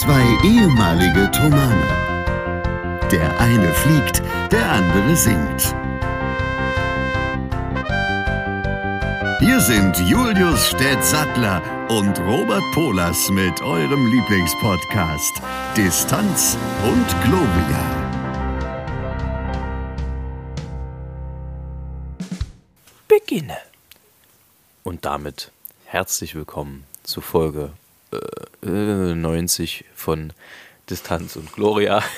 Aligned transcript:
Zwei 0.00 0.24
ehemalige 0.42 1.30
Tomane. 1.30 1.86
Der 3.12 3.38
eine 3.38 3.70
fliegt, 3.74 4.22
der 4.50 4.72
andere 4.72 5.14
singt. 5.14 5.74
Hier 9.40 9.60
sind 9.60 9.98
Julius 10.08 10.68
Städtsattler 10.68 11.60
und 11.90 12.18
Robert 12.20 12.62
Polas 12.72 13.28
mit 13.28 13.60
eurem 13.60 14.06
Lieblingspodcast 14.06 15.42
Distanz 15.76 16.56
und 16.82 17.06
Globia. 17.22 17.84
Beginne. 23.06 23.58
Und 24.82 25.04
damit 25.04 25.52
herzlich 25.84 26.34
willkommen 26.34 26.86
zu 27.02 27.20
Folge 27.20 27.72
äh, 28.62 29.14
90 29.14 29.84
von 29.94 30.32
Distanz 30.88 31.36
und 31.36 31.52
Gloria. 31.52 32.02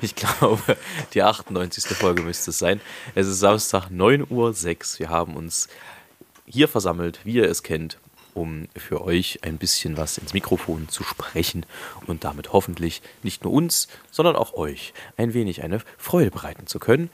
Ich 0.00 0.14
glaube, 0.14 0.76
die 1.12 1.22
98. 1.22 1.84
Folge 1.96 2.22
müsste 2.22 2.50
es 2.50 2.58
sein. 2.58 2.80
Es 3.14 3.26
ist 3.26 3.40
Samstag 3.40 3.88
9.06 3.90 4.30
Uhr. 4.30 4.98
Wir 5.00 5.08
haben 5.08 5.36
uns 5.36 5.68
hier 6.46 6.68
versammelt, 6.68 7.20
wie 7.24 7.34
ihr 7.34 7.48
es 7.48 7.62
kennt, 7.62 7.98
um 8.34 8.68
für 8.76 9.02
euch 9.02 9.40
ein 9.42 9.58
bisschen 9.58 9.96
was 9.96 10.18
ins 10.18 10.34
Mikrofon 10.34 10.88
zu 10.88 11.02
sprechen 11.02 11.66
und 12.06 12.24
damit 12.24 12.52
hoffentlich 12.52 13.02
nicht 13.22 13.44
nur 13.44 13.52
uns, 13.52 13.88
sondern 14.10 14.36
auch 14.36 14.54
euch 14.54 14.94
ein 15.16 15.34
wenig 15.34 15.62
eine 15.62 15.80
Freude 15.98 16.30
bereiten 16.30 16.66
zu 16.66 16.78
können. 16.78 17.10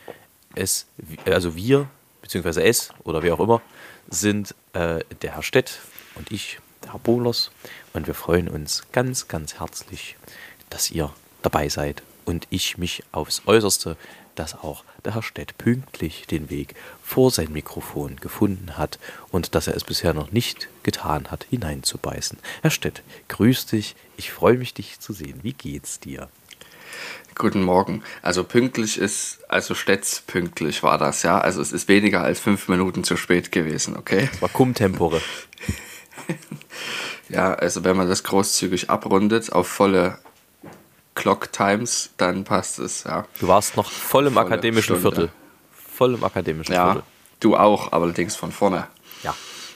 Es, 0.55 0.87
also 1.25 1.57
wir, 1.57 1.89
beziehungsweise 2.23 2.63
es 2.63 2.91
oder 3.03 3.23
wer 3.23 3.35
auch 3.35 3.41
immer, 3.41 3.63
sind 4.09 4.55
äh, 4.75 5.01
der 5.23 5.35
Herr 5.35 5.43
Stett 5.43 5.81
und 6.15 6.31
ich, 6.31 6.59
der 6.83 6.93
Herr 6.93 7.01
Bohlers. 7.01 7.51
Und 7.95 8.09
wir 8.09 8.15
freuen 8.15 8.49
uns 8.49 8.83
ganz, 8.91 9.29
ganz 9.29 9.61
herzlich, 9.61 10.17
dass 10.69 10.91
ihr 10.91 11.15
dabei 11.43 11.69
seid 11.69 12.03
und 12.25 12.47
ich 12.51 12.77
mich 12.77 13.05
aufs 13.13 13.43
Äußerste, 13.47 13.97
dass 14.35 14.57
auch 14.57 14.83
der 15.05 15.15
Herr 15.15 15.23
Stett 15.23 15.57
pünktlich 15.59 16.27
den 16.27 16.51
Weg 16.51 16.75
vor 17.05 17.31
sein 17.31 17.53
Mikrofon 17.53 18.17
gefunden 18.17 18.77
hat 18.77 18.99
und 19.31 19.55
dass 19.55 19.69
er 19.69 19.77
es 19.77 19.85
bisher 19.85 20.13
noch 20.13 20.33
nicht 20.33 20.69
getan 20.83 21.31
hat, 21.31 21.47
hineinzubeißen. 21.51 22.39
Herr 22.63 22.73
Stett, 22.73 23.05
grüß 23.29 23.67
dich, 23.67 23.95
ich 24.17 24.33
freue 24.33 24.59
mich, 24.59 24.75
dich 24.75 24.99
zu 24.99 25.13
sehen. 25.13 25.39
Wie 25.43 25.53
geht's 25.53 26.01
dir? 26.01 26.29
Guten 27.37 27.63
Morgen. 27.63 28.03
Also 28.23 28.43
pünktlich 28.43 28.99
ist, 28.99 29.39
also 29.49 29.77
Stetz 29.77 30.21
pünktlich 30.21 30.83
war 30.83 30.99
das, 30.99 31.23
ja. 31.23 31.39
Also 31.39 31.61
es 31.61 31.73
ist 31.73 31.87
weniger 31.87 32.23
als 32.23 32.41
fünf 32.41 32.67
Minuten 32.67 33.05
zu 33.05 33.17
spät 33.17 33.53
gewesen, 33.53 33.97
okay? 33.97 34.29
Das 34.33 34.43
war 34.43 34.49
cum 34.49 34.75
tempore. 34.75 35.21
ja, 37.29 37.55
also 37.55 37.85
wenn 37.85 37.97
man 37.97 38.09
das 38.09 38.23
großzügig 38.23 38.91
abrundet 38.91 39.53
auf 39.53 39.69
volle 39.69 40.19
Clock 41.15 41.53
Times, 41.53 42.11
dann 42.17 42.45
passt 42.45 42.79
es, 42.79 43.05
ja. 43.05 43.27
Du 43.41 43.49
warst 43.49 43.77
noch 43.77 43.91
voll 43.91 44.27
im 44.27 44.35
volle 44.35 44.47
akademischen 44.47 44.97
Stunde. 44.97 45.17
Viertel. 45.17 45.33
Voll 45.95 46.15
im 46.15 46.25
akademischen 46.25 46.73
ja, 46.73 46.93
Viertel. 46.93 47.03
Du 47.41 47.57
auch, 47.57 47.93
allerdings 47.93 48.37
von 48.37 48.53
vorne. 48.53 48.89
Ja. 49.23 49.35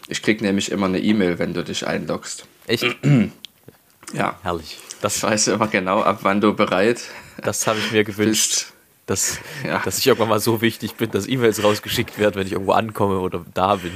Ich 0.09 0.23
krieg 0.23 0.41
nämlich 0.41 0.71
immer 0.71 0.87
eine 0.87 0.99
E-Mail, 0.99 1.39
wenn 1.39 1.55
du 1.55 1.63
dich 1.63 1.87
einloggst. 1.87 2.47
Echt? 2.67 2.97
ja. 4.13 4.39
Herrlich. 4.43 4.79
Das 5.01 5.19
ich 5.19 5.23
weiß 5.23 5.49
immer 5.49 5.69
genau, 5.69 6.03
ab 6.03 6.21
wann 6.23 6.41
du 6.41 6.55
bereit 6.55 7.03
Das 7.43 7.67
habe 7.67 7.79
ich 7.79 7.93
mir 7.93 8.05
gewünscht. 8.05 8.73
Dass, 9.07 9.39
ja. 9.65 9.79
dass 9.79 9.99
ich 9.99 10.07
irgendwann 10.07 10.29
mal 10.29 10.41
so 10.41 10.61
wichtig 10.61 10.97
bin, 10.97 11.11
dass 11.11 11.27
E-Mails 11.27 11.63
rausgeschickt 11.63 12.19
werden, 12.19 12.35
wenn 12.35 12.47
ich 12.47 12.53
irgendwo 12.53 12.73
ankomme 12.73 13.21
oder 13.21 13.43
da 13.55 13.77
bin. 13.77 13.93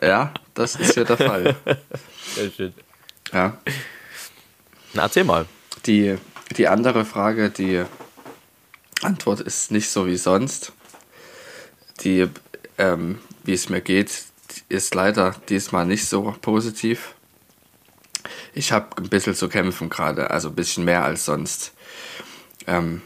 Ja, 0.00 0.32
das 0.60 0.76
ist 0.76 0.94
ja 0.94 1.04
der 1.04 1.16
Fall. 1.16 1.56
Sehr 2.34 2.50
schön. 2.50 2.74
Ja. 3.32 3.58
Na, 4.92 5.02
erzähl 5.02 5.24
mal. 5.24 5.46
Die, 5.86 6.16
die 6.56 6.68
andere 6.68 7.04
Frage, 7.04 7.48
die 7.48 7.84
Antwort 9.00 9.40
ist 9.40 9.70
nicht 9.70 9.88
so 9.88 10.06
wie 10.06 10.18
sonst. 10.18 10.72
Die, 12.00 12.28
ähm, 12.76 13.18
wie 13.44 13.54
es 13.54 13.70
mir 13.70 13.80
geht, 13.80 14.24
ist 14.68 14.94
leider 14.94 15.34
diesmal 15.48 15.86
nicht 15.86 16.06
so 16.06 16.36
positiv. 16.42 17.14
Ich 18.52 18.72
habe 18.72 18.96
ein 18.98 19.08
bisschen 19.08 19.34
zu 19.34 19.48
kämpfen 19.48 19.88
gerade, 19.88 20.30
also 20.30 20.48
ein 20.48 20.54
bisschen 20.54 20.84
mehr 20.84 21.04
als 21.04 21.24
sonst 21.24 21.72
ähm, 22.66 23.00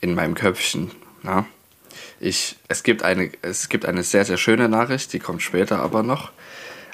in 0.00 0.14
meinem 0.14 0.34
Köpfchen. 0.34 0.92
Na? 1.22 1.46
Ich, 2.20 2.56
es, 2.68 2.82
gibt 2.82 3.02
eine, 3.02 3.32
es 3.42 3.68
gibt 3.68 3.86
eine 3.86 4.02
sehr, 4.02 4.24
sehr 4.24 4.36
schöne 4.36 4.68
Nachricht, 4.68 5.12
die 5.12 5.18
kommt 5.18 5.42
später 5.42 5.80
aber 5.80 6.02
noch. 6.04 6.30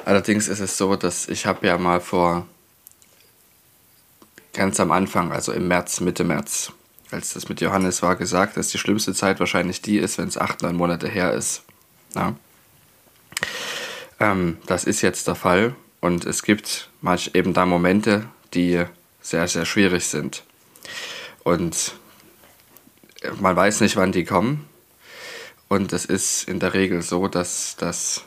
Allerdings 0.05 0.49
ist 0.49 0.61
es 0.61 0.77
so, 0.77 0.97
dass 0.97 1.29
ich 1.29 1.47
habe 1.47 1.67
ja 1.67 1.79
mal 1.79 2.01
vor 2.01 2.47
ganz 4.53 4.81
am 4.81 4.93
Anfang, 4.93 5.33
also 5.33 5.53
im 5.53 5.69
März, 5.69 6.01
Mitte 6.01 6.25
März, 6.25 6.73
als 7.11 7.35
das 7.35 7.49
mit 7.49 7.61
Johannes 7.61 8.03
war, 8.03 8.17
gesagt, 8.17 8.57
dass 8.57 8.69
die 8.69 8.79
schlimmste 8.79 9.15
Zeit 9.15 9.41
wahrscheinlich 9.41 9.83
die 9.83 9.99
ist, 9.99 10.19
wenn 10.19 10.29
es 10.29 10.39
acht, 10.39 10.63
neun 10.63 10.77
Monate 10.77 11.09
her 11.09 11.33
ist. 11.33 11.63
Ja. 12.15 12.35
Ähm, 14.21 14.59
das 14.67 14.85
ist 14.85 15.03
jetzt 15.03 15.27
der 15.29 15.35
Fall 15.35 15.75
und 16.01 16.25
es 16.25 16.43
gibt 16.43 16.91
manch 17.01 17.31
eben 17.35 17.55
da 17.55 17.67
Momente, 17.67 18.29
die 18.55 18.85
sehr, 19.21 19.47
sehr 19.49 19.65
schwierig 19.65 20.07
sind. 20.07 20.45
Und 21.45 21.95
man 23.41 23.57
weiß 23.57 23.81
nicht, 23.81 23.97
wann 23.97 24.13
die 24.13 24.25
kommen. 24.25 24.69
Und 25.69 25.93
es 25.93 26.05
ist 26.05 26.49
in 26.49 26.59
der 26.59 26.75
Regel 26.75 27.03
so, 27.03 27.29
dass 27.29 27.77
das 27.77 28.25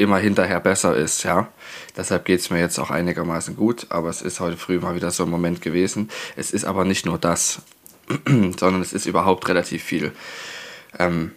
immer 0.00 0.18
hinterher 0.18 0.60
besser 0.60 0.96
ist, 0.96 1.22
ja. 1.24 1.48
Deshalb 1.96 2.24
geht 2.24 2.40
es 2.40 2.50
mir 2.50 2.58
jetzt 2.58 2.78
auch 2.78 2.90
einigermaßen 2.90 3.54
gut, 3.54 3.86
aber 3.90 4.08
es 4.08 4.22
ist 4.22 4.40
heute 4.40 4.56
früh 4.56 4.78
mal 4.78 4.94
wieder 4.94 5.10
so 5.10 5.24
ein 5.24 5.30
Moment 5.30 5.60
gewesen. 5.60 6.10
Es 6.36 6.50
ist 6.50 6.64
aber 6.64 6.84
nicht 6.84 7.04
nur 7.06 7.18
das, 7.18 7.62
sondern 8.26 8.80
es 8.80 8.92
ist 8.92 9.06
überhaupt 9.06 9.48
relativ 9.48 9.82
viel. 9.82 10.12
Ähm, 10.98 11.32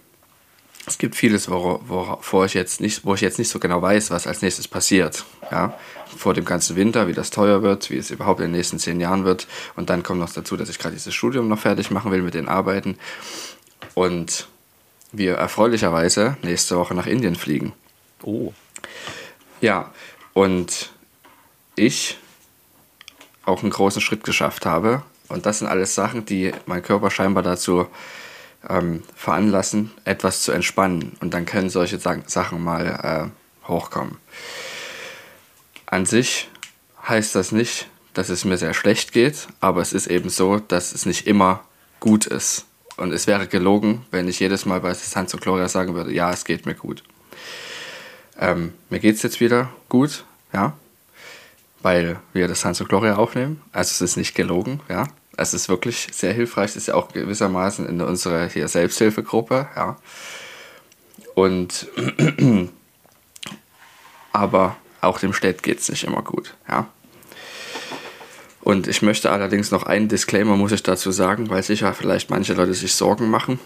es 0.85 0.97
gibt 0.97 1.15
vieles, 1.15 1.49
wovor 1.49 2.45
ich 2.45 2.53
jetzt 2.53 2.81
nicht, 2.81 3.05
wo 3.05 3.13
ich 3.13 3.21
jetzt 3.21 3.39
nicht 3.39 3.49
so 3.49 3.59
genau 3.59 3.81
weiß, 3.81 4.11
was 4.11 4.27
als 4.27 4.41
nächstes 4.41 4.67
passiert. 4.67 5.23
Ja? 5.49 5.77
Vor 6.17 6.33
dem 6.33 6.43
ganzen 6.43 6.75
Winter, 6.75 7.07
wie 7.07 7.13
das 7.13 7.29
teuer 7.29 7.63
wird, 7.63 7.89
wie 7.89 7.97
es 7.97 8.11
überhaupt 8.11 8.41
in 8.41 8.47
den 8.47 8.51
nächsten 8.51 8.79
zehn 8.79 8.99
Jahren 8.99 9.23
wird. 9.23 9.47
Und 9.75 9.89
dann 9.89 10.03
kommt 10.03 10.19
noch 10.19 10.31
dazu, 10.31 10.57
dass 10.57 10.69
ich 10.69 10.79
gerade 10.79 10.95
dieses 10.95 11.13
Studium 11.13 11.47
noch 11.47 11.59
fertig 11.59 11.89
machen 11.89 12.11
will 12.11 12.21
mit 12.21 12.33
den 12.33 12.49
Arbeiten. 12.49 12.97
Und 13.93 14.47
wir 15.13 15.35
erfreulicherweise 15.35 16.37
nächste 16.41 16.77
Woche 16.77 16.95
nach 16.95 17.07
Indien 17.07 17.35
fliegen. 17.35 17.71
Oh. 18.23 18.53
Ja, 19.61 19.91
und 20.33 20.91
ich 21.75 22.17
auch 23.45 23.61
einen 23.61 23.71
großen 23.71 24.01
Schritt 24.01 24.23
geschafft 24.23 24.65
habe. 24.65 25.03
Und 25.27 25.45
das 25.45 25.59
sind 25.59 25.67
alles 25.67 25.95
Sachen, 25.95 26.25
die 26.25 26.51
mein 26.65 26.83
Körper 26.83 27.11
scheinbar 27.11 27.43
dazu 27.43 27.87
ähm, 28.67 29.03
veranlassen, 29.15 29.91
etwas 30.05 30.43
zu 30.43 30.51
entspannen. 30.51 31.17
Und 31.19 31.33
dann 31.33 31.45
können 31.45 31.69
solche 31.69 31.99
Sachen 31.99 32.63
mal 32.63 33.31
äh, 33.65 33.67
hochkommen. 33.67 34.17
An 35.85 36.05
sich 36.05 36.49
heißt 37.07 37.35
das 37.35 37.51
nicht, 37.51 37.87
dass 38.13 38.29
es 38.29 38.45
mir 38.45 38.57
sehr 38.57 38.73
schlecht 38.73 39.11
geht, 39.11 39.47
aber 39.59 39.81
es 39.81 39.93
ist 39.93 40.07
eben 40.07 40.29
so, 40.29 40.59
dass 40.59 40.93
es 40.93 41.05
nicht 41.05 41.27
immer 41.27 41.63
gut 41.99 42.25
ist. 42.25 42.65
Und 42.95 43.11
es 43.11 43.27
wäre 43.27 43.47
gelogen, 43.47 44.05
wenn 44.11 44.27
ich 44.27 44.39
jedes 44.39 44.65
Mal 44.65 44.81
bei 44.81 44.93
Hans 44.93 45.33
und 45.33 45.41
Gloria 45.41 45.67
sagen 45.67 45.95
würde, 45.95 46.13
ja, 46.13 46.31
es 46.31 46.45
geht 46.45 46.65
mir 46.65 46.75
gut. 46.75 47.03
Ähm, 48.39 48.73
mir 48.89 48.99
geht 48.99 49.15
es 49.15 49.23
jetzt 49.23 49.39
wieder 49.39 49.69
gut, 49.89 50.25
ja, 50.53 50.73
weil 51.81 52.19
wir 52.33 52.47
das 52.47 52.65
Hans 52.65 52.81
und 52.81 52.89
Gloria 52.89 53.15
aufnehmen. 53.15 53.61
Also 53.71 53.91
es 53.91 54.01
ist 54.01 54.17
nicht 54.17 54.35
gelogen, 54.35 54.79
ja 54.89 55.07
es 55.37 55.53
ist 55.53 55.69
wirklich 55.69 56.07
sehr 56.11 56.33
hilfreich. 56.33 56.71
Es 56.71 56.75
ist 56.75 56.87
ja 56.87 56.95
auch 56.95 57.09
gewissermaßen 57.11 57.87
in 57.87 58.01
unserer 58.01 58.47
hier 58.47 58.67
Selbsthilfegruppe, 58.67 59.67
ja. 59.75 59.97
Und 61.35 61.87
aber 64.31 64.77
auch 65.01 65.19
dem 65.19 65.33
Städt 65.33 65.63
geht 65.63 65.79
es 65.79 65.89
nicht 65.89 66.03
immer 66.03 66.21
gut, 66.21 66.55
ja. 66.67 66.87
Und 68.61 68.87
ich 68.87 69.01
möchte 69.01 69.29
allerdings 69.31 69.71
noch 69.71 69.83
einen 69.83 70.07
Disclaimer, 70.07 70.55
muss 70.55 70.71
ich 70.71 70.83
dazu 70.83 71.11
sagen, 71.11 71.49
weil 71.49 71.63
sicher 71.63 71.93
vielleicht 71.93 72.29
manche 72.29 72.53
Leute 72.53 72.73
sich 72.73 72.93
Sorgen 72.93 73.29
machen, 73.29 73.59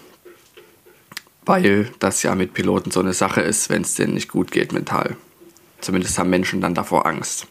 weil 1.48 1.90
das 1.98 2.22
ja 2.22 2.34
mit 2.34 2.52
Piloten 2.52 2.90
so 2.90 3.00
eine 3.00 3.14
Sache 3.14 3.40
ist, 3.40 3.70
wenn 3.70 3.82
es 3.82 3.94
denen 3.94 4.14
nicht 4.14 4.28
gut 4.28 4.52
geht 4.52 4.72
mental. 4.72 5.16
Zumindest 5.80 6.18
haben 6.18 6.28
Menschen 6.28 6.60
dann 6.60 6.74
davor 6.74 7.06
Angst. 7.06 7.46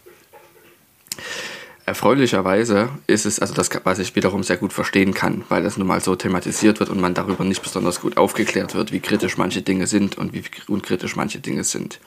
Erfreulicherweise 1.88 2.90
ist 3.08 3.26
es, 3.26 3.40
also 3.40 3.56
das, 3.56 3.70
was 3.86 3.98
ich 3.98 4.16
wiederum 4.16 4.44
sehr 4.44 4.58
gut 4.58 4.72
verstehen 4.72 5.16
kann, 5.16 5.46
weil 5.50 5.64
das 5.64 5.78
nun 5.78 5.88
mal 5.88 6.02
so 6.02 6.16
thematisiert 6.16 6.80
wird 6.80 6.90
und 6.90 7.02
man 7.02 7.16
darüber 7.16 7.44
nicht 7.44 7.64
besonders 7.64 8.00
gut 8.00 8.18
aufgeklärt 8.18 8.76
wird, 8.76 8.92
wie 8.92 9.00
kritisch 9.00 9.38
manche 9.38 9.64
Dinge 9.64 9.88
sind 9.88 10.18
und 10.18 10.34
wie 10.34 10.44
unkritisch 10.68 11.16
manche 11.16 11.40
Dinge 11.40 11.64
sind. 11.64 12.00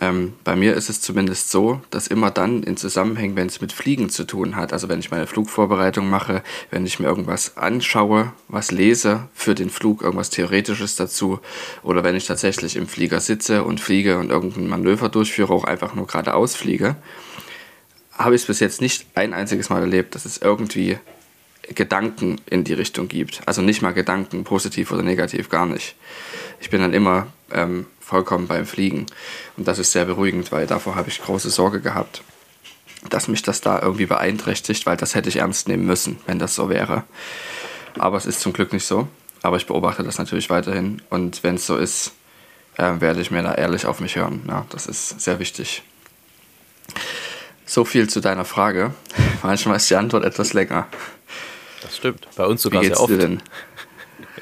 Ähm, 0.00 0.34
bei 0.44 0.54
mir 0.54 0.74
ist 0.74 0.88
es 0.88 1.00
zumindest 1.00 1.50
so, 1.50 1.80
dass 1.90 2.06
immer 2.06 2.30
dann 2.30 2.62
in 2.62 2.76
Zusammenhängen, 2.76 3.34
wenn 3.34 3.48
es 3.48 3.60
mit 3.60 3.72
Fliegen 3.72 4.10
zu 4.10 4.24
tun 4.24 4.54
hat, 4.54 4.72
also 4.72 4.88
wenn 4.88 5.00
ich 5.00 5.10
meine 5.10 5.26
Flugvorbereitung 5.26 6.08
mache, 6.08 6.42
wenn 6.70 6.86
ich 6.86 7.00
mir 7.00 7.06
irgendwas 7.06 7.56
anschaue, 7.56 8.32
was 8.46 8.70
lese 8.70 9.28
für 9.34 9.56
den 9.56 9.70
Flug, 9.70 10.02
irgendwas 10.02 10.30
Theoretisches 10.30 10.94
dazu, 10.94 11.40
oder 11.82 12.04
wenn 12.04 12.14
ich 12.14 12.26
tatsächlich 12.26 12.76
im 12.76 12.86
Flieger 12.86 13.18
sitze 13.20 13.64
und 13.64 13.80
fliege 13.80 14.18
und 14.18 14.30
irgendein 14.30 14.68
Manöver 14.68 15.08
durchführe, 15.08 15.52
auch 15.52 15.64
einfach 15.64 15.94
nur 15.94 16.06
geradeaus 16.06 16.54
fliege, 16.54 16.94
habe 18.12 18.36
ich 18.36 18.42
es 18.42 18.46
bis 18.46 18.60
jetzt 18.60 18.80
nicht 18.80 19.06
ein 19.16 19.34
einziges 19.34 19.68
Mal 19.68 19.80
erlebt, 19.80 20.14
dass 20.14 20.24
es 20.24 20.38
irgendwie 20.38 20.98
Gedanken 21.74 22.40
in 22.48 22.64
die 22.64 22.72
Richtung 22.72 23.08
gibt. 23.08 23.42
Also 23.46 23.62
nicht 23.62 23.82
mal 23.82 23.92
Gedanken, 23.92 24.44
positiv 24.44 24.92
oder 24.92 25.02
negativ, 25.02 25.48
gar 25.48 25.66
nicht. 25.66 25.96
Ich 26.60 26.70
bin 26.70 26.80
dann 26.80 26.94
immer 26.94 27.26
ähm, 27.52 27.86
vollkommen 28.08 28.46
beim 28.46 28.64
Fliegen. 28.66 29.04
Und 29.56 29.68
das 29.68 29.78
ist 29.78 29.92
sehr 29.92 30.06
beruhigend, 30.06 30.50
weil 30.50 30.66
davor 30.66 30.96
habe 30.96 31.10
ich 31.10 31.22
große 31.22 31.50
Sorge 31.50 31.80
gehabt, 31.80 32.22
dass 33.10 33.28
mich 33.28 33.42
das 33.42 33.60
da 33.60 33.80
irgendwie 33.80 34.06
beeinträchtigt, 34.06 34.86
weil 34.86 34.96
das 34.96 35.14
hätte 35.14 35.28
ich 35.28 35.36
ernst 35.36 35.68
nehmen 35.68 35.84
müssen, 35.86 36.18
wenn 36.26 36.38
das 36.38 36.54
so 36.54 36.70
wäre. 36.70 37.04
Aber 37.98 38.16
es 38.16 38.24
ist 38.24 38.40
zum 38.40 38.54
Glück 38.54 38.72
nicht 38.72 38.86
so. 38.86 39.08
Aber 39.42 39.56
ich 39.58 39.66
beobachte 39.66 40.02
das 40.02 40.18
natürlich 40.18 40.48
weiterhin. 40.48 41.02
Und 41.10 41.44
wenn 41.44 41.56
es 41.56 41.66
so 41.66 41.76
ist, 41.76 42.12
äh, 42.76 43.00
werde 43.00 43.20
ich 43.20 43.30
mir 43.30 43.42
da 43.42 43.54
ehrlich 43.54 43.84
auf 43.86 44.00
mich 44.00 44.16
hören. 44.16 44.42
Ja, 44.48 44.66
das 44.70 44.86
ist 44.86 45.20
sehr 45.20 45.38
wichtig. 45.38 45.82
So 47.66 47.84
viel 47.84 48.08
zu 48.08 48.20
deiner 48.20 48.46
Frage. 48.46 48.94
Manchmal 49.42 49.76
ist 49.76 49.90
die 49.90 49.96
Antwort 49.96 50.24
etwas 50.24 50.54
länger. 50.54 50.88
Das 51.82 51.96
stimmt. 51.96 52.26
Bei 52.36 52.46
uns 52.46 52.62
sogar 52.62 52.80
Wie 52.80 52.86
geht's 52.86 52.98
sehr 52.98 53.04
oft. 53.04 53.12
dir 53.12 53.18
denn? 53.18 53.42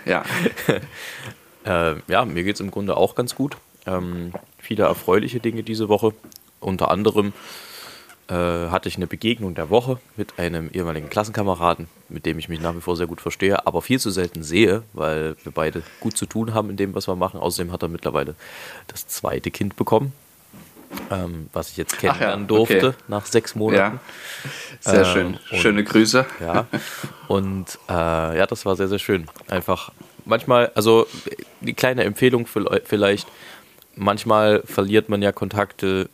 Ja, 0.04 0.24
Äh, 1.66 1.96
ja, 2.08 2.24
mir 2.24 2.44
geht 2.44 2.54
es 2.54 2.60
im 2.60 2.70
Grunde 2.70 2.96
auch 2.96 3.14
ganz 3.14 3.34
gut. 3.34 3.56
Ähm, 3.86 4.32
viele 4.58 4.84
erfreuliche 4.84 5.40
Dinge 5.40 5.62
diese 5.62 5.88
Woche. 5.88 6.12
Unter 6.60 6.90
anderem 6.90 7.32
äh, 8.28 8.34
hatte 8.34 8.88
ich 8.88 8.96
eine 8.96 9.06
Begegnung 9.06 9.54
der 9.54 9.70
Woche 9.70 9.98
mit 10.16 10.38
einem 10.38 10.70
ehemaligen 10.72 11.08
Klassenkameraden, 11.10 11.86
mit 12.08 12.26
dem 12.26 12.38
ich 12.38 12.48
mich 12.48 12.60
nach 12.60 12.74
wie 12.74 12.80
vor 12.80 12.96
sehr 12.96 13.06
gut 13.06 13.20
verstehe, 13.20 13.66
aber 13.66 13.82
viel 13.82 14.00
zu 14.00 14.10
selten 14.10 14.42
sehe, 14.42 14.82
weil 14.94 15.36
wir 15.44 15.52
beide 15.52 15.82
gut 16.00 16.16
zu 16.16 16.26
tun 16.26 16.52
haben 16.54 16.70
in 16.70 16.76
dem, 16.76 16.94
was 16.94 17.06
wir 17.06 17.14
machen. 17.16 17.38
Außerdem 17.38 17.72
hat 17.72 17.82
er 17.82 17.88
mittlerweile 17.88 18.34
das 18.88 19.06
zweite 19.06 19.50
Kind 19.52 19.76
bekommen, 19.76 20.12
ähm, 21.12 21.48
was 21.52 21.70
ich 21.70 21.76
jetzt 21.76 21.94
Ach 21.98 22.02
ja, 22.02 22.12
kennenlernen 22.14 22.46
durfte 22.48 22.88
okay. 22.88 22.96
nach 23.06 23.26
sechs 23.26 23.54
Monaten. 23.54 24.00
ja. 24.84 24.92
Sehr 24.92 25.00
Ähm, 25.06 25.12
schön. 25.12 25.26
und- 25.52 25.58
Schöne 25.60 25.84
Grüße. 25.84 26.26
Ja, 26.40 26.66
und 27.28 27.78
äh, 27.88 27.92
ja, 28.38 28.46
das 28.46 28.66
war 28.66 28.74
sehr, 28.76 28.88
sehr 28.88 28.98
schön. 28.98 29.26
Einfach 29.48 29.92
manchmal, 30.26 30.70
also 30.74 31.06
die 31.62 31.72
kleine 31.74 32.04
Empfehlung 32.04 32.46
vielleicht, 32.84 33.26
manchmal 33.94 34.62
verliert 34.66 35.08
man 35.08 35.22
ja 35.22 35.32
Kontakte 35.32 36.10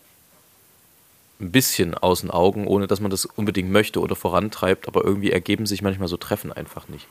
ein 1.40 1.50
bisschen 1.50 1.94
aus 1.94 2.20
den 2.20 2.30
Augen, 2.30 2.68
ohne 2.68 2.86
dass 2.86 3.00
man 3.00 3.10
das 3.10 3.24
unbedingt 3.26 3.72
möchte 3.72 3.98
oder 4.00 4.14
vorantreibt, 4.14 4.86
aber 4.86 5.04
irgendwie 5.04 5.32
ergeben 5.32 5.66
sich 5.66 5.82
manchmal 5.82 6.06
so 6.06 6.16
Treffen 6.16 6.52
einfach 6.52 6.86
nicht. 6.86 7.08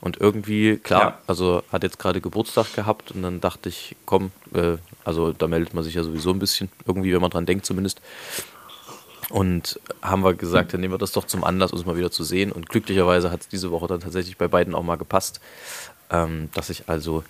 Und 0.00 0.18
irgendwie, 0.18 0.78
klar, 0.78 1.00
Ja. 1.02 1.18
also 1.26 1.62
hat 1.70 1.82
jetzt 1.82 1.98
gerade 1.98 2.22
Geburtstag 2.22 2.74
gehabt 2.74 3.10
und 3.10 3.22
dann 3.22 3.42
dachte 3.42 3.68
ich, 3.68 3.94
komm, 4.06 4.30
äh, 4.54 4.76
also 5.04 5.32
da 5.32 5.46
meldet 5.46 5.74
man 5.74 5.84
sich 5.84 5.94
ja 5.94 6.02
sowieso 6.02 6.30
ein 6.30 6.38
bisschen, 6.38 6.70
irgendwie, 6.86 7.12
wenn 7.12 7.20
man 7.20 7.30
dran 7.30 7.44
denkt 7.44 7.66
zumindest. 7.66 8.00
Und 9.28 9.80
haben 10.02 10.22
wir 10.22 10.34
gesagt, 10.34 10.72
dann 10.72 10.80
nehmen 10.80 10.94
wir 10.94 10.98
das 10.98 11.12
doch 11.12 11.24
zum 11.26 11.42
Anlass, 11.42 11.72
uns 11.72 11.84
mal 11.84 11.96
wieder 11.96 12.12
zu 12.12 12.22
sehen. 12.22 12.52
Und 12.52 12.68
glücklicherweise 12.68 13.30
hat 13.32 13.40
es 13.40 13.48
diese 13.48 13.72
Woche 13.72 13.88
dann 13.88 14.00
tatsächlich 14.00 14.38
bei 14.38 14.46
beiden 14.48 14.74
auch 14.74 14.84
mal 14.84 14.96
gepasst, 14.96 15.40
ähm, 16.10 16.50
dass 16.54 16.70
ich 16.70 16.88
also 16.88 17.24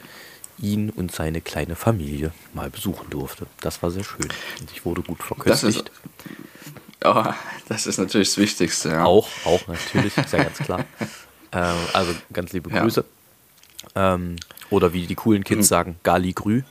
ihn 0.59 0.91
und 0.91 1.13
seine 1.13 1.41
kleine 1.41 1.77
Familie 1.77 2.33
mal 2.55 2.71
besuchen 2.71 3.11
durfte. 3.11 3.47
Das 3.61 3.83
war 3.83 3.91
sehr 3.91 4.05
schön. 4.05 4.29
Und 4.61 4.71
ich 4.73 4.85
wurde 4.85 5.03
gut 5.03 5.19
Das 5.45 5.63
ist, 5.63 5.89
verköstigt. 5.89 5.91
oh, 7.05 7.25
das 7.69 7.87
ist 7.87 7.99
natürlich 7.99 8.29
das 8.31 8.39
Wichtigste. 8.39 8.89
Ja. 8.91 9.05
Auch, 9.05 9.29
auch 9.45 9.67
natürlich, 9.69 10.17
ist 10.17 10.33
ja 10.33 10.43
ganz 10.43 10.59
klar. 10.59 10.85
Ähm, 11.53 11.77
also 11.93 12.13
ganz 12.33 12.53
liebe 12.53 12.69
Ja. 12.71 12.83
Grüße. 12.83 13.05
Ähm, 13.95 14.35
oder 14.69 14.93
wie 14.93 15.07
die 15.07 15.15
coolen 15.15 15.45
Kids 15.45 15.69
sagen, 15.69 15.95
Gali 16.03 16.33
Grü. 16.33 16.63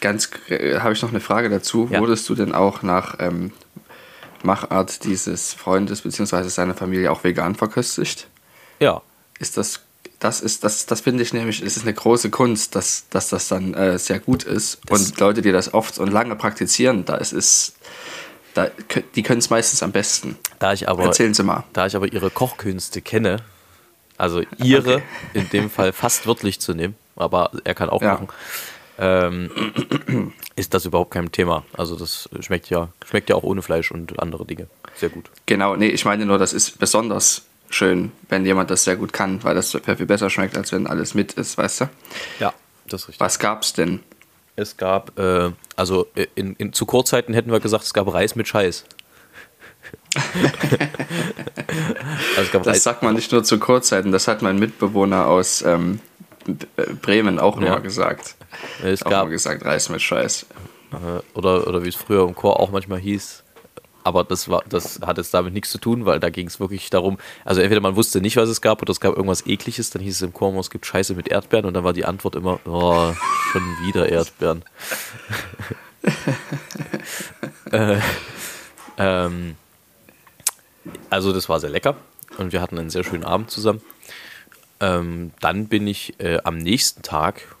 Ganz 0.00 0.30
äh, 0.48 0.78
habe 0.78 0.92
ich 0.92 1.02
noch 1.02 1.10
eine 1.10 1.20
Frage 1.20 1.48
dazu. 1.50 1.88
Ja. 1.90 2.00
Wurdest 2.00 2.28
du 2.28 2.34
denn 2.36 2.54
auch 2.54 2.82
nach 2.82 3.16
ähm, 3.18 3.52
Machart 4.44 5.02
dieses 5.04 5.54
Freundes 5.54 6.02
bzw. 6.02 6.48
seiner 6.48 6.74
Familie 6.74 7.10
auch 7.10 7.24
vegan 7.24 7.56
verköstigt? 7.56 8.28
Ja, 8.78 9.02
Ist 9.40 9.56
das 9.56 9.80
das 10.18 10.40
ist 10.40 10.64
das 10.64 10.86
das 10.86 11.00
finde 11.00 11.22
ich 11.22 11.32
nämlich 11.32 11.62
es 11.62 11.76
ist 11.76 11.82
eine 11.82 11.94
große 11.94 12.30
Kunst, 12.30 12.74
dass, 12.74 13.06
dass 13.10 13.28
das 13.28 13.48
dann 13.48 13.74
äh, 13.74 13.98
sehr 13.98 14.18
gut 14.18 14.44
ist 14.44 14.78
Das- 14.86 15.00
und 15.10 15.20
Leute, 15.20 15.42
die 15.42 15.52
das 15.52 15.72
oft 15.74 15.98
und 15.98 16.12
lange 16.12 16.36
praktizieren, 16.36 17.04
da 17.04 17.16
ist 17.16 17.32
es 17.32 17.74
da 18.54 18.68
die 19.14 19.22
können 19.22 19.38
es 19.40 19.50
meistens 19.50 19.82
am 19.82 19.92
besten. 19.92 20.36
da 20.58 20.72
ich 20.72 20.88
aber 20.88 21.04
Erzählen 21.04 21.34
Sie 21.34 21.42
mal. 21.42 21.64
Da 21.72 21.86
ich 21.86 21.94
aber 21.96 22.10
ihre 22.12 22.30
Kochkünste 22.30 23.02
kenne, 23.02 23.38
also 24.16 24.42
ihre 24.58 24.94
Okay. 24.96 25.02
in 25.34 25.48
dem 25.50 25.68
Fall 25.70 25.92
fast 25.92 26.26
wörtlich 26.26 26.58
zu 26.60 26.72
nehmen, 26.74 26.94
aber 27.16 27.50
er 27.64 27.74
kann 27.74 27.90
auch 27.90 28.00
Ja. 28.02 28.14
kochen, 28.16 28.28
ähm, 28.98 30.32
ist 30.56 30.72
das 30.72 30.86
überhaupt 30.86 31.10
kein 31.10 31.30
Thema. 31.30 31.64
Also 31.74 31.96
das 31.96 32.28
schmeckt 32.40 32.70
ja, 32.70 32.88
schmeckt 33.04 33.28
ja 33.28 33.36
auch 33.36 33.42
ohne 33.42 33.60
Fleisch 33.60 33.90
und 33.90 34.18
andere 34.20 34.46
Dinge. 34.46 34.68
Sehr 34.94 35.10
gut. 35.10 35.28
Genau, 35.44 35.76
nee, 35.76 35.88
ich 35.88 36.06
meine 36.06 36.24
nur, 36.24 36.38
das 36.38 36.54
ist 36.54 36.78
besonders 36.78 37.42
schön, 37.70 38.12
wenn 38.28 38.44
jemand 38.46 38.70
das 38.70 38.84
sehr 38.84 38.96
gut 38.96 39.12
kann, 39.12 39.42
weil 39.44 39.54
das 39.54 39.70
viel 39.72 40.06
besser 40.06 40.30
schmeckt, 40.30 40.56
als 40.56 40.72
wenn 40.72 40.86
alles 40.86 41.14
mit 41.14 41.32
ist, 41.34 41.58
weißt 41.58 41.82
du? 41.82 41.88
Ja, 42.40 42.52
das 42.88 43.02
ist 43.02 43.08
richtig. 43.08 43.20
Was 43.20 43.38
gab's 43.38 43.72
denn? 43.72 44.00
Es 44.56 44.76
gab, 44.76 45.18
äh, 45.18 45.50
also 45.76 46.06
in, 46.34 46.54
in, 46.56 46.72
zu 46.72 46.86
Kurzzeiten 46.86 47.34
hätten 47.34 47.50
wir 47.52 47.60
gesagt, 47.60 47.84
es 47.84 47.92
gab 47.92 48.12
Reis 48.12 48.34
mit 48.36 48.48
Scheiß. 48.48 48.84
also 52.36 52.42
es 52.42 52.50
gab 52.52 52.62
Das 52.62 52.74
Reis, 52.76 52.82
sagt 52.82 53.02
man 53.02 53.14
nicht 53.14 53.32
nur 53.32 53.44
zu 53.44 53.58
Kurzzeiten, 53.58 54.12
das 54.12 54.28
hat 54.28 54.42
mein 54.42 54.58
Mitbewohner 54.58 55.26
aus 55.26 55.62
ähm, 55.62 56.00
äh, 56.76 56.92
Bremen 56.94 57.38
auch 57.38 57.60
Ja. 57.60 57.70
mal 57.70 57.80
gesagt. 57.82 58.34
es 58.82 59.02
Auch 59.02 59.10
gab, 59.10 59.24
mal 59.26 59.30
gesagt, 59.30 59.64
Reis 59.64 59.88
mit 59.88 60.02
Scheiß. 60.02 60.46
äh, 60.92 60.96
oder, 61.38 61.66
oder 61.66 61.84
wie 61.84 61.88
es 61.88 61.96
früher 61.96 62.26
im 62.26 62.34
Chor 62.34 62.58
auch 62.60 62.70
manchmal 62.70 62.98
hieß. 62.98 63.42
Aber 64.06 64.22
das, 64.22 64.48
war, 64.48 64.62
das 64.68 65.00
hat 65.04 65.18
jetzt 65.18 65.34
damit 65.34 65.52
nichts 65.52 65.70
zu 65.70 65.78
tun, 65.78 66.06
weil 66.06 66.20
da 66.20 66.30
ging 66.30 66.46
es 66.46 66.60
wirklich 66.60 66.90
darum, 66.90 67.18
also 67.44 67.60
entweder 67.60 67.80
man 67.80 67.96
wusste 67.96 68.20
nicht, 68.20 68.36
was 68.36 68.48
es 68.48 68.60
gab, 68.60 68.80
oder 68.80 68.92
es 68.92 69.00
gab 69.00 69.16
irgendwas 69.16 69.44
Ekliges, 69.48 69.90
dann 69.90 70.00
hieß 70.00 70.14
es 70.14 70.22
im 70.22 70.32
immer, 70.32 70.60
es 70.60 70.70
gibt 70.70 70.86
Scheiße 70.86 71.14
mit 71.14 71.26
Erdbeeren 71.26 71.66
und 71.66 71.74
dann 71.74 71.82
war 71.82 71.92
die 71.92 72.04
Antwort 72.04 72.36
immer, 72.36 72.60
oh, 72.66 73.12
schon 73.50 73.62
wieder 73.82 74.08
Erdbeeren. 74.08 74.64
äh, 77.72 77.98
ähm, 78.96 79.56
also 81.10 81.32
das 81.32 81.48
war 81.48 81.58
sehr 81.58 81.70
lecker 81.70 81.96
und 82.38 82.52
wir 82.52 82.60
hatten 82.60 82.78
einen 82.78 82.90
sehr 82.90 83.02
schönen 83.02 83.24
Abend 83.24 83.50
zusammen. 83.50 83.82
Ähm, 84.78 85.32
dann 85.40 85.66
bin 85.66 85.84
ich 85.88 86.14
äh, 86.20 86.38
am 86.44 86.58
nächsten 86.58 87.02
Tag 87.02 87.55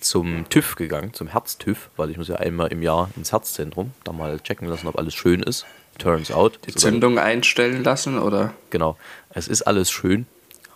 zum 0.00 0.48
TÜV 0.48 0.76
gegangen, 0.76 1.12
zum 1.14 1.28
Herz-TÜV, 1.28 1.90
weil 1.96 2.10
ich 2.10 2.16
muss 2.16 2.28
ja 2.28 2.36
einmal 2.36 2.68
im 2.68 2.82
Jahr 2.82 3.10
ins 3.16 3.32
Herzzentrum, 3.32 3.92
da 4.04 4.12
mal 4.12 4.40
checken 4.40 4.68
lassen, 4.68 4.86
ob 4.86 4.98
alles 4.98 5.14
schön 5.14 5.42
ist. 5.42 5.66
Turns 5.98 6.30
out. 6.30 6.58
Die 6.66 6.74
Zündung 6.74 7.18
einstellen 7.18 7.82
lassen 7.82 8.18
oder? 8.18 8.52
Genau. 8.70 8.96
Es 9.30 9.48
ist 9.48 9.62
alles 9.62 9.90
schön. 9.90 10.26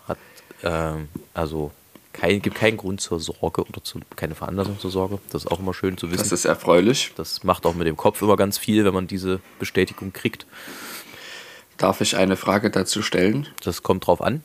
Hat, 0.08 0.18
ähm, 0.62 1.08
also 1.34 1.72
kein, 2.12 2.42
gibt 2.42 2.56
keinen 2.56 2.76
Grund 2.76 3.00
zur 3.00 3.20
Sorge 3.20 3.62
oder 3.62 3.84
zu, 3.84 4.00
keine 4.16 4.34
Veranlassung 4.34 4.78
zur 4.78 4.90
Sorge. 4.90 5.18
Das 5.30 5.44
ist 5.44 5.50
auch 5.50 5.60
immer 5.60 5.74
schön 5.74 5.96
zu 5.96 6.10
wissen. 6.10 6.22
Das 6.22 6.32
ist 6.32 6.44
erfreulich. 6.44 7.12
das 7.16 7.44
macht 7.44 7.66
auch 7.66 7.74
mit 7.74 7.86
dem 7.86 7.96
Kopf 7.96 8.20
immer 8.22 8.36
ganz 8.36 8.58
viel, 8.58 8.84
wenn 8.84 8.94
man 8.94 9.06
diese 9.06 9.40
Bestätigung 9.58 10.12
kriegt. 10.12 10.46
Darf 11.76 12.00
ich 12.00 12.16
eine 12.16 12.36
Frage 12.36 12.70
dazu 12.70 13.02
stellen? 13.02 13.46
Das 13.62 13.82
kommt 13.82 14.06
drauf 14.06 14.20
an. 14.20 14.42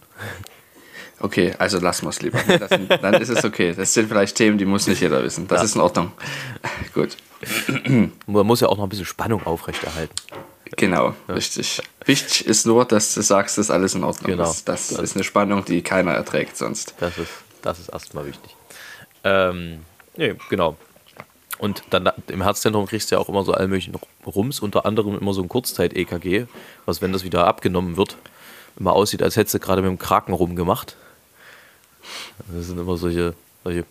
Okay, 1.20 1.54
also 1.58 1.80
lassen 1.80 2.06
wir 2.06 2.10
es 2.10 2.22
lieber. 2.22 2.40
Das, 2.60 2.70
dann 3.02 3.14
ist 3.16 3.30
es 3.30 3.44
okay. 3.46 3.74
Das 3.76 3.94
sind 3.94 4.10
vielleicht 4.10 4.36
Themen, 4.36 4.58
die 4.58 4.66
muss 4.66 4.86
nicht 4.88 5.02
jeder 5.02 5.24
wissen. 5.24 5.48
Das 5.48 5.60
Ja. 5.60 5.66
ist 5.66 5.76
in 5.76 5.82
Ordnung. 5.82 6.12
Gut, 6.94 7.16
Man 8.28 8.46
muss 8.46 8.60
ja 8.62 8.68
auch 8.68 8.78
noch 8.78 8.84
ein 8.84 8.90
bisschen 8.90 9.06
Spannung 9.06 9.46
aufrechterhalten. 9.46 10.14
genau, 10.76 11.14
richtig. 11.30 11.82
Wichtig 12.06 12.46
ist 12.46 12.66
nur, 12.66 12.86
dass 12.86 13.14
du 13.14 13.22
sagst, 13.22 13.58
das 13.58 13.68
ist 13.68 13.72
alles 13.72 13.96
in 13.96 14.04
Ordnung. 14.04 14.32
Genau. 14.32 14.44
Das, 14.44 14.64
das 14.66 14.92
ist 14.92 15.16
eine 15.16 15.24
Spannung, 15.24 15.64
die 15.66 15.82
keiner 15.82 16.12
erträgt 16.12 16.58
sonst. 16.58 16.96
Das 17.00 17.18
ist, 17.18 17.30
das 17.62 17.80
ist 17.80 17.90
erstmal 17.90 18.26
wichtig. 18.26 18.56
Ähm, 19.24 19.80
nee, 20.18 20.36
genau. 20.50 20.76
Und 21.58 21.84
dann 21.92 22.12
im 22.28 22.42
Herzzentrum 22.42 22.86
kriegst 22.86 23.10
du 23.12 23.16
ja 23.16 23.22
auch 23.22 23.30
immer 23.30 23.44
so 23.44 23.54
all 23.54 23.68
möglichen 23.70 23.96
Rums, 24.26 24.60
unter 24.60 24.86
anderem 24.86 25.18
immer 25.18 25.34
so 25.34 25.42
ein 25.42 25.48
Kurzzeit-EKG, 25.48 26.46
was, 26.86 27.02
wenn 27.02 27.14
das 27.14 27.24
wieder 27.24 27.48
abgenommen 27.48 27.96
wird, 27.96 28.18
immer 28.78 28.92
aussieht, 28.94 29.24
als 29.24 29.38
hättest 29.38 29.54
du 29.56 29.60
gerade 29.60 29.82
mit 29.82 29.90
dem 29.90 29.98
Kraken 30.00 30.34
rumgemacht. 30.34 30.98
Das 32.48 32.68
sind 32.68 32.80
immer 32.80 32.98
solche, 32.98 33.34
solche 33.64 33.86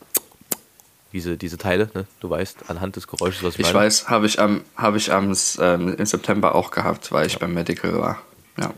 diese, 1.12 1.36
diese 1.36 1.56
Teile, 1.56 1.90
ne? 1.94 2.06
du 2.20 2.28
weißt, 2.28 2.68
anhand 2.68 2.96
des 2.96 3.06
Geräusches, 3.06 3.42
was 3.44 3.54
ich, 3.54 3.60
Ich 3.60 3.66
meine. 3.72 3.86
weiß, 3.86 4.08
habe 4.08 4.26
ich, 4.26 4.40
am, 4.40 4.64
hab 4.76 4.96
ich 4.96 5.12
am, 5.12 5.32
ähm, 5.60 5.94
im 5.96 6.06
September 6.06 6.56
auch 6.56 6.72
gehabt, 6.72 7.12
weil 7.12 7.26
ich 7.26 7.38
beim 7.38 7.54
Medical 7.54 7.96
war. 7.96 8.20
Ja. 8.58 8.74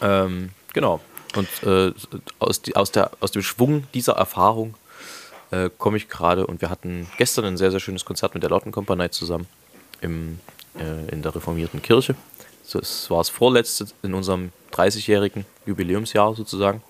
Ja. 0.00 0.24
Ähm, 0.24 0.50
genau. 0.74 1.00
Und 1.34 1.48
äh, 1.62 1.92
aus, 2.38 2.60
die, 2.60 2.76
aus, 2.76 2.92
der, 2.92 3.10
aus 3.20 3.32
dem 3.32 3.42
Schwung 3.42 3.86
dieser 3.94 4.12
Erfahrung 4.12 4.74
äh, 5.50 5.70
komme 5.78 5.96
ich 5.96 6.08
gerade 6.08 6.46
und 6.46 6.60
wir 6.60 6.68
hatten 6.68 7.08
gestern 7.16 7.46
ein 7.46 7.56
sehr, 7.56 7.70
sehr 7.70 7.80
schönes 7.80 8.04
Konzert 8.04 8.34
mit 8.34 8.42
der 8.42 8.50
Lautenkompanie 8.50 9.10
zusammen 9.10 9.46
im, 10.02 10.38
äh, 10.78 11.10
in 11.12 11.22
der 11.22 11.34
reformierten 11.34 11.80
Kirche. 11.80 12.14
Es 12.62 13.10
war 13.10 13.18
das 13.18 13.30
vorletzte 13.30 13.86
in 14.02 14.14
unserem 14.14 14.50
30-jährigen 14.72 15.44
Jubiläumsjahr 15.66 16.34
sozusagen. 16.34 16.82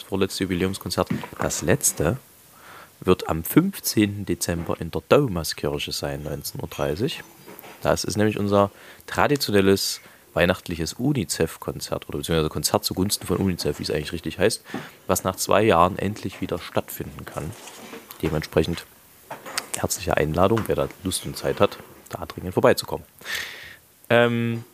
Das 0.00 0.08
vorletzte 0.08 0.44
Jubiläumskonzert. 0.44 1.08
Das 1.38 1.60
letzte 1.60 2.16
wird 3.00 3.28
am 3.28 3.44
15. 3.44 4.24
Dezember 4.24 4.80
in 4.80 4.90
der 4.90 5.02
Thomaskirche 5.06 5.92
sein, 5.92 6.24
19.30 6.24 7.02
Uhr. 7.02 7.10
Das 7.82 8.04
ist 8.04 8.16
nämlich 8.16 8.38
unser 8.38 8.70
traditionelles 9.06 10.00
weihnachtliches 10.32 10.94
UNICEF-Konzert 10.94 12.08
oder 12.08 12.16
beziehungsweise 12.16 12.48
Konzert 12.48 12.86
zugunsten 12.86 13.26
von 13.26 13.36
UNICEF, 13.36 13.78
wie 13.78 13.82
es 13.82 13.90
eigentlich 13.90 14.14
richtig 14.14 14.38
heißt, 14.38 14.62
was 15.06 15.22
nach 15.22 15.36
zwei 15.36 15.62
Jahren 15.64 15.98
endlich 15.98 16.40
wieder 16.40 16.58
stattfinden 16.58 17.26
kann. 17.26 17.50
Dementsprechend 18.22 18.86
herzliche 19.76 20.16
Einladung, 20.16 20.62
wer 20.66 20.76
da 20.76 20.88
Lust 21.04 21.26
und 21.26 21.36
Zeit 21.36 21.60
hat, 21.60 21.76
da 22.08 22.24
dringend 22.24 22.54
vorbeizukommen. 22.54 23.04
Ähm, 24.08 24.64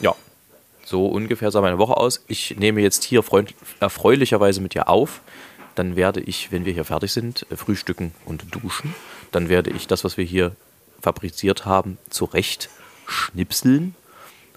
ja, 0.00 0.14
so 0.90 1.06
ungefähr 1.06 1.50
sah 1.50 1.60
meine 1.60 1.78
Woche 1.78 1.96
aus. 1.96 2.24
Ich 2.26 2.56
nehme 2.58 2.82
jetzt 2.82 3.04
hier 3.04 3.22
freund 3.22 3.54
erfreulicherweise 3.78 4.60
mit 4.60 4.74
dir 4.74 4.88
auf. 4.88 5.22
Dann 5.76 5.94
werde 5.94 6.20
ich, 6.20 6.50
wenn 6.50 6.64
wir 6.64 6.72
hier 6.72 6.84
fertig 6.84 7.12
sind, 7.12 7.46
äh, 7.50 7.56
frühstücken 7.56 8.12
und 8.26 8.44
duschen. 8.54 8.92
Dann 9.30 9.48
werde 9.48 9.70
ich 9.70 9.86
das, 9.86 10.02
was 10.02 10.16
wir 10.16 10.24
hier 10.24 10.56
fabriziert 11.00 11.64
haben, 11.64 11.96
zurecht 12.10 12.68
schnipseln. 13.06 13.94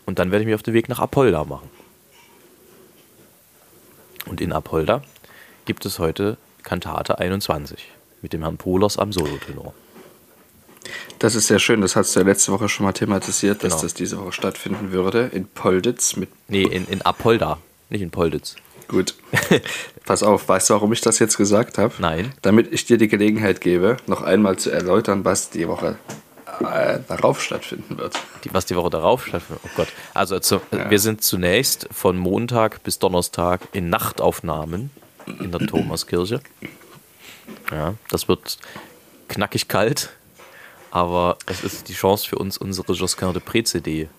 Und 0.05 0.17
dann 0.17 0.31
werde 0.31 0.41
ich 0.41 0.47
mich 0.47 0.55
auf 0.55 0.63
den 0.63 0.73
Weg 0.73 0.89
nach 0.89 0.99
Apolda 0.99 1.43
machen. 1.45 1.69
Und 4.25 4.41
in 4.41 4.51
Apolda 4.51 5.03
gibt 5.65 5.85
es 5.85 5.99
heute 5.99 6.37
Kantate 6.63 7.19
21 7.19 7.89
mit 8.21 8.33
dem 8.33 8.41
Herrn 8.41 8.57
Pohlers 8.57 8.97
am 8.97 9.13
Solotenor. 9.13 9.73
Das 11.19 11.35
ist 11.35 11.47
sehr 11.47 11.59
schön, 11.59 11.81
das 11.81 11.95
hast 11.95 12.15
du 12.15 12.19
ja 12.19 12.25
letzte 12.25 12.51
Woche 12.51 12.67
schon 12.69 12.85
mal 12.85 12.91
thematisiert, 12.93 13.59
Genau. 13.59 13.73
dass 13.73 13.81
das 13.81 13.93
diese 13.93 14.17
Woche 14.19 14.31
stattfinden 14.33 14.91
würde 14.91 15.29
in 15.33 15.47
Polditz 15.47 16.15
mit 16.15 16.29
Nee, 16.47 16.63
in, 16.63 16.87
in 16.87 17.01
Apolda, 17.01 17.59
nicht 17.89 18.01
in 18.01 18.11
Polditz. 18.11 18.55
Gut. 18.89 19.15
Pass 20.05 20.23
auf, 20.23 20.47
weißt 20.49 20.69
du, 20.69 20.73
warum 20.75 20.91
ich 20.91 21.01
das 21.01 21.19
jetzt 21.19 21.37
gesagt 21.37 21.77
habe? 21.77 21.93
Nein. 21.99 22.33
Damit 22.41 22.71
ich 22.73 22.85
dir 22.85 22.97
die 22.97 23.07
Gelegenheit 23.07 23.61
gebe, 23.61 23.97
noch 24.07 24.21
einmal 24.21 24.57
zu 24.57 24.69
erläutern, 24.71 25.23
was 25.23 25.49
die 25.49 25.67
Woche 25.69 25.95
äh, 26.59 26.99
darauf 27.07 27.41
stattfinden 27.41 27.97
wird. 27.97 28.13
Die, 28.43 28.53
was 28.53 28.65
die 28.65 28.75
Woche 28.75 28.89
darauf 28.89 29.25
stattfindet. 29.25 29.63
Oh 29.65 29.69
Gott. 29.77 29.87
Also 30.13 30.39
zu, 30.39 30.59
wir 30.89 30.99
sind 30.99 31.23
zunächst 31.23 31.87
von 31.91 32.17
Montag 32.17 32.83
bis 32.83 32.99
Donnerstag 32.99 33.61
in 33.71 33.89
Nachtaufnahmen 33.89 34.91
in 35.39 35.51
der 35.51 35.61
Thomaskirche. 35.67 36.41
Ja, 37.71 37.95
das 38.09 38.27
wird 38.27 38.57
knackig 39.29 39.67
kalt, 39.69 40.09
aber 40.93 41.37
es 41.47 41.63
ist 41.63 41.89
die 41.89 41.95
Chance 41.95 42.29
für 42.29 42.37
uns, 42.37 42.59
unsere 42.59 42.93
Josquin 42.93 43.33
de 43.33 43.41
Pré-CD 43.41 44.09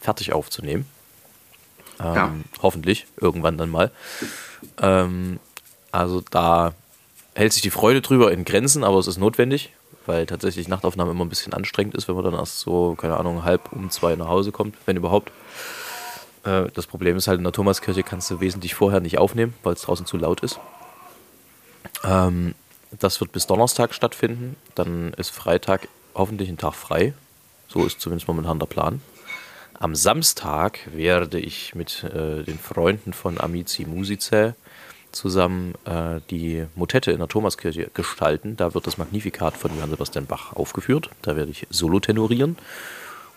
fertig 0.00 0.32
aufzunehmen. 0.32 0.84
Ähm, 2.00 2.14
Ja. 2.14 2.32
Hoffentlich, 2.62 3.06
irgendwann 3.20 3.56
dann 3.56 3.70
mal. 3.70 3.92
Ähm, 4.82 5.38
also 5.92 6.20
da 6.28 6.72
hält 7.36 7.52
sich 7.52 7.62
die 7.62 7.70
Freude 7.70 8.00
drüber 8.00 8.32
in 8.32 8.44
Grenzen, 8.44 8.82
aber 8.82 8.98
es 8.98 9.06
ist 9.06 9.18
notwendig, 9.18 9.70
weil 10.04 10.26
tatsächlich 10.26 10.66
Nachtaufnahme 10.66 11.12
immer 11.12 11.24
ein 11.24 11.28
bisschen 11.28 11.52
anstrengend 11.52 11.94
ist, 11.94 12.08
wenn 12.08 12.16
man 12.16 12.24
dann 12.24 12.34
erst 12.34 12.58
so, 12.58 12.96
keine 12.96 13.16
Ahnung, 13.16 13.44
halb 13.44 13.70
um 13.72 13.88
zwei 13.90 14.16
nach 14.16 14.26
Hause 14.26 14.50
kommt, 14.50 14.74
wenn 14.86 14.96
überhaupt. 14.96 15.30
Äh, 16.42 16.72
das 16.74 16.88
Problem 16.88 17.18
ist 17.18 17.28
halt, 17.28 17.38
in 17.38 17.44
der 17.44 17.52
Thomaskirche 17.52 18.02
kannst 18.02 18.28
du 18.32 18.40
wesentlich 18.40 18.74
vorher 18.74 18.98
nicht 18.98 19.18
aufnehmen, 19.18 19.54
weil 19.62 19.74
es 19.74 19.82
draußen 19.82 20.06
zu 20.06 20.16
laut 20.16 20.40
ist. 20.40 20.58
Ähm, 22.02 22.56
das 22.98 23.20
wird 23.20 23.30
bis 23.30 23.46
Donnerstag 23.46 23.94
stattfinden. 23.94 24.56
Dann 24.74 25.12
ist 25.14 25.30
Freitag 25.30 25.86
hoffentlich 26.14 26.48
ein 26.48 26.58
Tag 26.58 26.74
frei. 26.74 27.14
So 27.68 27.84
ist 27.84 28.00
zumindest 28.00 28.28
momentan 28.28 28.58
der 28.58 28.66
Plan. 28.66 29.00
Am 29.78 29.94
Samstag 29.94 30.80
werde 30.92 31.38
ich 31.38 31.74
mit 31.74 32.04
äh, 32.04 32.42
den 32.42 32.58
Freunden 32.58 33.12
von 33.12 33.40
Amici 33.40 33.86
Musicae 33.86 34.54
zusammen 35.12 35.74
äh, 35.86 36.20
die 36.30 36.66
Motette 36.74 37.12
in 37.12 37.18
der 37.18 37.28
Thomaskirche 37.28 37.90
gestalten. 37.94 38.56
Da 38.56 38.74
wird 38.74 38.86
das 38.86 38.98
Magnificat 38.98 39.56
von 39.56 39.74
Johann 39.74 39.90
Sebastian 39.90 40.26
Bach 40.26 40.52
aufgeführt. 40.52 41.10
Da 41.22 41.36
werde 41.36 41.50
ich 41.50 41.66
solo 41.70 42.00
tenorieren. 42.00 42.56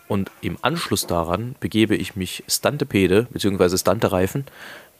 Und 0.07 0.31
im 0.41 0.57
Anschluss 0.61 1.07
daran 1.07 1.55
begebe 1.59 1.95
ich 1.95 2.15
mich 2.15 2.43
Stantepede 2.47 3.27
bzw. 3.31 3.77
Stantereifen 3.77 4.45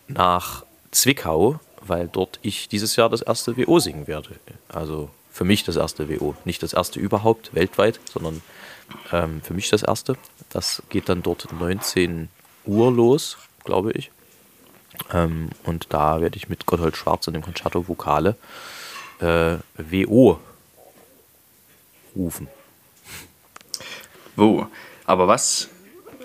nach 0.08 0.63
Zwickau, 0.92 1.60
weil 1.82 2.08
dort 2.08 2.39
ich 2.42 2.70
dieses 2.70 2.96
Jahr 2.96 3.10
das 3.10 3.22
erste 3.22 3.58
WO 3.58 3.80
singen 3.80 4.08
werde. 4.08 4.30
Also 4.70 5.10
für 5.34 5.44
mich 5.44 5.63
das 5.63 5.75
erste 5.75 6.08
WO. 6.08 6.36
Nicht 6.46 6.63
das 6.63 6.74
erste 6.74 7.00
überhaupt 7.00 7.54
weltweit, 7.56 8.00
sondern 8.06 8.42
ähm, 9.12 9.42
für 9.42 9.54
mich 9.54 9.70
das 9.70 9.82
erste. 9.82 10.16
Das 10.50 10.84
geht 10.90 11.10
dann 11.10 11.24
dort 11.24 11.52
19 11.52 12.30
Uhr 12.66 12.92
los, 12.92 13.38
glaube 13.66 13.92
ich. 13.94 14.12
Ähm, 15.12 15.50
und 15.63 15.88
da 15.90 16.22
werde 16.22 16.38
ich 16.38 16.50
mit 16.50 16.68
Gotthold 16.68 16.96
Schwarz 16.96 17.28
und 17.28 17.34
dem 17.34 17.42
Concerto 17.42 17.88
Vokale 17.88 18.36
äh, 19.20 19.58
WO 19.78 20.40
rufen. 22.16 22.48
Wo? 24.36 24.68
Aber 25.06 25.28
was 25.28 25.70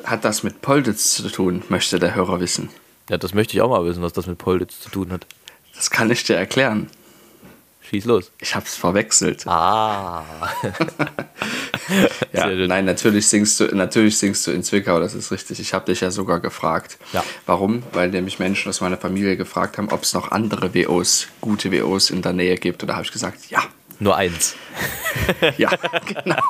hat 0.04 0.24
das 0.24 0.42
mit 0.42 0.60
Polditz 0.60 1.14
zu 1.14 1.28
tun, 1.30 1.62
möchte 1.68 1.98
der 1.98 2.14
Hörer 2.14 2.40
wissen. 2.40 2.70
Ja, 3.08 3.16
das 3.16 3.34
möchte 3.34 3.56
ich 3.56 3.62
auch 3.62 3.70
mal 3.70 3.84
wissen, 3.84 4.02
was 4.02 4.12
das 4.12 4.26
mit 4.26 4.38
Polditz 4.38 4.80
zu 4.80 4.90
tun 4.90 5.12
hat. 5.12 5.26
Das 5.74 5.90
kann 5.90 6.10
ich 6.10 6.24
dir 6.24 6.36
erklären. 6.36 6.90
Schieß 7.88 8.04
los. 8.04 8.30
Ich 8.40 8.54
hab's 8.54 8.76
verwechselt. 8.76 9.46
Ah. 9.46 10.24
ja, 12.34 12.46
nein, 12.48 12.84
natürlich 12.84 13.26
singst, 13.28 13.60
du, 13.60 13.74
natürlich 13.74 14.18
singst 14.18 14.46
du 14.46 14.50
in 14.50 14.62
Zwickau, 14.62 15.00
das 15.00 15.14
ist 15.14 15.32
richtig. 15.32 15.58
Ich 15.58 15.72
habe 15.72 15.86
dich 15.86 16.02
ja 16.02 16.10
sogar 16.10 16.40
gefragt. 16.40 16.98
Ja. 17.14 17.24
Warum? 17.46 17.82
Weil 17.92 18.10
nämlich 18.10 18.38
Menschen 18.38 18.68
aus 18.68 18.82
meiner 18.82 18.98
Familie 18.98 19.38
gefragt 19.38 19.78
haben, 19.78 19.88
ob 19.90 20.02
es 20.02 20.12
noch 20.12 20.32
andere 20.32 20.74
WOs, 20.74 21.28
gute 21.40 21.72
WOs 21.72 22.10
in 22.10 22.20
der 22.20 22.34
Nähe 22.34 22.56
gibt. 22.56 22.82
Und 22.82 22.88
da 22.88 22.94
habe 22.94 23.04
ich 23.04 23.12
gesagt, 23.12 23.50
ja. 23.50 23.62
Nur 24.00 24.16
eins. 24.16 24.54
Ja, 25.56 25.70
genau. 26.24 26.42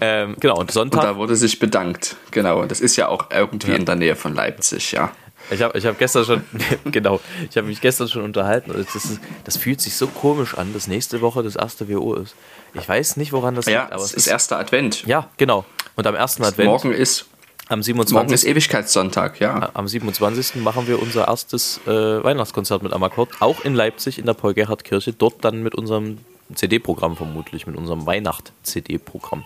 Ähm, 0.00 0.36
genau, 0.40 0.54
und 0.54 0.60
Und 0.62 0.72
Sonntag. 0.72 1.02
da 1.02 1.16
wurde 1.16 1.36
sich 1.36 1.58
bedankt. 1.58 2.16
Genau. 2.30 2.60
Und 2.60 2.70
das 2.70 2.80
ist 2.80 2.96
ja 2.96 3.08
auch 3.08 3.30
irgendwie 3.30 3.72
in 3.72 3.84
der 3.84 3.94
Näe 3.94 4.16
von 4.16 4.34
Leipzig, 4.34 4.92
ja. 4.92 5.12
Ich 5.50 5.62
habe 5.62 5.78
ich 5.78 5.86
hab 5.86 5.98
gestern 5.98 6.24
schon, 6.24 6.44
genau, 6.84 7.20
ich 7.48 7.56
habe 7.56 7.66
mich 7.66 7.80
gestern 7.80 8.08
schon 8.08 8.22
unterhalten. 8.22 8.72
Das, 8.74 8.94
ist, 8.94 9.20
das 9.44 9.56
fühlt 9.56 9.80
sich 9.80 9.94
so 9.94 10.06
komisch 10.06 10.56
an, 10.56 10.72
dass 10.72 10.88
nächste 10.88 11.20
Woche 11.20 11.42
das 11.42 11.56
erste 11.56 11.88
WO 11.88 12.14
ist. 12.14 12.34
Ich 12.74 12.88
weiß 12.88 13.16
nicht, 13.16 13.32
woran 13.32 13.54
das 13.54 13.66
Ja, 13.66 13.82
liegt, 13.82 13.92
aber 13.92 14.02
es 14.02 14.12
ist 14.12 14.26
erster 14.26 14.58
Advent. 14.58 15.06
Ja, 15.06 15.28
genau. 15.36 15.64
Und 15.94 16.06
am 16.06 16.14
ersten 16.14 16.44
Advent, 16.44 16.68
Morgen 16.68 16.92
ist, 16.92 17.26
am 17.68 17.78
morgen 17.78 17.82
27. 17.82 18.34
ist 18.34 18.44
Ewigkeitssonntag, 18.44 19.40
ja. 19.40 19.70
Am 19.74 19.88
27. 19.88 20.56
machen 20.56 20.86
wir 20.86 21.00
unser 21.00 21.28
erstes 21.28 21.80
äh, 21.86 21.90
Weihnachtskonzert 21.90 22.82
mit 22.82 22.92
Amakord, 22.92 23.30
auch 23.40 23.64
in 23.64 23.74
Leipzig 23.74 24.18
in 24.18 24.26
der 24.26 24.34
Paul-Gerhardt-Kirche, 24.34 25.12
dort 25.12 25.44
dann 25.44 25.62
mit 25.62 25.74
unserem 25.74 26.18
CD-Programm 26.54 27.16
vermutlich, 27.16 27.66
mit 27.66 27.76
unserem 27.76 28.06
Weihnacht-CD-Programm. 28.06 29.44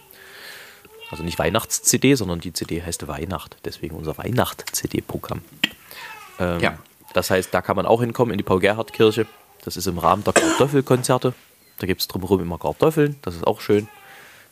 Also 1.11 1.23
nicht 1.25 1.39
Weihnachts-CD, 1.39 2.15
sondern 2.15 2.41
die 2.41 2.53
CD 2.53 2.83
heißt 2.83 3.09
Weihnacht, 3.09 3.57
deswegen 3.65 3.97
unser 3.97 4.19
Weihnacht-CD-Programm. 4.19 5.41
Ähm, 6.41 6.61
Ja. 6.61 6.79
Das 7.13 7.31
heißt, 7.31 7.53
da 7.53 7.61
kann 7.61 7.77
man 7.77 7.87
auch 7.87 8.01
hinkommen 8.01 8.33
in 8.33 8.39
die 8.39 8.45
Paul-Gerhardt-Kirche. 8.45 9.27
Das 9.65 9.77
ist 9.77 9.87
im 9.87 9.99
Rahmen 9.99 10.23
der 10.25 10.33
Kartoffelkonzerte. 10.33 11.35
Da 11.79 11.87
gibt 11.87 12.01
es 12.01 12.09
drumherum 12.09 12.41
immer 12.41 12.59
Kartoffeln, 12.59 13.17
das 13.23 13.35
ist 13.37 13.47
auch 13.47 13.61
schön. 13.61 13.89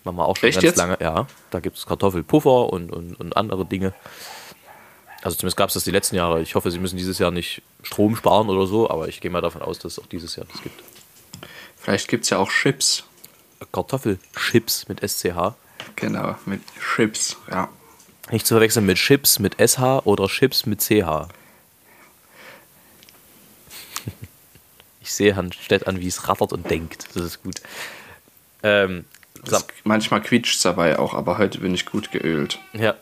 Machen 0.05 0.17
wir 0.17 0.27
auch 0.27 0.37
schon 0.37 0.49
Echt 0.49 0.57
ganz 0.57 0.65
jetzt? 0.65 0.77
lange. 0.77 0.97
Ja, 1.01 1.27
da 1.51 1.61
gibt 1.61 1.77
es 1.79 1.87
Kartoffelpuffer 1.87 2.73
und, 2.73 2.91
und, 2.91 3.15
und 3.15 3.37
andere 3.37 3.65
Dinge. 3.65 3.93
Also 5.23 5.37
zumindest 5.37 5.57
gab 5.57 5.69
es 5.69 5.75
das 5.75 5.85
die 5.85 5.91
letzten 5.91 6.17
Jahre. 6.17 6.41
Ich 6.41 6.55
hoffe, 6.55 6.71
sie 6.71 6.79
müssen 6.79 6.97
dieses 6.97 7.19
Jahr 7.19 7.31
nicht 7.31 7.63
Strom 7.83 8.17
sparen 8.17 8.49
oder 8.49 8.67
so, 8.67 8.89
aber 8.91 9.09
ich 9.09 9.21
gehe 9.21 9.31
mal 9.31 9.41
davon 9.41 9.63
aus, 9.63 9.79
dass 9.79 9.93
es 9.93 9.99
auch 9.99 10.07
dieses 10.07 10.37
Jahr 10.37 10.47
das 10.51 10.63
gibt. 10.63 10.83
Vielleicht 11.77 12.09
gibt 12.09 12.25
es 12.25 12.31
ja 12.31 12.39
auch 12.39 12.51
Chips. 12.51 13.05
Kartoffelchips 13.73 14.89
mit 14.89 15.01
SCH. 15.09 15.55
Genau, 15.97 16.35
mit 16.47 16.61
Chips, 16.95 17.37
ja. 17.51 17.69
Nicht 18.31 18.47
zu 18.47 18.55
verwechseln 18.55 18.87
mit 18.87 18.99
Chips 18.99 19.39
mit 19.39 19.57
SH 19.61 20.03
oder 20.05 20.27
Chips 20.29 20.67
mit 20.67 20.81
CH. 20.81 21.29
Sehe 25.19 25.35
Herrn 25.37 25.53
Stett 25.53 25.87
an, 25.87 26.01
wie 26.01 26.07
es 26.09 26.27
rattert 26.29 26.53
und 26.55 26.71
denkt. 26.71 27.07
Das 27.15 27.23
ist 27.23 27.43
gut. 27.43 27.61
Ähm, 28.63 29.05
Das, 29.45 29.67
manchmal 29.85 30.21
quietscht 30.23 30.57
es 30.57 30.63
dabei 30.63 30.99
auch, 30.99 31.15
aber 31.15 31.39
heute 31.39 31.59
bin 31.59 31.75
ich 31.75 31.87
gut 31.87 32.11
geölt. 32.11 32.59
ja, 32.73 32.95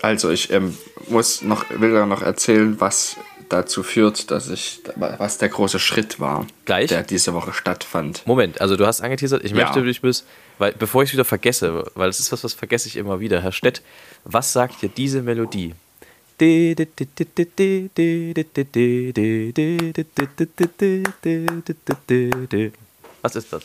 Also 0.00 0.30
ich 0.30 0.50
ähm, 0.52 0.76
muss 1.08 1.42
noch, 1.42 1.64
will 1.70 1.92
da 1.92 2.06
noch 2.06 2.22
erzählen, 2.22 2.80
was 2.80 3.16
dazu 3.48 3.82
führt, 3.82 4.30
dass 4.30 4.48
ich, 4.48 4.80
was 4.96 5.36
der 5.38 5.48
große 5.50 5.78
Schritt 5.78 6.18
war, 6.20 6.46
Gleich? 6.64 6.88
der 6.88 7.02
diese 7.02 7.34
Woche 7.34 7.52
stattfand. 7.52 8.26
Moment, 8.26 8.60
also 8.60 8.76
du 8.76 8.86
hast 8.86 9.00
angeteasert, 9.02 9.44
ich 9.44 9.50
Ja. 9.52 9.58
möchte 9.64 9.82
dich 9.82 10.00
bis, 10.00 10.24
weil, 10.58 10.72
bevor 10.72 11.02
ich 11.02 11.10
es 11.10 11.12
wieder 11.12 11.24
vergesse, 11.26 11.84
weil 11.94 12.08
es 12.08 12.18
ist 12.18 12.32
was, 12.32 12.42
was 12.44 12.54
vergesse 12.54 12.88
ich 12.88 12.96
immer 12.96 13.20
wieder. 13.20 13.42
Herr 13.42 13.52
Stett, 13.52 13.82
was 14.24 14.52
sagt 14.52 14.80
dir 14.82 14.88
diese 14.88 15.20
Melodie? 15.22 15.74
Was 23.22 23.36
ist 23.36 23.52
das? 23.52 23.62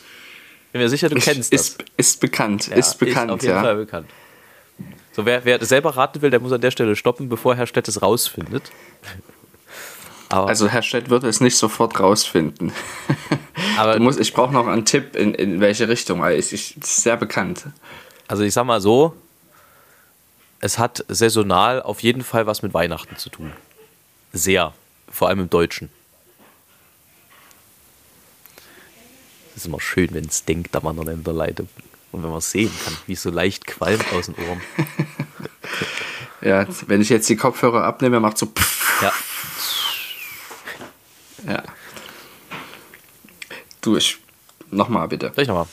Bin 0.71 0.81
mir 0.81 0.89
sicher, 0.89 1.09
du 1.09 1.15
kennst 1.15 1.53
das. 1.53 1.61
Ist, 1.69 1.83
ist 1.95 2.19
bekannt, 2.19 2.67
Ja, 2.67 2.75
ist 2.75 2.99
bekannt, 2.99 3.31
auf 3.31 3.41
jeden 3.41 3.55
ja. 3.55 3.61
Fall 3.61 3.75
bekannt. 3.75 4.07
So, 5.13 5.25
wer, 5.25 5.43
wer 5.45 5.57
das 5.57 5.69
selber 5.69 5.95
raten 5.97 6.21
will, 6.21 6.29
der 6.29 6.39
muss 6.39 6.51
an 6.51 6.61
der 6.61 6.69
Stelle 6.71 6.95
stoppen, 6.95 7.29
bevor 7.29 7.55
Herr 7.55 7.65
Stett 7.65 7.87
es 7.87 8.01
rausfindet. 8.01 8.71
Aber 10.29 10.47
Also 10.49 10.67
Herr 10.67 10.83
Stett 10.83 11.09
wird 11.09 11.23
es 11.23 11.39
nicht 11.41 11.55
sofort 11.57 11.99
rausfinden. 11.99 12.71
Aber- 13.77 13.97
musst, 13.99 14.19
ich 14.19 14.33
brauche 14.33 14.53
noch 14.53 14.67
einen 14.67 14.85
Tipp, 14.85 15.15
in, 15.15 15.33
in 15.33 15.59
welche 15.59 15.87
Richtung, 15.87 16.23
es 16.23 16.53
ist 16.53 16.77
ist 16.77 16.97
sehr 17.01 17.17
bekannt. 17.17 17.65
Also 18.27 18.43
ich 18.43 18.53
sag 18.53 18.65
mal 18.65 18.81
so, 18.81 19.15
es 20.59 20.77
hat 20.77 21.05
saisonal 21.07 21.81
auf 21.81 22.01
jeden 22.01 22.23
Fall 22.23 22.47
was 22.47 22.61
mit 22.61 22.73
Weihnachten 22.73 23.17
zu 23.17 23.29
tun. 23.29 23.53
Sehr. 24.33 24.73
Vor 25.09 25.27
allem 25.29 25.39
im 25.41 25.49
Deutschen. 25.49 25.89
Es 29.51 29.57
ist 29.63 29.65
immer 29.67 29.79
schön, 29.81 30.13
wenn 30.13 30.25
es 30.25 30.45
denkt 30.45 30.75
am 30.75 30.85
anderen 30.87 31.09
Ende 31.09 31.23
der 31.23 31.33
Leitung. 31.33 31.69
Und 32.11 32.23
wenn 32.23 32.29
man 32.29 32.41
sehen 32.41 32.71
kann, 32.83 32.95
wie 33.07 33.13
es 33.13 33.21
so 33.23 33.29
leicht 33.29 33.65
qualmt 33.67 34.11
aus 34.13 34.27
den 34.27 34.35
Ohren. 34.35 34.61
Ja, 36.39 36.67
wenn 36.85 37.01
ich 37.01 37.09
jetzt 37.09 37.27
die 37.29 37.35
Kopfhörer 37.35 37.83
abnehme, 37.83 38.19
macht 38.19 38.37
so 38.37 38.51
Ja, 39.01 39.11
ja. 41.47 41.63
Du, 43.81 43.97
ich, 43.97 44.19
nochmal 44.69 45.07
bitte. 45.07 45.31
soll 45.33 45.41
ich 45.41 45.47
nochmal? 45.47 45.67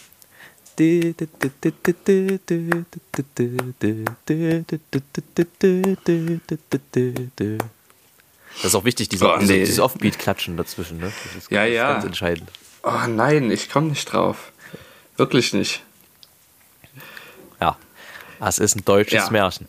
Das 8.57 8.65
ist 8.65 8.75
auch 8.75 8.85
wichtig, 8.85 9.09
diese, 9.09 9.27
Oh, 9.27 9.37
nee. 9.39 9.61
dieses 9.61 9.81
Offbeat-Klatschen 9.81 10.57
dazwischen. 10.57 10.99
Ne? 10.99 11.13
Das 11.25 11.43
ist, 11.43 11.51
Ja, 11.51 11.65
ist 11.65 11.75
ja. 11.75 11.93
ganz 11.95 12.05
entscheidend. 12.05 12.51
Oh 12.83 13.07
nein, 13.09 13.51
ich 13.51 13.71
komme 13.71 13.89
nicht 13.89 14.05
drauf. 14.13 14.53
Wirklich 15.17 15.53
nicht. 15.53 15.83
Ja, 17.61 17.77
es 18.41 18.59
ist 18.59 18.77
ein 18.77 18.85
deutsches 18.85 19.25
Ja. 19.25 19.31
Märchen. 19.31 19.67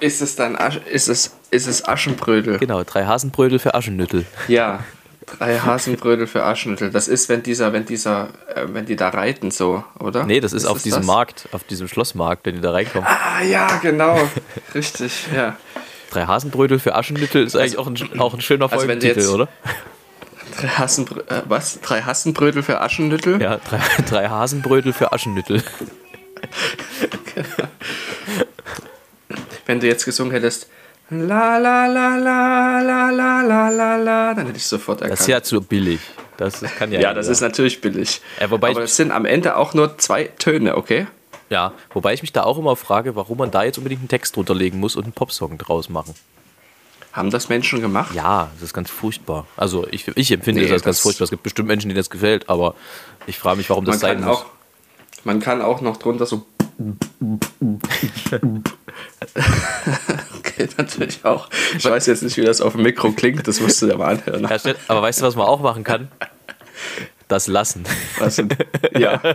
Ist 0.00 0.22
es 0.22 0.34
dann 0.36 0.56
Asch 0.56 0.76
ist 0.90 1.08
es, 1.08 1.32
ist 1.50 1.66
es 1.66 1.86
Aschenbrödel? 1.86 2.58
Genau, 2.58 2.82
drei 2.84 3.04
Hasenbrödel 3.04 3.58
für 3.58 3.74
Aschennüttel. 3.74 4.24
Ja. 4.48 4.82
Drei 5.38 5.58
Hasenbrödel 5.58 6.26
für 6.26 6.44
Aschenmittel. 6.44 6.90
Das 6.90 7.08
ist, 7.08 7.28
wenn 7.28 7.42
dieser, 7.42 7.72
wenn 7.72 7.84
dieser, 7.86 8.28
äh, 8.54 8.66
wenn 8.68 8.86
die 8.86 8.96
da 8.96 9.08
reiten, 9.10 9.50
so, 9.50 9.84
oder? 9.98 10.24
Nee, 10.24 10.40
das 10.40 10.52
ist, 10.52 10.64
auf 10.66 10.78
es 10.78 10.82
diesem 10.82 11.00
das? 11.00 11.06
Markt, 11.06 11.48
auf 11.52 11.64
diesem 11.64 11.88
Schlossmarkt, 11.88 12.44
wenn 12.46 12.56
die 12.56 12.60
da 12.60 12.72
reinkommen. 12.72 13.06
Ah, 13.08 13.42
ja, 13.42 13.78
genau. 13.80 14.18
Richtig, 14.74 15.26
ja. 15.34 15.56
Drei 16.10 16.26
Hasenbrödel 16.26 16.78
für 16.78 16.94
Aschennüttel 16.96 17.44
ist 17.44 17.54
eigentlich 17.56 17.78
auch 17.78 17.86
ein, 17.86 18.20
auch 18.20 18.34
ein 18.34 18.40
schöner 18.40 18.64
Also 18.64 18.76
Folgentitel, 18.78 19.20
jetzt- 19.20 19.30
oder? 19.30 19.48
Drei 20.60 20.66
Hasenbrö 20.68 21.20
äh, 21.28 21.42
was? 21.46 21.80
Drei 21.80 22.02
Hasenbrödel 22.02 22.62
für 22.64 22.80
Aschennüttel? 22.80 23.40
Ja, 23.40 23.58
drei, 23.58 23.80
drei 24.08 24.28
Hasenbrödel 24.28 24.92
für 24.92 25.12
Aschennüttel. 25.12 25.62
Wenn 29.66 29.78
du 29.78 29.86
jetzt 29.86 30.04
gesungen 30.04 30.32
hättest, 30.32 30.68
la 31.10 31.58
la 31.58 31.86
la 31.86 32.16
la 32.16 32.80
la 32.80 33.10
la 33.10 33.40
la 33.42 33.68
la 33.70 33.96
la, 33.96 34.34
dann 34.34 34.46
hätte 34.46 34.58
ich 34.58 34.66
sofort 34.66 35.00
erkannt. 35.00 35.12
Das 35.18 35.20
ist 35.20 35.26
ja 35.28 35.42
zu 35.42 35.60
billig. 35.60 36.00
Das, 36.36 36.60
das 36.60 36.74
kann 36.76 36.92
ja 36.92 37.00
ja, 37.00 37.14
das 37.14 37.26
ist 37.28 37.40
natürlich 37.40 37.80
billig. 37.80 38.20
Ja, 38.40 38.50
wobei 38.50 38.70
Aber 38.70 38.82
es 38.84 38.96
sind 38.96 39.10
am 39.10 39.24
Ende 39.26 39.56
auch 39.56 39.74
nur 39.74 39.98
zwei 39.98 40.24
Töne, 40.38 40.76
okay? 40.76 41.06
Ja, 41.50 41.72
wobei 41.92 42.14
ich 42.14 42.22
mich 42.22 42.32
da 42.32 42.44
auch 42.44 42.56
immer 42.58 42.76
frage, 42.76 43.16
warum 43.16 43.38
man 43.38 43.50
da 43.50 43.64
jetzt 43.64 43.76
unbedingt 43.78 44.00
einen 44.02 44.08
Text 44.08 44.36
drunter 44.36 44.54
legen 44.54 44.78
muss 44.78 44.94
und 44.96 45.04
einen 45.04 45.12
Popsong 45.12 45.58
draus 45.58 45.88
machen. 45.88 46.14
Haben 47.12 47.30
das 47.30 47.48
Menschen 47.48 47.80
gemacht? 47.80 48.14
Ja, 48.14 48.50
das 48.54 48.62
ist 48.62 48.72
ganz 48.72 48.88
furchtbar. 48.88 49.46
Also 49.56 49.84
ich, 49.90 50.06
ich 50.16 50.30
empfinde 50.30 50.60
Nee, 50.60 50.68
das 50.68 50.74
als 50.74 50.82
ganz 50.84 50.96
das- 50.98 51.02
furchtbar. 51.02 51.24
Es 51.24 51.30
gibt 51.30 51.42
bestimmt 51.42 51.66
Menschen, 51.66 51.88
denen 51.88 51.96
das 51.98 52.08
gefällt, 52.08 52.48
aber 52.48 52.76
ich 53.26 53.36
frage 53.38 53.56
mich, 53.56 53.68
warum 53.68 53.84
das 53.84 53.96
Man 53.96 54.00
sein 54.00 54.18
kann, 54.20 54.28
muss. 54.28 54.38
auch, 54.38 54.46
man 55.24 55.40
kann 55.40 55.60
auch 55.60 55.80
noch 55.80 55.96
drunter 55.96 56.24
so. 56.24 56.46
Geht 60.60 60.76
natürlich 60.78 61.24
auch. 61.24 61.48
Ich 61.76 61.84
weiß 61.84 62.04
jetzt 62.06 62.22
nicht, 62.22 62.36
wie 62.36 62.42
das 62.44 62.60
auf 62.60 62.72
dem 62.74 62.82
Mikro 62.82 63.12
klingt, 63.12 63.48
das 63.48 63.60
musst 63.60 63.80
du 63.80 63.86
dir 63.86 63.96
mal 63.96 64.16
anhören. 64.16 64.42
Ja, 64.42 64.74
aber 64.88 65.02
weißt 65.02 65.20
du, 65.22 65.24
was 65.26 65.36
man 65.36 65.46
auch 65.46 65.60
machen 65.60 65.84
kann? 65.84 66.08
Das 67.28 67.46
lassen. 67.46 67.84
Was 68.18 68.36
denn? 68.36 68.48
Ja. 68.98 69.20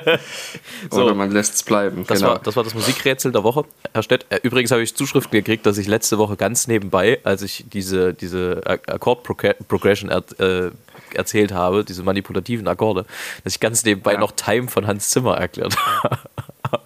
So. 0.92 1.04
Oder 1.04 1.16
man 1.16 1.32
lässt 1.32 1.56
es 1.56 1.64
bleiben. 1.64 2.06
Das, 2.06 2.20
genau. 2.20 2.34
war, 2.34 2.40
das 2.40 2.56
war 2.56 2.64
das 2.64 2.76
Musikrätsel 2.76 3.32
der 3.32 3.44
Woche, 3.44 3.66
Herr 3.94 4.04
Stett. 4.04 4.28
Äh, 4.30 4.40
Übrigens 4.44 4.70
habe 4.70 4.84
ich 4.84 4.94
Zuschriften 4.96 5.32
gekriegt, 5.32 5.66
dass 5.66 5.80
ich 5.80 5.88
letzte 5.88 6.20
Woche 6.20 6.36
ganz 6.36 6.68
nebenbei, 6.68 7.20
als 7.24 7.42
ich 7.42 7.66
diese, 7.74 8.14
diese 8.14 8.62
Akkord-Progression 8.66 10.12
er, 10.12 10.24
äh, 10.40 10.72
erzählt 11.16 11.54
habe, 11.54 11.84
diese 11.84 12.04
manipulativen 12.04 12.68
Akkorde, 12.68 13.06
dass 13.44 13.54
ich 13.54 13.60
ganz 13.60 13.84
nebenbei 13.84 14.14
Ja. 14.14 14.20
noch 14.20 14.34
Time 14.34 14.68
von 14.68 14.86
Hans 14.86 15.10
Zimmer 15.10 15.38
erklärt 15.38 15.76
habe. 16.04 16.20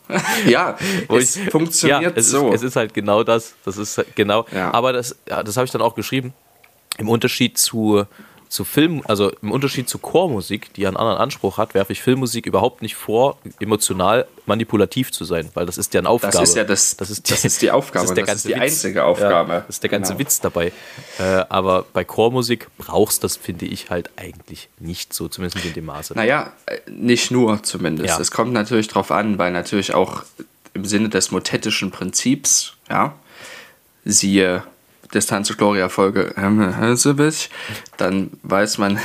ja, 0.47 0.77
es 1.09 1.35
ich- 1.35 1.49
funktioniert 1.49 2.01
ja, 2.01 2.11
es 2.15 2.29
so. 2.29 2.49
Ist, 2.49 2.55
es 2.61 2.63
ist 2.71 2.75
halt 2.75 2.93
genau 2.93 3.23
das. 3.23 3.53
Das 3.65 3.77
ist 3.77 3.97
halt 3.97 4.15
genau. 4.15 4.45
Ja. 4.51 4.73
Aber 4.73 4.93
das, 4.93 5.15
ja, 5.27 5.43
das 5.43 5.57
habe 5.57 5.65
ich 5.65 5.71
dann 5.71 5.81
auch 5.81 5.95
geschrieben. 5.95 6.33
Im 6.97 7.07
Unterschied 7.09 7.57
zu, 7.57 8.05
zu 8.49 8.65
Film, 8.65 9.03
also 9.07 9.31
im 9.43 9.51
Unterschied 9.51 9.87
zu 9.87 9.99
Chormusik, 9.99 10.73
die 10.73 10.87
einen 10.87 10.97
anderen 10.97 11.19
Anspruch 11.19 11.59
hat, 11.59 11.75
werfe 11.75 11.93
ich 11.93 12.01
Filmmusik 12.01 12.47
überhaupt 12.47 12.81
nicht 12.81 12.95
vor, 12.95 13.37
emotional 13.59 14.25
manipulativ 14.47 15.11
zu 15.11 15.23
sein, 15.23 15.49
weil 15.53 15.67
das 15.67 15.77
ist 15.77 15.93
ja 15.93 15.99
eine 16.01 16.09
Aufgabe. 16.09 16.41
ist 16.41 16.55
ja 16.55 16.63
das- 16.63 16.97
das 16.97 17.11
ist 17.11 17.61
die 17.61 17.69
Aufgabe 17.69 18.05
das 18.07 18.09
ist, 18.11 18.17
der 18.17 18.23
und 18.23 18.27
das 18.29 18.35
ist 18.37 18.43
ganze 18.43 18.47
die 18.47 18.53
Witz. 18.55 18.61
einzige 18.63 19.03
Aufgabe. 19.05 19.53
Ja, 19.53 19.59
das 19.61 19.69
ist 19.75 19.83
der 19.83 19.89
ganze 19.91 20.13
Genau. 20.13 20.19
Witz 20.19 20.41
dabei. 20.41 20.71
Äh, 21.19 21.23
aber 21.49 21.85
bei 21.93 22.03
Chormusik 22.03 22.67
brauchst 22.79 23.23
das, 23.23 23.37
finde 23.37 23.65
ich, 23.67 23.91
halt 23.91 24.09
eigentlich 24.15 24.69
nicht 24.79 25.13
so, 25.13 25.27
zumindest 25.27 25.57
nicht 25.57 25.67
in 25.67 25.73
dem 25.73 25.85
Maße. 25.85 26.15
Naja, 26.15 26.51
äh, 26.65 26.79
nicht 26.89 27.29
nur 27.29 27.61
zumindest. 27.61 28.09
Ja. 28.09 28.19
Es 28.19 28.31
kommt 28.31 28.51
natürlich 28.51 28.87
drauf 28.87 29.11
an, 29.11 29.37
weil 29.37 29.51
natürlich 29.51 29.93
auch 29.93 30.23
im 30.73 30.85
Sinne 30.85 31.09
des 31.09 31.29
motettischen 31.29 31.91
Prinzips, 31.91 32.73
ja, 32.89 33.13
siehe 34.05 34.63
Distanz 35.13 35.47
zu 35.47 35.55
Gloria 35.55 35.89
Folge, 35.89 36.33
dann 37.97 38.31
weiß 38.43 38.77
man, 38.77 38.99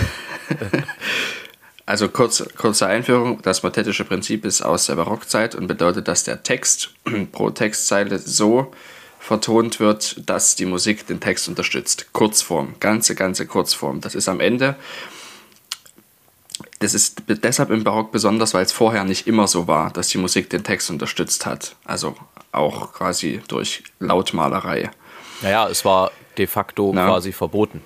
also 1.87 2.09
kurz, 2.09 2.45
kurze 2.57 2.87
Einführung, 2.87 3.41
das 3.43 3.63
motettische 3.63 4.05
Prinzip 4.05 4.45
ist 4.45 4.63
aus 4.63 4.87
der 4.87 4.97
Barockzeit 4.97 5.55
und 5.55 5.67
bedeutet, 5.67 6.09
dass 6.09 6.25
der 6.25 6.43
Text 6.43 6.91
pro 7.33 7.51
Textzeile 7.51 8.19
so 8.19 8.73
vertont 9.19 9.81
wird, 9.81 10.29
dass 10.29 10.55
die 10.55 10.67
Musik 10.67 11.07
den 11.07 11.21
Text 11.21 11.49
unterstützt. 11.49 12.13
Kurzform, 12.13 12.75
ganze, 12.81 13.15
ganze 13.15 13.47
Kurzform. 13.47 14.03
Das 14.03 14.15
ist 14.15 14.29
am 14.29 14.41
Ende 14.41 14.77
das 16.79 16.95
ist 16.95 17.23
deshalb 17.27 17.71
im 17.71 17.83
Barock 17.83 18.13
besonders, 18.13 18.55
weil 18.55 18.65
es 18.65 18.73
vorher 18.73 19.05
nicht 19.05 19.27
immer 19.27 19.49
so 19.49 19.67
war, 19.67 19.91
dass 19.91 20.09
die 20.09 20.19
Musik 20.19 20.51
den 20.51 20.65
Text 20.65 20.91
unterstützt 20.91 21.47
hat. 21.47 21.77
Also 21.85 22.15
auch 22.53 22.93
quasi 22.93 23.41
durch 23.49 23.85
Lautmalerei. 23.99 24.91
Naja, 25.43 25.69
es 25.69 25.85
war 25.85 26.11
de 26.39 26.47
facto 26.47 26.93
Na. 26.95 27.07
quasi 27.07 27.33
verboten. 27.33 27.83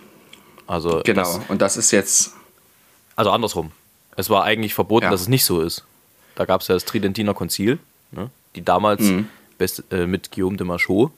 Also 0.67 1.01
Genau. 1.05 1.23
das, 1.23 1.41
Und 1.49 1.61
das 1.63 1.77
ist 1.77 1.91
jetzt, 1.91 2.33
Also 3.17 3.31
andersrum. 3.31 3.73
Es 4.17 4.31
war 4.31 4.45
eigentlich 4.45 4.75
verboten, 4.75 5.05
Ja. 5.05 5.11
dass 5.11 5.23
es 5.23 5.29
nicht 5.29 5.45
so 5.45 5.61
ist. 5.61 5.85
Da 6.37 6.45
gab 6.45 6.61
es 6.61 6.69
ja 6.69 6.75
das 6.75 6.85
Tridentiner 6.85 7.35
Konzil, 7.35 7.79
ne, 8.13 8.31
die 8.55 8.65
damals 8.65 9.01
Mhm. 9.03 9.29
best, 9.59 9.83
äh, 9.91 10.07
mit 10.07 10.31
Guillaume 10.33 10.57
de 10.57 10.67
Machaut, 10.67 11.11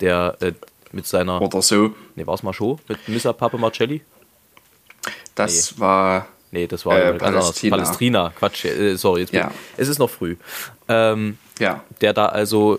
der 0.00 0.36
äh, 0.40 0.52
mit 0.92 1.06
seiner. 1.06 1.40
oder 1.40 1.62
so, 1.62 1.94
Nee, 2.16 2.26
war 2.26 2.34
es 2.34 2.42
Machaut? 2.42 2.80
Mit 2.88 3.08
Missa 3.08 3.32
Papa 3.32 3.56
Marcelli? 3.56 4.02
das 5.34 5.78
war, 5.78 6.26
Nee, 6.54 6.66
das 6.66 6.84
war 6.84 6.98
Äh. 6.98 7.14
Palästina. 7.14 7.76
Palästina. 7.76 8.32
Quatsch, 8.38 8.66
äh, 8.66 8.94
sorry, 8.96 9.20
jetzt 9.22 9.30
bin 9.32 9.40
Ja. 9.40 9.50
es 9.78 9.88
ist 9.88 9.98
noch 9.98 10.10
früh. 10.10 10.36
Ähm, 10.86 11.38
ja, 11.58 11.82
der 12.02 12.12
da 12.12 12.26
also 12.26 12.78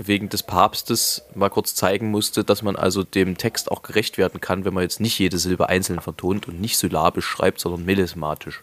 wegen 0.00 0.28
des 0.28 0.44
Papstes 0.44 1.22
mal 1.34 1.50
kurz 1.50 1.74
zeigen 1.74 2.10
musste, 2.10 2.44
dass 2.44 2.62
man 2.62 2.76
also 2.76 3.02
dem 3.02 3.36
Text 3.36 3.70
auch 3.70 3.82
gerecht 3.82 4.16
werden 4.16 4.40
kann, 4.40 4.64
wenn 4.64 4.72
man 4.72 4.84
jetzt 4.84 5.00
nicht 5.00 5.18
jede 5.18 5.38
Silbe 5.38 5.68
einzeln 5.68 6.00
vertont 6.00 6.46
und 6.46 6.60
nicht 6.60 6.78
syllabisch 6.78 7.26
schreibt, 7.26 7.58
sondern 7.60 7.84
melismatisch. 7.84 8.62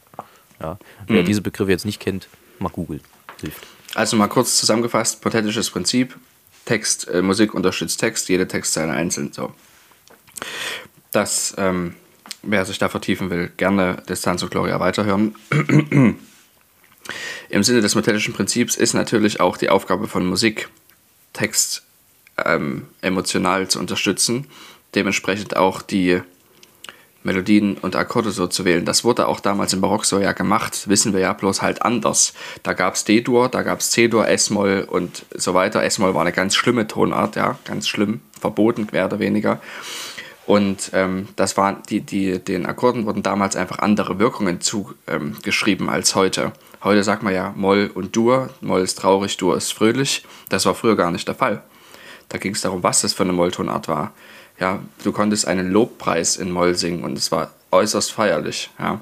Ja? 0.62 0.80
Wer 1.08 1.24
Mhm. 1.24 1.26
diese 1.26 1.41
Begriffe 1.41 1.71
jetzt 1.71 1.86
nicht 1.86 2.00
kennt, 2.00 2.30
mal 2.60 2.69
googeln. 2.69 3.02
Hilft. 3.41 3.67
also 3.95 4.15
mal 4.15 4.28
kurz 4.28 4.58
zusammengefasst, 4.58 5.21
pathetisches 5.21 5.69
Prinzip, 5.69 6.15
Text, 6.63 7.08
äh, 7.10 7.21
Musik 7.21 7.54
unterstützt 7.54 8.00
Text, 8.00 8.30
jede 8.30 8.48
Textzeile 8.48 8.91
einzeln, 8.93 9.32
so. 9.34 9.54
Das, 11.12 11.54
ähm, 11.58 11.95
wer 12.41 12.65
sich 12.65 12.78
da 12.78 12.89
vertiefen 12.89 13.30
will, 13.30 13.52
gerne 13.58 14.02
Distanz 14.10 14.41
und 14.41 14.52
Gloria 14.52 14.80
weiterhören. 14.80 15.36
Im 17.50 17.63
Sinne 17.63 17.82
des 17.82 17.95
metallischen 17.95 18.34
Prinzips 18.34 18.76
ist 18.76 18.93
natürlich 18.93 19.39
auch 19.39 19.58
die 19.58 19.69
Aufgabe 19.69 20.08
von 20.08 20.26
Musik, 20.26 20.69
Text 21.36 21.84
ähm, 22.43 22.88
emotional 23.02 23.67
zu 23.67 23.80
unterstützen, 23.80 24.48
dementsprechend 24.93 25.56
auch 25.56 25.82
die 25.82 26.21
Melodien 27.24 27.78
und 27.78 27.95
Akkorde 27.95 28.32
so 28.32 28.48
zu 28.48 28.65
wählen. 28.65 28.86
Das 28.86 29.04
wurde 29.04 29.28
auch 29.28 29.39
damals 29.39 29.74
im 29.74 29.82
Barock 29.82 30.06
so 30.06 30.19
ja 30.19 30.32
gemacht, 30.32 30.88
wissen 30.88 31.13
wir 31.13 31.21
ja 31.21 31.34
bloß 31.34 31.62
halt 31.62 31.82
anders. 31.82 32.34
Da 32.62 32.74
gab 32.74 32.93
es 32.93 33.04
D-Dur, 33.04 33.50
da 33.50 33.63
gab 33.63 33.80
es 33.80 33.91
C-Dur, 33.91 34.28
S-Moll 34.28 34.86
und 34.88 35.26
so 35.34 35.54
weiter. 35.54 35.84
S-Moll 35.84 36.13
war 36.13 36.21
eine 36.21 36.32
ganz 36.32 36.56
schlimme 36.56 36.88
Tonart, 36.88 37.36
ja, 37.36 37.58
ganz 37.65 37.88
schlimm, 37.88 38.21
verboten 38.39 38.88
mehr 38.91 39.06
oder 39.06 39.19
weniger. 39.19 39.60
Und 40.45 40.91
ähm, 40.93 41.28
das 41.36 41.58
waren 41.58 41.82
die, 41.89 42.02
die, 42.02 42.38
den 42.38 42.67
Akkorden 42.67 43.08
wurden 43.08 43.24
damals 43.24 43.56
einfach 43.56 43.80
andere 43.80 44.19
Wirkungen 44.19 44.62
zugeschrieben 44.62 45.88
ähm, 45.88 45.93
als 45.93 46.13
heute. 46.13 46.52
Heute 46.86 47.04
sagt 47.04 47.24
man 47.24 47.34
ja 47.34 47.52
Moll 47.58 47.91
und 47.93 48.15
Dur. 48.15 48.52
Moll 48.62 48.82
ist 48.82 49.00
traurig, 49.00 49.36
Dur 49.38 49.58
ist 49.58 49.74
fröhlich. 49.74 50.24
Das 50.50 50.65
war 50.67 50.76
früher 50.76 50.95
gar 50.95 51.10
nicht 51.12 51.28
der 51.28 51.34
Fall. 51.36 51.63
Da 52.30 52.38
ging 52.38 52.54
es 52.54 52.62
darum, 52.62 52.84
was 52.84 53.02
das 53.02 53.12
für 53.13 53.24
eine 53.24 53.34
Molltonart 53.34 53.88
war. 53.88 54.13
Ja, 54.60 54.80
du 55.04 55.12
konntest 55.12 55.48
einen 55.48 55.71
Lobpreis 55.71 56.38
in 56.38 56.52
Moll 56.52 56.76
singen 56.76 57.04
und 57.04 57.17
es 57.17 57.32
war 57.32 57.52
äußerst 57.71 58.12
feierlich. 58.12 58.69
Ja. 58.80 59.02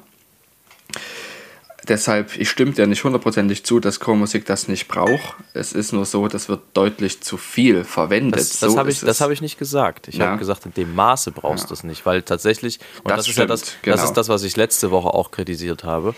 Deshalb, 1.89 2.37
ich 2.37 2.49
stimme 2.49 2.71
dir 2.71 2.87
nicht 2.87 3.03
hundertprozentig 3.03 3.65
zu, 3.65 3.81
dass 3.81 3.99
Chormusik 3.99 4.45
das 4.45 4.69
nicht 4.69 4.87
braucht. 4.87 5.35
Es 5.53 5.73
ist 5.73 5.91
nur 5.91 6.05
so, 6.05 6.29
das 6.29 6.47
wird 6.47 6.61
deutlich 6.73 7.19
zu 7.19 7.35
viel 7.35 7.83
verwendet. 7.83 8.39
Das, 8.39 8.59
das 8.59 8.71
so 8.71 8.79
habe 8.79 8.89
ich, 8.91 9.01
das 9.01 9.19
hab 9.19 9.31
ich 9.31 9.41
nicht 9.41 9.59
gesagt. 9.59 10.07
Ich 10.07 10.15
Ja. 10.15 10.27
habe 10.27 10.37
gesagt, 10.37 10.65
in 10.65 10.73
dem 10.73 10.95
Maße 10.95 11.31
brauchst 11.31 11.69
du 11.69 11.73
es 11.73 11.83
nicht, 11.83 12.05
weil 12.05 12.21
tatsächlich, 12.21 12.79
und 13.03 13.09
das, 13.11 13.17
Das 13.17 13.27
ist 13.27 13.37
ja 13.37 13.45
das, 13.45 13.59
stimmt, 13.59 13.73
das 13.73 13.81
genau. 13.97 14.03
ist 14.05 14.13
das, 14.13 14.29
was 14.29 14.43
ich 14.43 14.55
letzte 14.55 14.91
Woche 14.91 15.09
auch 15.13 15.31
kritisiert 15.31 15.83
habe, 15.83 16.15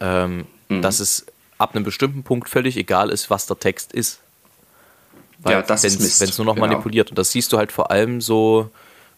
ähm, 0.00 0.46
Mhm. 0.68 0.82
dass 0.82 1.00
es 1.00 1.26
ab 1.58 1.74
einem 1.74 1.84
bestimmten 1.84 2.22
Punkt 2.22 2.48
völlig 2.48 2.76
egal 2.76 3.10
ist, 3.10 3.30
was 3.30 3.46
der 3.46 3.58
Text 3.58 3.92
ist. 3.92 4.20
Ja, 5.46 5.62
das 5.62 5.84
ist 5.84 6.00
Mist, 6.00 6.20
Wenn 6.20 6.28
es 6.28 6.38
nur 6.38 6.46
noch 6.46 6.54
genau. 6.54 6.66
manipuliert. 6.66 7.10
Und 7.10 7.18
das 7.18 7.30
siehst 7.30 7.52
du 7.52 7.58
halt 7.58 7.70
vor 7.72 7.90
allem 7.90 8.20
so 8.20 8.70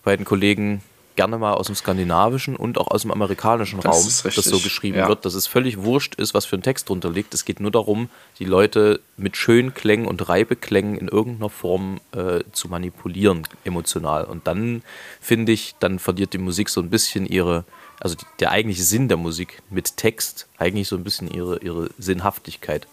bei 0.05 0.17
den 0.17 0.25
Kollegen 0.25 0.83
gerne 1.17 1.39
mal 1.39 1.53
aus 1.55 1.67
dem 1.67 1.75
skandinavischen 1.75 2.57
und 2.57 2.79
auch 2.79 2.89
aus 2.89 3.03
dem 3.03 3.11
amerikanischen 3.11 3.81
Das 3.81 3.95
Raum, 3.95 4.07
ist 4.07 4.25
dass 4.25 4.45
so 4.45 4.59
geschrieben 4.59 4.99
ja. 4.99 5.09
wird, 5.09 5.25
dass 5.25 5.35
es 5.35 5.47
völlig 5.47 5.83
wurscht 5.83 6.15
ist, 6.15 6.33
was 6.35 6.47
für 6.47 6.57
ein 6.57 6.63
Text 6.63 6.89
drunter 6.89 7.11
liegt. 7.11 7.35
Es 7.35 7.45
geht 7.45 7.61
nur 7.61 7.71
darum, 7.71 8.09
die 8.39 8.45
Leute 8.45 9.01
mit 9.17 9.37
schönen 9.37 9.75
Klängen 9.75 10.07
und 10.07 10.29
Reibeklängen 10.29 10.97
in 10.97 11.09
irgendeiner 11.09 11.51
Form 11.51 12.01
äh, 12.13 12.41
zu 12.53 12.69
manipulieren, 12.69 13.47
emotional. 13.65 14.25
Und 14.25 14.47
dann, 14.47 14.83
finde 15.21 15.53
ich, 15.53 15.75
dann 15.79 15.99
verliert 15.99 16.33
die 16.33 16.39
Musik 16.39 16.71
so 16.71 16.81
ein 16.81 16.89
bisschen 16.91 17.27
ihre, 17.27 17.65
also 18.01 18.17
die, 18.17 18.25
der 18.41 18.51
eigentliche 18.51 18.83
Sinn 18.83 19.09
der 19.09 19.17
Musik 19.17 19.63
mit 19.71 19.97
Text, 19.97 20.47
eigentlich 20.59 20.89
so 20.89 20.97
ein 20.97 21.05
bisschen 21.05 21.31
ihre, 21.31 21.59
ihre 21.61 21.91
Sinnhaftigkeit. 21.99 22.87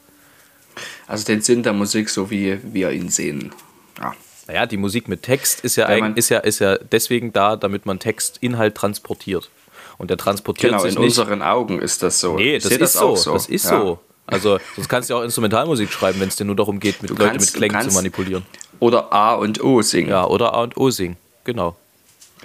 Also 1.07 1.25
den 1.25 1.41
Sinn 1.41 1.63
der 1.63 1.73
Musik, 1.73 2.09
so 2.09 2.29
wie 2.29 2.59
wir 2.63 2.91
ihn 2.91 3.09
sehen. 3.09 3.51
Ja. 3.99 4.13
Naja, 4.47 4.65
die 4.65 4.77
Musik 4.77 5.07
mit 5.07 5.23
Text 5.23 5.61
ist 5.61 5.75
ja, 5.75 5.87
Wenn 5.87 5.95
eig- 5.97 5.99
man- 6.01 6.15
ist 6.17 6.29
ja, 6.29 6.39
ist 6.39 6.59
ja 6.59 6.77
deswegen 6.77 7.33
da, 7.33 7.55
damit 7.55 7.85
man 7.85 7.99
Textinhalt 7.99 8.75
transportiert. 8.75 9.49
Und 9.97 10.09
der 10.11 10.17
transportiert 10.17 10.73
Genau, 10.73 10.83
sich 10.83 10.95
in 10.95 11.01
nicht. 11.01 11.17
unseren 11.17 11.41
Augen 11.41 11.79
ist 11.81 12.03
das 12.03 12.19
so. 12.19 12.35
Nee, 12.35 12.59
das 12.59 12.65
ist 12.71 12.93
so. 12.93 12.99
auch 12.99 13.33
Das 13.33 13.47
ist 13.47 13.63
Ja. 13.65 13.69
so. 13.81 13.99
Also, 14.27 14.59
sonst 14.75 14.89
kannst 14.89 15.09
du 15.09 15.13
ja 15.15 15.19
auch 15.19 15.23
Instrumentalmusik 15.23 15.89
schreiben, 15.91 16.19
wenn 16.19 16.27
es 16.27 16.35
dir 16.35 16.43
nur 16.45 16.55
darum 16.55 16.79
geht, 16.79 17.01
mit 17.01 17.09
Leute 17.17 17.39
mit 17.39 17.53
Klängen 17.53 17.81
zu 17.89 17.95
manipulieren. 17.95 18.45
Oder 18.79 19.11
A 19.11 19.33
und 19.35 19.63
O 19.63 19.81
singen. 19.81 20.09
Ja, 20.09 20.27
oder 20.27 20.53
A 20.53 20.63
und 20.63 20.77
O 20.77 20.91
singen. 20.91 21.15
Genau. 21.45 21.75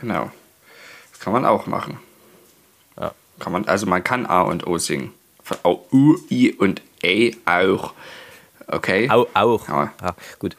Genau. 0.00 0.30
Das 1.10 1.20
kann 1.20 1.32
man 1.32 1.44
auch 1.44 1.66
machen. 1.66 1.98
Kann 3.42 3.52
man, 3.52 3.64
also 3.66 3.86
man 3.86 4.04
kann 4.04 4.24
A 4.24 4.42
und 4.42 4.68
O 4.68 4.78
singen. 4.78 5.12
Von 5.42 5.56
O, 5.64 5.84
U, 5.90 6.16
I 6.30 6.52
und 6.52 6.80
E 7.02 7.34
auch. 7.44 7.92
Okay? 8.68 9.10
Au, 9.10 9.26
auch. 9.34 9.68
Ja. 9.68 9.92
Ja, 10.00 10.14
gut. 10.38 10.56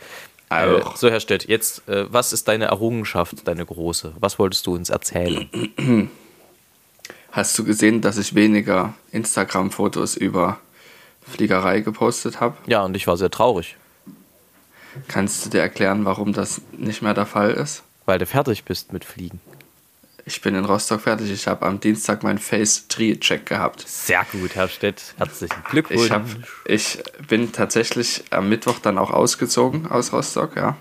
Auch. 0.50 0.58
Äh, 0.93 0.98
so, 0.98 1.10
Herr 1.10 1.22
Stett, 1.22 1.48
jetzt, 1.48 1.88
äh, 1.88 2.12
was 2.12 2.34
ist 2.34 2.50
deine 2.50 2.65
Errungenschaft, 2.65 3.48
deine 3.48 3.65
große? 3.65 4.12
Was 4.19 4.38
wolltest 4.38 4.67
du 4.67 4.76
uns 4.76 4.89
erzählen? 4.89 5.50
Hast 7.32 7.58
du 7.58 7.63
gesehen, 7.63 8.02
dass 8.02 8.17
ich 8.17 8.36
weniger 8.36 8.93
Instagram-Fotos 9.13 10.17
über 10.17 10.60
Fliegerei 11.26 11.80
gepostet 11.80 12.41
habe? 12.41 12.58
Ja, 12.67 12.84
und 12.84 12.98
ich 12.98 13.08
war 13.08 13.15
sehr 13.15 13.32
traurig, 13.32 13.78
Kannst 15.08 15.46
du 15.46 15.50
dir 15.50 15.62
erklären, 15.62 16.04
warum 16.04 16.34
das 16.34 16.62
nicht 16.74 17.02
mehr 17.02 17.13
der 17.13 17.26
Fall 17.26 17.52
ist? 17.52 17.82
weil 18.06 18.19
du 18.19 18.26
fertig 18.26 18.65
bist 18.65 18.91
mit 18.91 19.06
Fliegen. 19.06 19.39
Ich 20.26 20.40
bin 20.40 20.56
in 20.56 20.64
Rostock 20.64 21.02
fertig. 21.02 21.30
Ich 21.32 21.48
habe 21.48 21.66
am 21.66 21.82
Dienstag 21.82 22.24
meinen 22.24 22.38
Face 22.38 22.88
Tree 22.88 23.18
Check 23.18 23.46
gehabt. 23.46 23.86
Sehr 23.86 24.26
gut, 24.32 24.56
Herr 24.56 24.70
Stett. 24.70 25.16
Herzlichen 25.18 25.62
Glückwunsch. 25.70 26.06
Ich, 26.06 26.12
hab, 26.12 26.26
ich 26.66 27.04
bin 27.28 27.52
tatsächlich 27.52 28.24
am 28.30 28.48
Mittwoch 28.48 28.80
dann 28.80 28.98
auch 28.98 29.12
ausgezogen 29.12 29.88
aus 29.88 30.14
Rostock, 30.14 30.56
ja. 30.56 30.78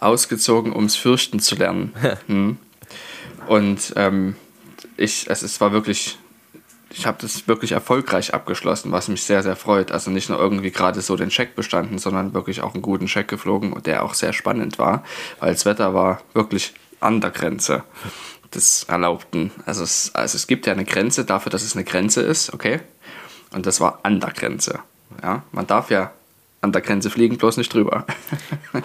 Ausgezogen, 0.00 0.74
ums 0.74 0.96
Fürchten 0.96 1.38
zu 1.38 1.54
lernen. 1.54 1.94
hm. 2.26 2.58
Und 3.46 3.92
ähm, 3.94 4.34
ich, 4.96 5.30
es, 5.30 5.42
es 5.42 5.60
war 5.60 5.70
wirklich, 5.70 6.18
ich 6.90 7.06
habe 7.06 7.18
das 7.20 7.46
wirklich 7.46 7.70
erfolgreich 7.70 8.34
abgeschlossen, 8.34 8.90
was 8.90 9.06
mich 9.06 9.22
sehr, 9.22 9.44
sehr 9.44 9.54
freut. 9.54 9.92
Also 9.92 10.10
nicht 10.10 10.28
nur 10.28 10.38
irgendwie 10.40 10.72
gerade 10.72 11.00
so 11.00 11.14
den 11.14 11.28
Check 11.28 11.54
bestanden, 11.54 11.98
sondern 11.98 12.34
wirklich 12.34 12.60
auch 12.60 12.74
einen 12.74 12.82
guten 12.82 13.06
Check 13.06 13.28
geflogen, 13.28 13.80
der 13.84 14.02
auch 14.02 14.14
sehr 14.14 14.32
spannend 14.32 14.80
war, 14.80 15.04
weil 15.38 15.52
das 15.52 15.64
Wetter 15.64 15.94
war 15.94 16.22
wirklich 16.34 16.74
an 17.02 17.20
der 17.20 17.30
Grenze 17.30 17.84
des 18.54 18.84
Erlaubten. 18.84 19.50
Also 19.66 19.82
es, 19.84 20.14
also 20.14 20.36
es 20.36 20.46
gibt 20.46 20.66
ja 20.66 20.72
eine 20.72 20.84
Grenze 20.84 21.24
dafür, 21.24 21.50
dass 21.50 21.62
es 21.62 21.74
eine 21.74 21.84
Grenze 21.84 22.22
ist, 22.22 22.52
okay? 22.52 22.80
Und 23.52 23.66
das 23.66 23.80
war 23.80 24.00
an 24.02 24.20
der 24.20 24.30
Grenze. 24.30 24.80
Ja? 25.22 25.42
Man 25.52 25.66
darf 25.66 25.90
ja 25.90 26.12
an 26.60 26.72
der 26.72 26.82
Grenze 26.82 27.10
fliegen, 27.10 27.38
bloß 27.38 27.56
nicht 27.56 27.72
drüber. 27.72 28.06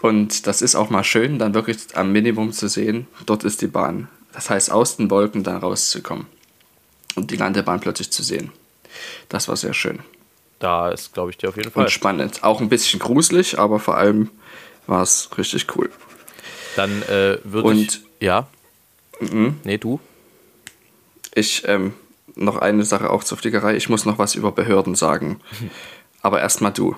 Und 0.00 0.46
das 0.46 0.62
ist 0.62 0.76
auch 0.76 0.90
mal 0.90 1.02
schön, 1.02 1.38
dann 1.38 1.54
wirklich 1.54 1.78
am 1.94 2.12
Minimum 2.12 2.52
zu 2.52 2.68
sehen, 2.68 3.08
dort 3.26 3.44
ist 3.44 3.62
die 3.62 3.66
Bahn. 3.66 4.08
Das 4.32 4.48
heißt, 4.48 4.70
aus 4.70 4.96
den 4.96 5.10
Wolken 5.10 5.42
da 5.42 5.58
rauszukommen 5.58 6.26
und 7.16 7.32
die 7.32 7.36
Landebahn 7.36 7.80
plötzlich 7.80 8.12
zu 8.12 8.22
sehen. 8.22 8.52
Das 9.28 9.48
war 9.48 9.56
sehr 9.56 9.74
schön 9.74 9.98
Da 10.60 10.90
ist, 10.90 11.12
glaube 11.14 11.30
ich, 11.30 11.38
dir 11.38 11.48
auf 11.48 11.56
jeden 11.56 11.72
Fall. 11.72 11.84
und 11.84 11.90
spannend. 11.90 12.44
Auch 12.44 12.60
ein 12.60 12.68
bisschen 12.68 13.00
gruselig, 13.00 13.58
aber 13.58 13.80
vor 13.80 13.96
allem 13.96 14.30
war 14.86 15.02
es 15.02 15.30
richtig 15.36 15.66
cool. 15.76 15.90
Dann 16.78 17.02
äh, 17.02 17.38
würde 17.44 17.68
Und- 17.68 17.76
ich. 17.76 18.00
Ja. 18.20 18.46
Nee, 19.20 19.78
du? 19.78 19.98
Ich, 21.34 21.66
ähm, 21.66 21.92
noch 22.36 22.56
eine 22.56 22.84
Sache 22.84 23.10
auch 23.10 23.24
zur 23.24 23.36
Fliegerei. 23.36 23.74
Ich 23.76 23.88
muss 23.88 24.04
noch 24.04 24.18
was 24.18 24.36
über 24.36 24.52
Behörden 24.52 24.94
sagen. 24.94 25.40
Aber 26.22 26.40
erstmal 26.40 26.72
du. 26.72 26.94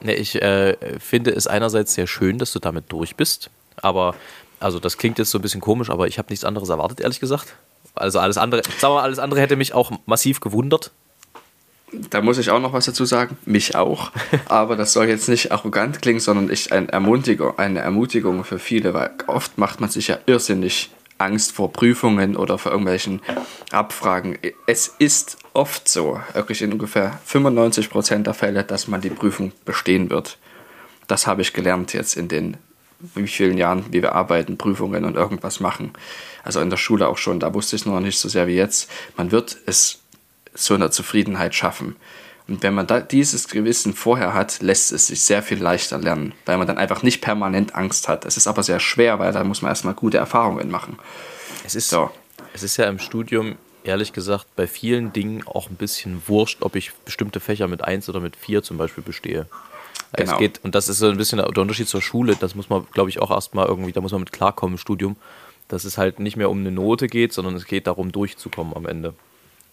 Nee, 0.00 0.14
ich 0.14 0.40
äh, 0.40 0.76
finde 0.98 1.32
es 1.32 1.46
einerseits 1.46 1.94
sehr 1.94 2.06
schön, 2.06 2.38
dass 2.38 2.52
du 2.52 2.58
damit 2.58 2.84
durch 2.88 3.16
bist. 3.16 3.50
Aber, 3.76 4.14
also 4.60 4.78
das 4.78 4.96
klingt 4.96 5.18
jetzt 5.18 5.30
so 5.30 5.38
ein 5.38 5.42
bisschen 5.42 5.60
komisch, 5.60 5.90
aber 5.90 6.06
ich 6.06 6.18
habe 6.18 6.30
nichts 6.30 6.44
anderes 6.44 6.68
erwartet, 6.68 7.00
ehrlich 7.00 7.18
gesagt. 7.20 7.54
Also 7.94 8.18
alles 8.20 8.36
andere, 8.38 8.62
sagen 8.62 8.92
wir 8.94 8.96
mal, 8.96 9.02
alles 9.02 9.18
andere 9.18 9.40
hätte 9.40 9.56
mich 9.56 9.74
auch 9.74 9.90
massiv 10.06 10.40
gewundert. 10.40 10.92
Da 11.92 12.20
muss 12.20 12.38
ich 12.38 12.50
auch 12.50 12.60
noch 12.60 12.72
was 12.72 12.86
dazu 12.86 13.04
sagen. 13.04 13.36
Mich 13.44 13.74
auch. 13.74 14.12
Aber 14.46 14.76
das 14.76 14.92
soll 14.92 15.06
jetzt 15.08 15.28
nicht 15.28 15.52
arrogant 15.52 16.02
klingen, 16.02 16.20
sondern 16.20 16.50
ich 16.50 16.72
eine 16.72 16.88
Ermutigung, 16.88 17.58
eine 17.58 17.80
Ermutigung 17.80 18.44
für 18.44 18.58
viele, 18.58 18.94
weil 18.94 19.10
oft 19.26 19.58
macht 19.58 19.80
man 19.80 19.90
sich 19.90 20.08
ja 20.08 20.18
irrsinnig 20.26 20.90
Angst 21.18 21.52
vor 21.52 21.72
Prüfungen 21.72 22.36
oder 22.36 22.58
vor 22.58 22.72
irgendwelchen 22.72 23.20
Abfragen. 23.72 24.38
Es 24.66 24.94
ist 24.98 25.38
oft 25.52 25.88
so, 25.88 26.20
wirklich 26.32 26.62
in 26.62 26.72
ungefähr 26.72 27.18
95% 27.28 28.22
der 28.22 28.34
Fälle, 28.34 28.64
dass 28.64 28.88
man 28.88 29.00
die 29.00 29.10
Prüfung 29.10 29.52
bestehen 29.64 30.10
wird. 30.10 30.38
Das 31.08 31.26
habe 31.26 31.42
ich 31.42 31.52
gelernt 31.52 31.92
jetzt 31.92 32.16
in 32.16 32.28
den 32.28 32.56
wie 33.00 33.28
vielen 33.28 33.58
Jahren, 33.58 33.86
wie 33.90 34.02
wir 34.02 34.14
arbeiten, 34.14 34.58
Prüfungen 34.58 35.04
und 35.04 35.14
irgendwas 35.14 35.60
machen. 35.60 35.92
Also 36.42 36.60
in 36.60 36.70
der 36.70 36.76
Schule 36.76 37.08
auch 37.08 37.18
schon, 37.18 37.38
da 37.38 37.54
wusste 37.54 37.76
ich 37.76 37.82
es 37.82 37.86
noch 37.86 38.00
nicht 38.00 38.18
so 38.18 38.28
sehr 38.28 38.46
wie 38.46 38.56
jetzt. 38.56 38.90
Man 39.16 39.30
wird 39.30 39.56
es 39.66 40.00
zu 40.58 40.74
einer 40.74 40.90
Zufriedenheit 40.90 41.54
schaffen. 41.54 41.96
Und 42.48 42.62
wenn 42.62 42.74
man 42.74 42.86
dieses 43.10 43.48
Gewissen 43.48 43.92
vorher 43.92 44.32
hat, 44.32 44.62
lässt 44.62 44.90
es 44.92 45.08
sich 45.08 45.22
sehr 45.22 45.42
viel 45.42 45.58
leichter 45.58 45.98
lernen, 45.98 46.32
weil 46.46 46.56
man 46.56 46.66
dann 46.66 46.78
einfach 46.78 47.02
nicht 47.02 47.20
permanent 47.20 47.74
Angst 47.74 48.08
hat. 48.08 48.24
Es 48.24 48.38
ist 48.38 48.46
aber 48.46 48.62
sehr 48.62 48.80
schwer, 48.80 49.18
weil 49.18 49.32
da 49.32 49.44
muss 49.44 49.60
man 49.60 49.70
erstmal 49.70 49.92
gute 49.92 50.16
Erfahrungen 50.16 50.70
machen. 50.70 50.98
Es 51.66 51.74
ist, 51.74 51.90
So. 51.90 52.10
es 52.54 52.62
ist 52.62 52.78
ja 52.78 52.86
im 52.86 52.98
Studium, 52.98 53.56
ehrlich 53.84 54.14
gesagt, 54.14 54.46
bei 54.56 54.66
vielen 54.66 55.12
Dingen 55.12 55.46
auch 55.46 55.68
ein 55.68 55.76
bisschen 55.76 56.22
wurscht, 56.26 56.62
ob 56.62 56.74
ich 56.74 56.92
bestimmte 57.04 57.38
Fächer 57.38 57.68
mit 57.68 57.84
1 57.84 58.08
oder 58.08 58.20
mit 58.20 58.34
4 58.34 58.62
zum 58.62 58.78
Beispiel 58.78 59.04
bestehe. 59.04 59.46
Genau. 60.16 60.32
Es 60.32 60.38
geht, 60.38 60.60
und 60.64 60.74
das 60.74 60.88
ist 60.88 60.98
so 60.98 61.08
ein 61.08 61.18
bisschen 61.18 61.36
der 61.36 61.48
Unterschied 61.48 61.88
zur 61.88 62.00
Schule, 62.00 62.34
das 62.34 62.54
muss 62.54 62.70
man, 62.70 62.86
glaube 62.94 63.10
ich, 63.10 63.20
auch 63.20 63.30
erstmal 63.30 63.66
irgendwie, 63.66 63.92
da 63.92 64.00
muss 64.00 64.12
man 64.12 64.20
mit 64.20 64.32
klarkommen 64.32 64.74
im 64.74 64.78
Studium, 64.78 65.16
dass 65.68 65.84
es 65.84 65.98
halt 65.98 66.18
nicht 66.18 66.38
mehr 66.38 66.48
um 66.48 66.60
eine 66.60 66.70
Note 66.70 67.08
geht, 67.08 67.34
sondern 67.34 67.54
es 67.56 67.66
geht 67.66 67.86
darum, 67.86 68.10
durchzukommen 68.10 68.74
am 68.74 68.86
Ende. 68.86 69.12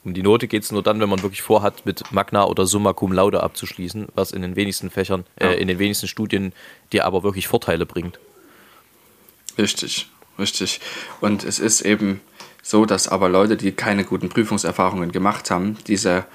Um 0.06 0.14
die 0.14 0.22
Note 0.22 0.48
geht 0.48 0.64
es 0.64 0.72
nur 0.72 0.84
dann, 0.84 1.00
wenn 1.00 1.10
man 1.10 1.24
wirklich 1.24 1.42
vorhat, 1.42 1.86
mit 1.86 2.12
Magna 2.12 2.46
oder 2.46 2.68
Summa 2.68 2.94
Cum 2.94 3.12
Laude 3.12 3.42
abzuschließen, 3.42 4.08
was 4.14 4.32
in 4.32 4.44
den 4.44 4.56
wenigsten 4.56 4.92
Fächern, 4.92 5.26
Ja. 5.42 5.48
äh, 5.48 5.56
in 5.56 5.68
den 5.68 5.80
wenigsten 5.80 6.08
Studien 6.08 6.54
dir 6.94 7.06
aber 7.06 7.24
wirklich 7.24 7.48
Vorteile 7.48 7.88
bringt. 7.88 8.20
Richtig, 9.58 10.08
richtig. 10.38 10.80
Und 11.22 11.44
es 11.44 11.58
ist 11.58 11.82
eben 11.82 12.22
so, 12.62 12.86
dass 12.86 13.08
aber 13.08 13.30
Leute, 13.30 13.58
die 13.58 13.72
keine 13.72 14.04
guten 14.04 14.30
Prüfungserfahrungen 14.30 15.12
gemacht 15.12 15.50
haben, 15.50 15.78
diese 15.88 16.26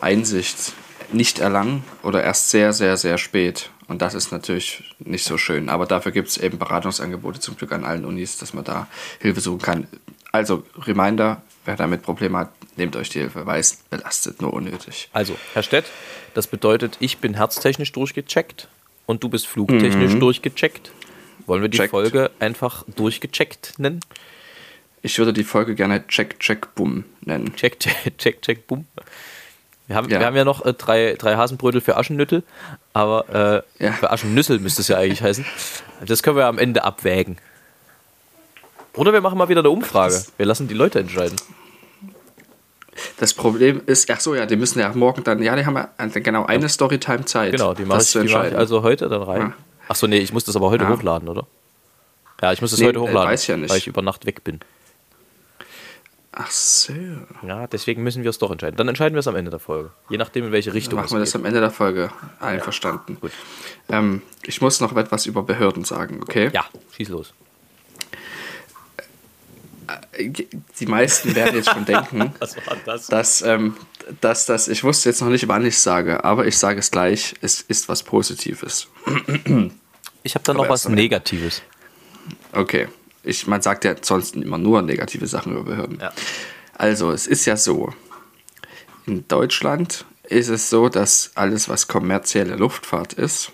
Einsicht 0.00 0.72
nicht 1.12 1.38
erlangen 1.38 1.84
oder 2.02 2.24
erst 2.24 2.50
sehr, 2.50 2.72
sehr, 2.72 2.96
sehr 2.96 3.18
spät. 3.18 3.70
Und 3.86 4.02
das 4.02 4.14
ist 4.14 4.32
natürlich 4.32 4.82
nicht 4.98 5.24
so 5.24 5.38
schön. 5.38 5.68
Aber 5.68 5.86
dafür 5.86 6.10
gibt 6.10 6.26
es 6.28 6.38
eben 6.38 6.58
Beratungsangebote 6.58 7.38
zum 7.38 7.56
Glück 7.56 7.70
an 7.70 7.84
allen 7.84 8.04
Unis, 8.04 8.36
dass 8.36 8.52
man 8.52 8.64
da 8.64 8.88
Hilfe 9.20 9.40
suchen 9.40 9.60
kann. 9.62 9.86
Also, 10.32 10.64
Reminder, 10.76 11.42
wer 11.64 11.76
damit 11.76 12.02
Probleme 12.02 12.38
hat, 12.38 12.50
nehmt 12.76 12.96
euch 12.96 13.08
die 13.08 13.20
Hilfe, 13.20 13.46
weil 13.46 13.60
es 13.60 13.76
belastet 13.90 14.40
nur 14.42 14.52
unnötig. 14.52 15.08
Also, 15.12 15.36
Herr 15.54 15.62
Stett, 15.62 15.86
das 16.34 16.46
bedeutet, 16.46 16.96
ich 17.00 17.18
bin 17.18 17.34
herztechnisch 17.34 17.92
durchgecheckt 17.92 18.68
und 19.06 19.22
du 19.22 19.28
bist 19.28 19.46
flugtechnisch 19.46 20.14
durchgecheckt. 20.18 20.90
Wollen 21.46 21.62
wir 21.62 21.68
die 21.68 21.78
Checkt. 21.78 21.90
Folge 21.90 22.30
einfach 22.40 22.84
durchgecheckt 22.96 23.74
nennen? 23.78 24.00
Ich 25.02 25.16
würde 25.18 25.32
die 25.32 25.44
Folge 25.44 25.74
gerne 25.76 26.06
Check, 26.08 26.40
Check, 26.40 26.74
Boom 26.74 27.04
nennen. 27.20 27.54
Check, 27.54 27.78
check, 27.80 28.18
check, 28.18 28.42
check, 28.42 28.66
bumm. 28.66 28.86
Wir 29.86 29.94
haben 29.94 30.08
Ja. 30.10 30.18
wir 30.18 30.26
haben 30.26 30.34
ja 30.36 30.44
noch 30.44 30.64
äh, 30.64 30.72
drei, 30.72 31.14
drei 31.16 31.36
Hasenbrötel 31.36 31.80
für 31.80 31.96
Aschennüttel, 31.96 32.42
aber 32.92 33.62
äh, 33.78 33.84
Ja. 33.84 33.92
für 33.92 34.10
Aschennüssel 34.10 34.58
müsste 34.58 34.80
es 34.82 34.88
ja 34.88 34.96
eigentlich 34.98 35.22
heißen. 35.22 35.44
Das 36.04 36.24
können 36.24 36.36
wir 36.36 36.46
am 36.46 36.58
Ende 36.58 36.82
abwägen. 36.82 37.38
Oder 38.94 39.12
wir 39.12 39.20
machen 39.20 39.38
mal 39.38 39.48
wieder 39.48 39.60
eine 39.60 39.70
Umfrage. 39.70 40.24
Wir 40.38 40.46
lassen 40.46 40.66
die 40.68 40.74
Leute 40.74 40.98
entscheiden. 40.98 41.36
Das 43.18 43.34
Problem 43.34 43.82
ist, 43.86 44.10
ach 44.10 44.20
so, 44.20 44.34
ja, 44.34 44.46
die 44.46 44.56
müssen 44.56 44.78
ja 44.78 44.90
morgen 44.94 45.22
dann, 45.24 45.42
ja, 45.42 45.54
die 45.56 45.66
haben 45.66 45.76
ja 45.76 45.88
genau 46.20 46.46
eine 46.46 46.68
Storytime 46.68 47.24
Zeit. 47.24 47.52
Genau, 47.52 47.74
die 47.74 47.84
mache 47.84 48.02
ich, 48.02 48.12
die 48.12 48.18
mach 48.32 48.46
ich 48.46 48.54
also 48.56 48.82
heute 48.82 49.08
dann 49.08 49.22
rein. 49.22 49.40
Ja. 49.40 49.52
Ach 49.88 49.96
so, 49.96 50.06
nee, 50.06 50.18
ich 50.18 50.32
muss 50.32 50.44
das 50.44 50.56
aber 50.56 50.70
heute 50.70 50.84
Ja. 50.84 50.90
hochladen, 50.90 51.28
oder? 51.28 51.46
Ja, 52.42 52.52
ich 52.52 52.60
muss 52.60 52.70
das 52.72 52.80
Nee, 52.80 52.86
heute 52.86 53.00
hochladen, 53.00 53.30
weiß 53.30 53.46
ja 53.46 53.56
nicht. 53.56 53.70
weil 53.70 53.78
ich 53.78 53.86
über 53.86 54.02
Nacht 54.02 54.26
weg 54.26 54.44
bin. 54.44 54.60
Ach 56.38 56.50
so. 56.50 56.92
Ja, 57.46 57.66
deswegen 57.66 58.02
müssen 58.02 58.22
wir 58.22 58.28
es 58.28 58.36
doch 58.38 58.50
entscheiden. 58.50 58.76
Dann 58.76 58.88
entscheiden 58.88 59.14
wir 59.14 59.20
es 59.20 59.26
am 59.28 59.36
Ende 59.36 59.50
der 59.50 59.58
Folge. 59.60 59.90
Je 60.10 60.18
nachdem, 60.18 60.44
in 60.46 60.52
welche 60.52 60.68
Dann 60.68 60.76
Richtung 60.76 60.98
machen 61.00 61.12
wir 61.12 61.20
das 61.20 61.32
geht. 61.32 61.40
am 61.40 61.46
Ende 61.46 61.60
der 61.60 61.70
Folge. 61.70 62.10
Einverstanden. 62.40 63.16
Gut. 63.20 63.32
Ähm, 63.88 64.20
ich 64.42 64.60
muss 64.60 64.80
noch 64.80 64.94
etwas 64.96 65.24
über 65.24 65.42
Behörden 65.42 65.84
sagen, 65.84 66.20
okay? 66.22 66.50
Ja, 66.52 66.66
schieß 66.94 67.08
los. 67.08 67.32
Die 70.18 70.86
meisten 70.86 71.34
werden 71.34 71.56
jetzt 71.56 71.70
schon 71.70 71.84
denken, 71.84 72.32
Was 72.38 72.56
war 72.56 72.76
das? 72.84 73.06
dass, 73.08 73.42
ähm, 73.42 73.76
dass 74.20 74.46
das, 74.46 74.68
ich 74.68 74.84
wusste 74.84 75.08
jetzt 75.08 75.20
noch 75.20 75.28
nicht, 75.28 75.48
wann 75.48 75.64
ich 75.66 75.74
es 75.74 75.82
sage, 75.82 76.24
aber 76.24 76.46
ich 76.46 76.56
sage 76.56 76.78
es 76.78 76.90
gleich, 76.90 77.34
es 77.40 77.60
ist 77.60 77.88
was 77.88 78.02
Positives. 78.02 78.88
Ich 80.22 80.34
habe 80.34 80.44
da 80.44 80.54
noch 80.54 80.68
was 80.68 80.88
Negatives. 80.88 81.62
Okay. 82.52 82.88
Ich, 83.22 83.46
man 83.46 83.60
sagt 83.60 83.84
ja 83.84 83.94
sonst 84.00 84.36
immer 84.36 84.58
nur 84.58 84.82
negative 84.82 85.26
Sachen 85.26 85.52
über 85.52 85.64
Behörden. 85.64 85.98
Ja. 86.00 86.12
Also, 86.74 87.10
es 87.10 87.26
ist 87.26 87.44
ja 87.44 87.56
so, 87.56 87.92
in 89.06 89.26
Deutschland 89.28 90.04
ist 90.24 90.48
es 90.48 90.70
so, 90.70 90.88
dass 90.88 91.32
alles, 91.34 91.68
was 91.68 91.88
kommerzielle 91.88 92.56
Luftfahrt 92.56 93.14
ist, 93.14 93.52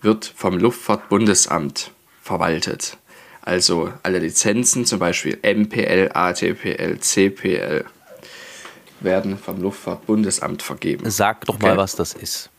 wird 0.00 0.32
vom 0.36 0.58
Luftfahrtbundesamt 0.58 1.92
verwaltet. 2.22 2.98
Also 3.42 3.92
alle 4.02 4.20
Lizenzen, 4.20 4.86
zum 4.86 4.98
Beispiel 5.00 5.36
MPL, 5.42 6.10
ATPL, 6.14 6.98
CPL, 7.00 7.84
werden 9.00 9.36
vom 9.36 9.60
Luftfahrtbundesamt 9.60 10.62
vergeben. 10.62 11.10
Sag 11.10 11.44
doch 11.46 11.56
Okay. 11.56 11.66
mal, 11.66 11.76
was 11.76 11.96
das 11.96 12.14
ist. 12.14 12.50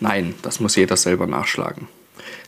Nein, 0.00 0.34
das 0.42 0.58
muss 0.60 0.74
jeder 0.76 0.96
selber 0.96 1.26
nachschlagen. 1.26 1.88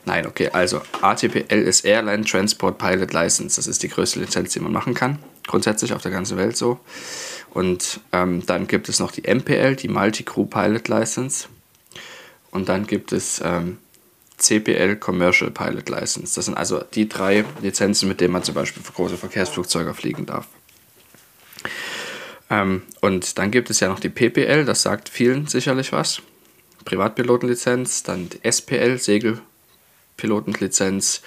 Nein, 0.05 0.25
okay, 0.25 0.49
also 0.51 0.81
ATPL 1.01 1.53
ist 1.61 1.85
Airline 1.85 2.25
Transport 2.25 2.79
Pilot 2.79 3.13
License. 3.13 3.57
Das 3.57 3.67
ist 3.67 3.83
die 3.83 3.89
größte 3.89 4.19
Lizenz, 4.19 4.53
die 4.53 4.59
man 4.59 4.71
machen 4.71 4.95
kann. 4.95 5.19
Grundsätzlich 5.45 5.93
auf 5.93 6.01
der 6.01 6.11
ganzen 6.11 6.37
Welt 6.37 6.57
so. 6.57 6.79
Und 7.51 7.99
ähm, 8.11 8.43
dann 8.47 8.65
gibt 8.67 8.89
es 8.89 8.99
noch 8.99 9.11
die 9.11 9.31
MPL, 9.31 9.75
die 9.75 9.89
Multi-Crew 9.89 10.45
Pilot 10.45 10.87
License. 10.87 11.47
Und 12.49 12.67
dann 12.67 12.87
gibt 12.87 13.11
es 13.11 13.41
ähm, 13.43 13.77
CPL 14.41 14.97
Commercial 14.97 15.51
Pilot 15.51 15.87
License. 15.89 16.35
Das 16.35 16.45
sind 16.45 16.55
also 16.55 16.83
die 16.93 17.07
drei 17.07 17.45
Lizenzen, 17.61 18.09
mit 18.09 18.19
denen 18.21 18.33
man 18.33 18.43
zum 18.43 18.55
Beispiel 18.55 18.81
für 18.83 18.93
große 18.93 19.17
Verkehrsflugzeuge 19.17 19.93
fliegen 19.93 20.25
darf. 20.25 20.47
Ähm, 22.49 22.81
und 22.99 23.37
dann 23.37 23.51
gibt 23.51 23.69
es 23.69 23.79
ja 23.79 23.87
noch 23.87 23.99
die 23.99 24.09
PPL, 24.09 24.65
das 24.65 24.81
sagt 24.81 25.09
vielen 25.09 25.45
sicherlich 25.47 25.91
was. 25.91 26.23
Privatpilotenlizenz, 26.85 28.01
dann 28.03 28.29
die 28.29 28.39
SPL, 28.43 28.97
Segelpilotenlizenz, 28.97 31.21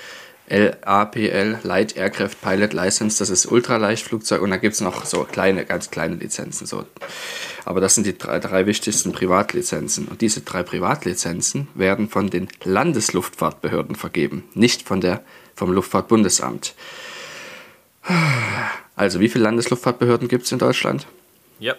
LAPL, 0.47 1.61
Light 1.63 1.97
Aircraft 1.97 2.41
Pilot 2.43 2.73
License, 2.75 3.19
das 3.19 3.31
ist 3.31 3.47
Ultraleichtflugzeug 3.47 4.43
und 4.43 4.51
dann 4.51 4.61
gibt 4.61 4.75
es 4.75 4.81
noch 4.81 5.05
so 5.07 5.25
kleine, 5.25 5.65
ganz 5.65 5.91
kleine 5.91 6.17
Lizenzen. 6.17 6.67
So. 6.67 6.85
Aber 7.65 7.81
das 7.81 7.95
sind 7.95 8.07
die 8.07 8.17
drei, 8.17 8.41
drei 8.41 8.67
wichtigsten 8.67 9.13
Privatlizenzen. 9.13 10.07
Und 10.07 10.21
diese 10.21 10.43
drei 10.43 10.63
Privatlizenzen 10.63 11.69
werden 11.75 12.09
von 12.11 12.29
den 12.29 12.49
Landesluftfahrtbehörden 12.63 13.97
vergeben, 13.97 14.45
nicht 14.55 14.83
von 14.83 15.01
der, 15.01 15.23
vom 15.55 15.73
Luftfahrtbundesamt. 15.73 16.75
Also 18.97 19.21
wie 19.21 19.31
viele 19.31 19.45
Landesluftfahrtbehörden 19.45 20.29
gibt 20.29 20.45
es 20.45 20.53
in 20.53 20.59
Deutschland? 20.59 21.07
Ja. 21.59 21.75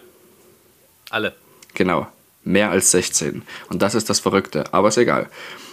Alle. 1.10 1.34
Genau, 1.74 2.08
mehr 2.46 2.70
als 2.70 2.90
16. 2.92 3.42
Und 3.68 3.82
das 3.82 3.94
ist 3.94 4.08
das 4.08 4.20
Verrückte. 4.20 4.64
Aber 4.72 4.88
ist 4.88 4.96
egal. 4.96 5.28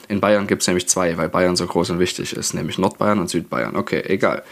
In 0.09 0.19
Bayern 0.19 0.47
gibt 0.47 0.61
es 0.63 0.67
nämlich 0.67 0.87
zwei, 0.89 1.17
weil 1.17 1.29
Bayern 1.29 1.55
so 1.55 1.65
groß 1.65 1.91
und 1.91 1.99
wichtig 1.99 2.33
ist, 2.33 2.53
nämlich 2.53 2.77
Nordbayern 2.77 3.19
und 3.19 3.29
Südbayern. 3.29 3.75
Okay, 3.77 4.03
egal. 4.05 4.43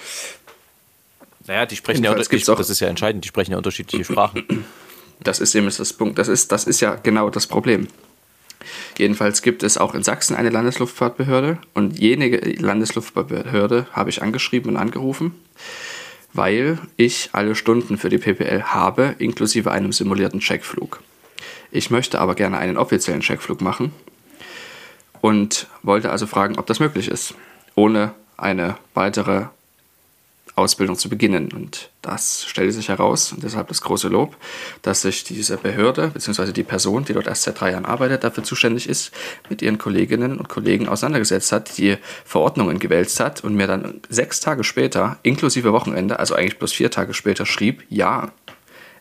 Naja, 1.47 1.65
die 1.65 1.75
sprechen 1.75 2.03
ja 2.03 2.11
Jedenfalls 2.11 2.27
unter- 2.27 2.37
gibt's 2.37 2.49
auch- 2.49 2.57
das 2.57 2.69
ist 2.69 2.79
ja 2.79 2.87
entscheidend, 2.87 3.23
die 3.25 3.27
sprechen 3.29 3.51
ja 3.51 3.57
unterschiedliche 3.57 4.05
Sprachen. 4.05 4.65
Das 5.23 5.39
ist 5.39 5.53
eben 5.53 5.67
das 5.67 5.93
Punkt. 5.93 6.17
Das 6.17 6.27
ist, 6.27 6.51
das 6.51 6.63
ist 6.63 6.79
ja 6.79 6.95
genau 6.95 7.29
das 7.29 7.45
Problem. 7.45 7.87
Jedenfalls 8.97 9.43
gibt 9.43 9.61
es 9.61 9.77
auch 9.77 9.93
in 9.93 10.01
Sachsen 10.01 10.35
eine 10.35 10.49
Landesluftfahrtbehörde 10.49 11.59
und 11.75 11.99
jenige 11.99 12.37
Landesluftfahrtbehörde 12.59 13.85
habe 13.93 14.09
ich 14.09 14.23
angeschrieben 14.23 14.71
und 14.71 14.77
angerufen, 14.77 15.35
weil 16.33 16.79
ich 16.97 17.29
alle 17.33 17.53
Stunden 17.53 17.99
für 17.99 18.09
die 18.09 18.17
PPL 18.17 18.63
habe, 18.63 19.13
inklusive 19.19 19.69
einem 19.69 19.91
simulierten 19.91 20.39
Checkflug. 20.39 21.01
Ich 21.71 21.89
möchte 21.89 22.19
aber 22.19 22.35
gerne 22.35 22.57
einen 22.57 22.77
offiziellen 22.77 23.21
Checkflug 23.21 23.61
machen 23.61 23.93
und 25.21 25.67
wollte 25.83 26.11
also 26.11 26.27
fragen, 26.27 26.59
ob 26.59 26.65
das 26.65 26.79
möglich 26.79 27.07
ist, 27.07 27.33
ohne 27.75 28.13
eine 28.37 28.75
weitere 28.93 29.45
Ausbildung 30.55 30.97
zu 30.97 31.09
beginnen. 31.09 31.51
Und 31.53 31.89
das 32.01 32.43
stellte 32.45 32.73
sich 32.73 32.89
heraus, 32.89 33.31
und 33.31 33.43
deshalb 33.43 33.69
das 33.69 33.81
große 33.81 34.09
Lob, 34.09 34.35
dass 34.81 35.01
sich 35.01 35.23
diese 35.23 35.57
Behörde, 35.57 36.09
beziehungsweise 36.09 36.51
die 36.51 36.63
Person, 36.63 37.05
die 37.05 37.13
dort 37.13 37.27
erst 37.27 37.43
seit 37.43 37.59
drei 37.59 37.71
Jahren 37.71 37.85
arbeitet, 37.85 38.23
dafür 38.23 38.43
zuständig 38.43 38.89
ist, 38.89 39.11
mit 39.49 39.61
ihren 39.61 39.77
Kolleginnen 39.77 40.37
und 40.37 40.49
Kollegen 40.49 40.87
auseinandergesetzt 40.87 41.51
hat, 41.51 41.77
die 41.77 41.97
Verordnungen 42.25 42.79
gewälzt 42.79 43.19
hat 43.19 43.43
und 43.43 43.55
mir 43.55 43.67
dann 43.67 44.01
sechs 44.09 44.39
Tage 44.39 44.63
später, 44.63 45.17
inklusive 45.23 45.71
Wochenende, 45.71 46.19
also 46.19 46.35
eigentlich 46.35 46.59
bloß 46.59 46.73
vier 46.73 46.91
Tage 46.91 47.13
später, 47.13 47.45
schrieb, 47.45 47.83
ja, 47.89 48.31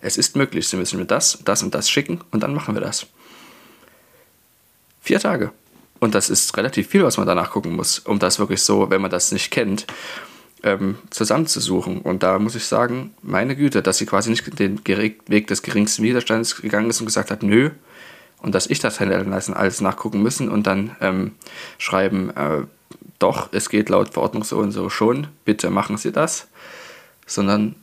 es 0.01 0.17
ist 0.17 0.37
möglich, 0.37 0.69
Sie 0.69 0.77
müssen 0.77 0.99
mir 0.99 1.07
das, 1.07 1.39
das 1.45 1.63
und 1.63 1.75
das 1.75 1.91
schicken 1.91 2.21
und 2.31 2.43
dann 2.43 2.55
machen 2.55 2.75
wir 2.75 2.81
das. 2.81 3.07
Vier 5.03 5.21
Tage. 5.21 5.53
Und 5.99 6.15
das 6.15 6.31
ist 6.31 6.57
relativ 6.57 6.89
viel, 6.89 7.05
was 7.05 7.19
man 7.19 7.27
danach 7.27 7.51
gucken 7.51 7.77
muss, 7.77 7.99
um 7.99 8.19
das 8.19 8.39
wirklich 8.39 8.63
so, 8.63 8.91
wenn 8.91 9.03
man 9.03 9.11
das 9.11 9.33
nicht 9.33 9.51
kennt, 9.51 9.87
ähm, 10.63 10.97
zusammenzusuchen. 11.11 12.01
Und 12.01 12.23
da 12.23 12.39
muss 12.39 12.55
ich 12.55 12.65
sagen, 12.65 13.15
meine 13.23 13.55
Güte, 13.55 13.83
dass 13.83 13.99
sie 13.99 14.07
quasi 14.07 14.31
nicht 14.31 14.59
den 14.59 14.81
Weg 14.87 15.47
des 15.47 15.63
geringsten 15.63 16.03
Widerstands 16.03 16.57
gegangen 16.57 16.91
ist 16.91 17.01
und 17.01 17.07
gesagt 17.07 17.31
hat, 17.31 17.43
nö, 17.43 17.71
und 18.43 18.55
dass 18.55 18.67
ich 18.67 18.79
das 18.79 19.01
hätte 19.01 19.23
lassen, 19.23 19.55
alles 19.55 19.83
nachgucken 19.83 20.23
müssen 20.23 20.49
und 20.49 20.67
dann 20.67 20.97
ähm, 21.01 21.33
schreiben, 21.77 22.31
äh, 22.31 22.63
doch, 23.19 23.51
es 23.53 23.69
geht 23.69 23.91
laut 23.91 24.15
Verordnung 24.15 24.45
so 24.45 24.57
und 24.59 24.73
so 24.73 24.89
schon, 24.89 25.27
bitte 25.45 25.69
machen 25.69 25.99
Sie 25.99 26.11
das. 26.11 26.49
Sondern 27.27 27.75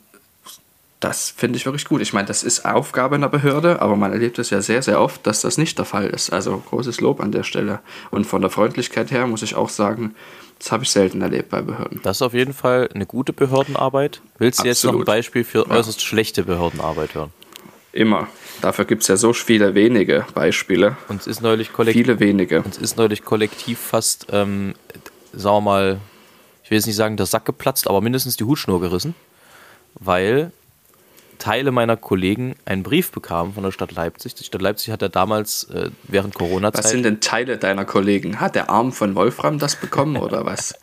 das 1.00 1.30
finde 1.30 1.56
ich 1.56 1.64
wirklich 1.64 1.84
gut. 1.84 2.00
Ich 2.02 2.12
meine, 2.12 2.26
das 2.26 2.42
ist 2.42 2.64
Aufgabe 2.64 3.14
einer 3.14 3.28
Behörde, 3.28 3.80
aber 3.80 3.94
man 3.96 4.12
erlebt 4.12 4.38
es 4.38 4.50
ja 4.50 4.60
sehr, 4.60 4.82
sehr 4.82 5.00
oft, 5.00 5.26
dass 5.26 5.42
das 5.42 5.56
nicht 5.58 5.78
der 5.78 5.84
Fall 5.84 6.06
ist. 6.08 6.30
Also 6.30 6.58
großes 6.58 7.00
Lob 7.00 7.20
an 7.20 7.30
der 7.32 7.44
Stelle. 7.44 7.78
Und 8.10 8.24
von 8.26 8.40
der 8.40 8.50
Freundlichkeit 8.50 9.10
her 9.12 9.26
muss 9.26 9.42
ich 9.42 9.54
auch 9.54 9.68
sagen, 9.68 10.14
das 10.58 10.72
habe 10.72 10.82
ich 10.82 10.90
selten 10.90 11.22
erlebt 11.22 11.50
bei 11.50 11.62
Behörden. 11.62 12.00
Das 12.02 12.16
ist 12.18 12.22
auf 12.22 12.34
jeden 12.34 12.52
Fall 12.52 12.88
eine 12.92 13.06
gute 13.06 13.32
Behördenarbeit. 13.32 14.20
Willst 14.38 14.60
du 14.60 14.64
jetzt 14.66 14.82
noch 14.84 14.90
ein 14.90 14.94
Absolut. 14.96 15.06
Beispiel 15.06 15.44
für 15.44 15.66
Ja. 15.68 15.76
äußerst 15.76 16.02
schlechte 16.02 16.42
Behördenarbeit 16.42 17.14
hören? 17.14 17.32
Immer. 17.92 18.26
Dafür 18.60 18.84
gibt 18.84 19.02
es 19.02 19.08
ja 19.08 19.16
so 19.16 19.32
viele 19.32 19.76
wenige 19.76 20.26
Beispiele. 20.34 20.96
Uns 21.08 21.28
ist 21.28 21.40
neulich 21.42 21.72
kollektiv, 21.72 22.06
Viele 22.06 22.18
wenige. 22.18 22.62
uns 22.62 22.76
ist 22.76 22.96
neulich 22.96 23.24
kollektiv 23.24 23.78
fast, 23.78 24.26
ähm, 24.32 24.74
sagen 25.32 25.56
wir 25.56 25.60
mal, 25.60 26.00
ich 26.64 26.70
will 26.72 26.76
jetzt 26.78 26.86
nicht 26.86 26.96
sagen, 26.96 27.16
der 27.16 27.26
Sack 27.26 27.44
geplatzt, 27.44 27.86
aber 27.88 28.00
mindestens 28.00 28.36
die 28.36 28.42
Hutschnur 28.44 28.80
gerissen, 28.80 29.14
weil 29.94 30.50
Teile 31.38 31.70
meiner 31.70 31.96
Kollegen 31.96 32.54
einen 32.64 32.82
Brief 32.82 33.10
bekamen 33.12 33.54
von 33.54 33.62
der 33.62 33.72
Stadt 33.72 33.92
Leipzig. 33.92 34.34
Die 34.34 34.44
Stadt 34.44 34.62
Leipzig 34.62 34.92
hat 34.92 35.02
ja 35.02 35.08
damals 35.08 35.64
äh, 35.64 35.90
während 36.04 36.34
Was 36.34 36.38
Corona-Zeit. 36.38 36.84
sind 36.84 37.04
denn 37.04 37.20
Teile 37.20 37.58
deiner 37.58 37.84
Kollegen? 37.84 38.40
Hat 38.40 38.54
der 38.54 38.70
Arm 38.70 38.92
von 38.92 39.14
Wolfram 39.14 39.58
das 39.58 39.76
bekommen 39.76 40.16
oder 40.22 40.44
was? 40.44 40.74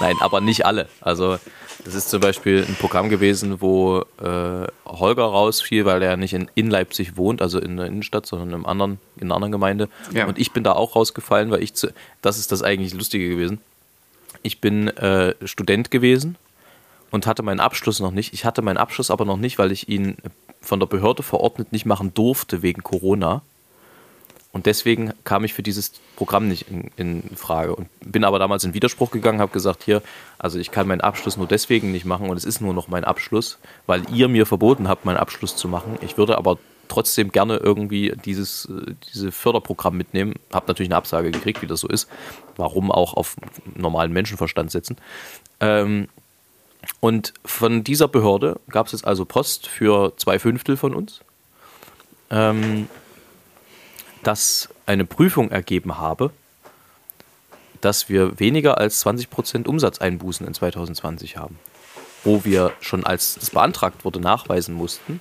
Nein, 0.00 0.16
aber 0.20 0.40
nicht 0.40 0.64
alle. 0.64 0.88
Also 1.00 1.38
das 1.84 1.94
ist 1.94 2.10
zum 2.10 2.20
Beispiel 2.20 2.64
ein 2.66 2.74
Programm 2.74 3.08
gewesen, 3.08 3.60
wo 3.60 4.04
äh, 4.20 4.66
Holger 4.86 5.24
rausfiel, 5.24 5.84
weil 5.84 6.02
er 6.02 6.16
nicht 6.16 6.32
in, 6.32 6.50
in 6.54 6.68
Leipzig 6.68 7.16
wohnt, 7.16 7.42
also 7.42 7.60
in 7.60 7.76
der 7.76 7.86
Innenstadt, 7.86 8.26
sondern 8.26 8.60
in, 8.60 8.66
anderen, 8.66 8.98
in 9.16 9.28
einer 9.28 9.36
anderen 9.36 9.52
Gemeinde. 9.52 9.88
Ja. 10.12 10.26
Und 10.26 10.38
ich 10.38 10.52
bin 10.52 10.64
da 10.64 10.72
auch 10.72 10.96
rausgefallen, 10.96 11.50
weil 11.50 11.62
ich 11.62 11.74
zu, 11.74 11.92
das 12.22 12.38
ist 12.38 12.50
das 12.50 12.62
eigentlich 12.62 12.94
Lustige 12.94 13.28
gewesen. 13.28 13.60
Ich 14.42 14.60
bin 14.60 14.88
äh, 14.88 15.34
Student 15.44 15.90
gewesen 15.90 16.36
und 17.10 17.26
hatte 17.26 17.42
meinen 17.42 17.60
Abschluss 17.60 18.00
noch 18.00 18.10
nicht. 18.10 18.32
Ich 18.32 18.44
hatte 18.44 18.62
meinen 18.62 18.76
Abschluss 18.76 19.10
aber 19.10 19.24
noch 19.24 19.36
nicht, 19.36 19.58
weil 19.58 19.72
ich 19.72 19.88
ihn 19.88 20.16
von 20.60 20.80
der 20.80 20.86
Behörde 20.86 21.22
verordnet 21.22 21.72
nicht 21.72 21.86
machen 21.86 22.12
durfte 22.14 22.62
wegen 22.62 22.82
Corona. 22.82 23.42
Und 24.52 24.64
deswegen 24.64 25.12
kam 25.24 25.44
ich 25.44 25.52
für 25.52 25.62
dieses 25.62 25.92
Programm 26.16 26.48
nicht 26.48 26.70
in, 26.70 26.90
in 26.96 27.36
Frage 27.36 27.76
und 27.76 27.88
bin 28.00 28.24
aber 28.24 28.38
damals 28.38 28.64
in 28.64 28.72
Widerspruch 28.72 29.10
gegangen, 29.10 29.38
habe 29.38 29.52
gesagt, 29.52 29.82
hier, 29.84 30.02
also 30.38 30.58
ich 30.58 30.70
kann 30.70 30.88
meinen 30.88 31.02
Abschluss 31.02 31.36
nur 31.36 31.46
deswegen 31.46 31.92
nicht 31.92 32.06
machen 32.06 32.30
und 32.30 32.38
es 32.38 32.46
ist 32.46 32.62
nur 32.62 32.72
noch 32.72 32.88
mein 32.88 33.04
Abschluss, 33.04 33.58
weil 33.86 34.02
ihr 34.10 34.28
mir 34.28 34.46
verboten 34.46 34.88
habt, 34.88 35.04
meinen 35.04 35.18
Abschluss 35.18 35.56
zu 35.56 35.68
machen. 35.68 35.98
Ich 36.00 36.16
würde 36.16 36.38
aber 36.38 36.58
trotzdem 36.88 37.32
gerne 37.32 37.58
irgendwie 37.58 38.14
dieses 38.24 38.66
äh, 38.66 38.94
diese 39.12 39.30
Förderprogramm 39.30 39.96
mitnehmen. 39.96 40.34
Habe 40.52 40.68
natürlich 40.68 40.88
eine 40.88 40.96
Absage 40.96 41.32
gekriegt, 41.32 41.60
wie 41.60 41.66
das 41.66 41.80
so 41.80 41.88
ist. 41.88 42.08
Warum 42.56 42.90
auch 42.90 43.14
auf 43.14 43.36
normalen 43.74 44.12
Menschenverstand 44.12 44.70
setzen. 44.70 44.96
Ähm, 45.60 46.08
Und 47.06 47.34
von 47.44 47.84
dieser 47.84 48.08
Behörde 48.08 48.58
gab 48.68 48.86
es 48.86 48.92
jetzt 48.92 49.06
also 49.06 49.24
Post 49.24 49.68
für 49.68 50.14
zwei 50.16 50.40
Fünftel 50.40 50.76
von 50.76 50.92
uns, 50.92 51.20
ähm, 52.30 52.88
dass 54.24 54.68
eine 54.86 55.04
Prüfung 55.04 55.52
ergeben 55.52 55.98
habe, 55.98 56.32
dass 57.80 58.08
wir 58.08 58.40
weniger 58.40 58.78
als 58.78 59.06
20% 59.06 59.68
Umsatzeinbußen 59.68 60.44
in 60.48 60.52
2020 60.52 61.36
haben. 61.36 61.60
Wo 62.24 62.44
wir 62.44 62.72
schon 62.80 63.06
als 63.06 63.36
es 63.40 63.50
beantragt 63.50 64.04
wurde 64.04 64.18
nachweisen 64.18 64.74
mussten, 64.74 65.20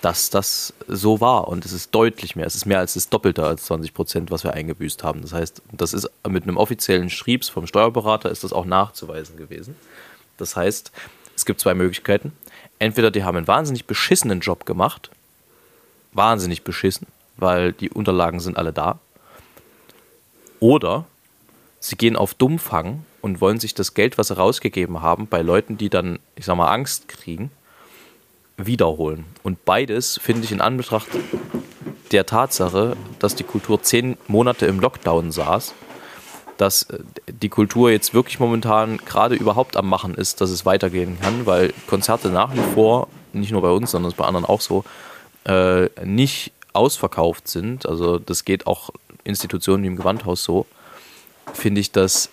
dass 0.00 0.30
das 0.30 0.72
so 0.88 1.20
war. 1.20 1.48
Und 1.48 1.66
es 1.66 1.72
ist 1.72 1.94
deutlich 1.94 2.36
mehr. 2.36 2.46
Es 2.46 2.54
ist 2.54 2.64
mehr 2.64 2.78
als 2.78 2.94
das 2.94 3.10
Doppelte 3.10 3.44
als 3.44 3.66
20 3.66 3.92
Prozent, 3.92 4.30
was 4.30 4.44
wir 4.44 4.54
eingebüßt 4.54 5.04
haben. 5.04 5.20
Das 5.20 5.34
heißt, 5.34 5.60
das 5.72 5.92
ist 5.92 6.08
mit 6.26 6.44
einem 6.44 6.56
offiziellen 6.56 7.10
Schriebs 7.10 7.50
vom 7.50 7.66
Steuerberater 7.66 8.30
ist 8.30 8.44
das 8.44 8.54
auch 8.54 8.64
nachzuweisen 8.64 9.36
gewesen. 9.36 9.76
Das 10.36 10.56
heißt, 10.56 10.92
es 11.34 11.44
gibt 11.44 11.60
zwei 11.60 11.74
Möglichkeiten. 11.74 12.32
Entweder 12.78 13.10
die 13.10 13.24
haben 13.24 13.36
einen 13.36 13.48
wahnsinnig 13.48 13.86
beschissenen 13.86 14.40
Job 14.40 14.66
gemacht. 14.66 15.10
Wahnsinnig 16.12 16.62
beschissen, 16.62 17.06
weil 17.36 17.72
die 17.72 17.90
Unterlagen 17.90 18.40
sind 18.40 18.56
alle 18.56 18.72
da. 18.72 18.98
Oder 20.60 21.04
sie 21.80 21.96
gehen 21.96 22.16
auf 22.16 22.34
Dummfang 22.34 23.04
und 23.20 23.40
wollen 23.40 23.60
sich 23.60 23.74
das 23.74 23.94
Geld, 23.94 24.18
was 24.18 24.28
sie 24.28 24.36
rausgegeben 24.36 25.02
haben, 25.02 25.26
bei 25.26 25.42
Leuten, 25.42 25.76
die 25.76 25.90
dann, 25.90 26.18
ich 26.36 26.44
sag 26.46 26.56
mal, 26.56 26.72
Angst 26.72 27.08
kriegen, 27.08 27.50
wiederholen. 28.56 29.24
Und 29.42 29.64
beides 29.64 30.18
finde 30.22 30.44
ich 30.44 30.52
in 30.52 30.60
Anbetracht 30.60 31.08
der 32.12 32.24
Tatsache, 32.24 32.96
dass 33.18 33.34
die 33.34 33.44
Kultur 33.44 33.82
zehn 33.82 34.16
Monate 34.28 34.66
im 34.66 34.80
Lockdown 34.80 35.32
saß, 35.32 35.74
dass 36.56 36.84
äh, 36.84 36.98
die 37.26 37.48
Kultur 37.48 37.90
jetzt 37.90 38.14
wirklich 38.14 38.38
momentan 38.38 38.98
gerade 38.98 39.34
überhaupt 39.34 39.76
am 39.76 39.88
Machen 39.88 40.14
ist, 40.14 40.40
dass 40.40 40.50
es 40.50 40.66
weitergehen 40.66 41.18
kann, 41.20 41.46
weil 41.46 41.72
Konzerte 41.86 42.28
nach 42.28 42.54
wie 42.54 42.74
vor, 42.74 43.08
nicht 43.32 43.52
nur 43.52 43.62
bei 43.62 43.70
uns, 43.70 43.90
sondern 43.90 44.12
bei 44.16 44.24
anderen 44.24 44.46
auch 44.46 44.60
so, 44.60 44.84
äh, 45.44 45.88
nicht 46.04 46.52
ausverkauft 46.72 47.48
sind. 47.48 47.86
Also 47.86 48.18
das 48.18 48.44
geht 48.44 48.66
auch 48.66 48.90
Institutionen 49.24 49.82
wie 49.82 49.88
im 49.88 49.96
Gewandhaus 49.96 50.44
so. 50.44 50.66
Finde 51.52 51.80
ich 51.80 51.92
das 51.92 52.30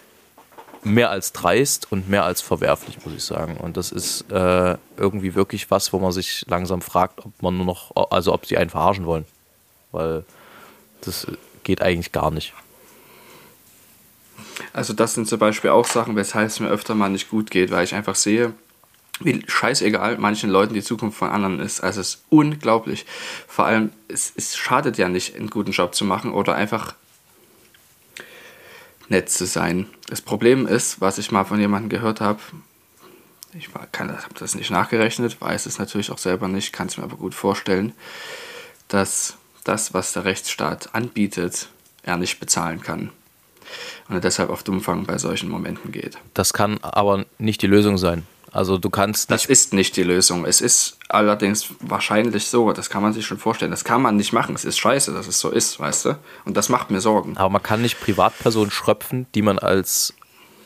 mehr 0.83 1.09
als 1.09 1.31
dreist 1.31 1.91
und 1.91 2.09
mehr 2.09 2.25
als 2.25 2.41
verwerflich, 2.41 2.97
muss 3.05 3.13
ich 3.13 3.23
sagen. 3.23 3.57
Und 3.57 3.77
das 3.77 3.91
ist 3.91 4.29
äh, 4.31 4.77
irgendwie 4.97 5.35
wirklich 5.35 5.71
was, 5.71 5.93
wo 5.93 5.99
man 5.99 6.11
sich 6.11 6.45
langsam 6.47 6.81
fragt, 6.81 7.25
ob 7.25 7.41
man 7.41 7.55
nur 7.55 7.65
noch, 7.65 8.11
also 8.11 8.33
ob 8.33 8.45
sie 8.45 8.57
einen 8.57 8.69
verarschen 8.69 9.05
wollen. 9.05 9.25
Weil 9.91 10.25
das 11.01 11.27
geht 11.63 11.81
eigentlich 11.81 12.11
gar 12.11 12.31
nicht. 12.31 12.53
Also 14.71 14.93
das 14.93 15.13
sind 15.13 15.27
zum 15.27 15.39
Beispiel 15.39 15.69
auch 15.69 15.85
Sachen, 15.85 16.15
weshalb 16.15 16.47
es 16.47 16.59
mir 16.59 16.69
öfter 16.69 16.95
mal 16.95 17.09
nicht 17.09 17.29
gut 17.29 17.51
geht, 17.51 17.71
weil 17.71 17.83
ich 17.83 17.95
einfach 17.95 18.15
sehe, 18.15 18.53
wie 19.19 19.43
scheißegal 19.47 20.17
manchen 20.17 20.49
Leuten 20.49 20.73
die 20.73 20.83
Zukunft 20.83 21.17
von 21.17 21.29
anderen 21.29 21.59
ist. 21.59 21.81
Also 21.81 22.01
es 22.01 22.15
ist 22.15 22.23
unglaublich. 22.29 23.05
Vor 23.47 23.65
allem, 23.65 23.91
es, 24.07 24.33
es 24.35 24.55
schadet 24.55 24.97
ja 24.97 25.09
nicht, 25.09 25.35
einen 25.35 25.49
guten 25.49 25.71
Job 25.71 25.95
zu 25.95 26.05
machen 26.05 26.33
oder 26.33 26.55
einfach 26.55 26.95
nett 29.09 29.29
zu 29.29 29.45
sein. 29.45 29.87
Das 30.07 30.21
Problem 30.21 30.67
ist, 30.67 31.01
was 31.01 31.17
ich 31.17 31.31
mal 31.31 31.43
von 31.43 31.59
jemandem 31.59 31.89
gehört 31.89 32.21
habe, 32.21 32.39
ich 33.55 33.69
habe 33.73 34.19
das 34.39 34.55
nicht 34.55 34.71
nachgerechnet, 34.71 35.39
weiß 35.39 35.67
es 35.67 35.77
natürlich 35.77 36.09
auch 36.09 36.17
selber 36.17 36.47
nicht, 36.47 36.73
kann 36.73 36.87
es 36.87 36.97
mir 36.97 37.03
aber 37.03 37.17
gut 37.17 37.35
vorstellen, 37.35 37.93
dass 38.87 39.37
das, 39.63 39.93
was 39.93 40.13
der 40.13 40.25
Rechtsstaat 40.25 40.95
anbietet, 40.95 41.69
er 42.01 42.17
nicht 42.17 42.39
bezahlen 42.39 42.81
kann. 42.81 43.11
Und 44.09 44.23
deshalb 44.23 44.49
auf 44.49 44.63
Dummfang 44.63 45.05
bei 45.05 45.17
solchen 45.17 45.49
Momenten 45.49 45.91
geht. 45.91 46.17
Das 46.33 46.53
kann 46.53 46.79
aber 46.81 47.25
nicht 47.37 47.61
die 47.61 47.67
Lösung 47.67 47.97
sein. 47.97 48.25
Also 48.53 48.77
du 48.77 48.91
kannst 48.91 49.31
Das 49.31 49.45
ist 49.45 49.73
nicht 49.73 49.97
die 49.97 50.03
Lösung. 50.03 50.45
Es 50.45 50.61
ist 50.61 50.97
allerdings 51.09 51.69
wahrscheinlich 51.79 52.45
so, 52.45 52.71
das 52.71 52.87
kann 52.91 53.01
man 53.01 53.11
sich 53.11 53.25
schon 53.25 53.39
vorstellen. 53.39 53.71
Das 53.71 53.83
kann 53.83 54.01
man 54.01 54.15
nicht 54.15 54.31
machen. 54.31 54.53
Es 54.53 54.63
ist 54.63 54.77
scheiße, 54.77 55.11
dass 55.11 55.25
es 55.25 55.39
so 55.39 55.49
ist, 55.49 55.79
weißt 55.79 56.05
du? 56.05 56.19
Und 56.45 56.55
das 56.55 56.69
macht 56.69 56.91
mir 56.91 57.01
Sorgen. 57.01 57.35
Aber 57.35 57.49
man 57.49 57.63
kann 57.63 57.81
nicht 57.81 57.99
Privatpersonen 57.99 58.69
schröpfen, 58.69 59.25
die 59.33 59.41
man 59.41 59.57
als, 59.57 60.13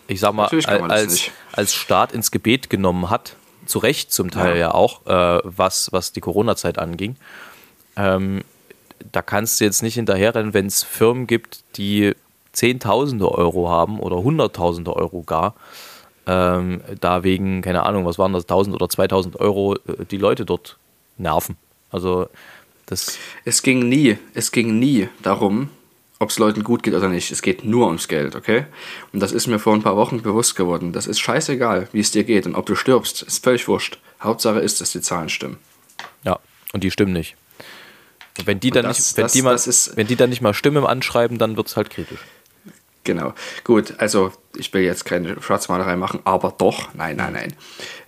ich 0.08 0.20
sag 0.20 0.34
mal, 0.34 0.50
als, 0.90 1.32
als 1.54 1.74
Staat 1.74 2.12
ins 2.12 2.32
Gebet 2.32 2.70
genommen 2.70 3.10
hat. 3.10 3.38
Zu 3.66 3.80
Recht 3.80 4.12
zum 4.12 4.32
Teil 4.32 4.56
ja, 4.56 4.68
ja 4.68 4.74
auch, 4.74 5.06
äh, 5.06 5.42
was, 5.44 5.92
was 5.94 6.12
die 6.12 6.22
Corona-Zeit 6.22 6.80
anging. 6.80 7.16
Ähm, 7.96 8.44
da 9.12 9.22
kannst 9.22 9.60
du 9.60 9.66
jetzt 9.66 9.82
nicht 9.82 9.96
hinterherrennen, 9.96 10.54
wenn 10.54 10.66
es 10.66 10.84
Firmen 10.84 11.26
gibt, 11.26 11.64
die 11.78 12.14
Zehntausende 12.58 13.32
Euro 13.32 13.70
haben 13.70 14.00
oder 14.00 14.18
Hunderttausende 14.18 14.96
Euro 14.96 15.22
gar 15.22 15.54
ähm, 16.28 16.82
da 17.00 17.24
wegen, 17.24 17.62
keine 17.62 17.84
Ahnung, 17.84 18.06
was 18.06 18.20
waren 18.20 18.34
das, 18.34 18.44
1000 18.44 18.76
oder 18.76 18.90
2000 18.90 19.40
Euro 19.40 19.76
äh, 19.76 20.06
die 20.12 20.18
Leute 20.18 20.46
dort 20.46 20.78
nerven. 21.18 21.56
Also 21.90 22.28
das. 22.86 23.18
Es 23.46 23.64
ging 23.64 23.88
nie, 23.88 24.18
es 24.34 24.52
ging 24.52 24.78
nie 24.78 25.08
darum, 25.24 25.70
ob 26.20 26.30
es 26.30 26.38
Leuten 26.38 26.64
gut 26.64 26.84
geht 26.84 26.94
oder 26.94 27.08
nicht. 27.08 27.32
Es 27.32 27.42
geht 27.42 27.64
nur 27.64 27.88
ums 27.88 28.10
Geld, 28.10 28.36
okay? 28.36 28.66
Und 29.14 29.22
das 29.22 29.32
ist 29.32 29.48
mir 29.48 29.58
vor 29.58 29.74
ein 29.74 29.82
paar 29.82 29.96
Wochen 29.96 30.22
bewusst 30.22 30.56
geworden. 30.58 30.92
Das 30.92 31.08
ist 31.08 31.20
scheißegal, 31.20 31.88
wie 31.94 32.02
es 32.02 32.12
dir 32.12 32.26
geht 32.26 32.46
und 32.46 32.56
ob 32.56 32.66
du 32.66 32.76
stirbst, 32.76 33.22
ist 33.22 33.44
völlig 33.44 33.68
wurscht. 33.70 33.98
Hauptsache 34.22 34.60
ist, 34.60 34.82
dass 34.82 34.92
die 34.92 35.02
Zahlen 35.02 35.30
stimmen. 35.30 35.58
Ja, 36.26 36.40
und 36.74 36.84
die 36.84 36.92
stimmen 36.92 37.14
nicht. 37.14 37.38
Und 38.38 38.48
wenn 38.48 38.60
die, 38.60 38.72
dann, 38.72 38.84
das, 38.84 38.98
nicht, 38.98 39.18
wenn, 39.18 39.24
das, 39.24 39.32
die 39.32 39.42
mal, 39.42 39.56
ist, 39.56 39.96
wenn 39.96 40.08
die 40.08 40.16
dann 40.18 40.30
nicht 40.30 40.42
mal 40.42 40.54
Stimmen 40.54 40.86
anschreiben, 40.86 41.38
dann 41.38 41.56
wird 41.56 41.68
es 41.68 41.78
halt 41.78 41.90
kritisch. 41.90 42.20
Genau. 43.08 43.34
Gut, 43.64 43.94
also 44.00 44.34
ich 44.58 44.74
will 44.74 44.82
jetzt 44.82 45.06
keine 45.06 45.42
Schwarzmalerei 45.42 45.96
machen, 45.96 46.20
aber 46.26 46.54
doch, 46.58 46.94
nein, 46.94 47.16
nein, 47.16 47.32
nein. 47.32 47.54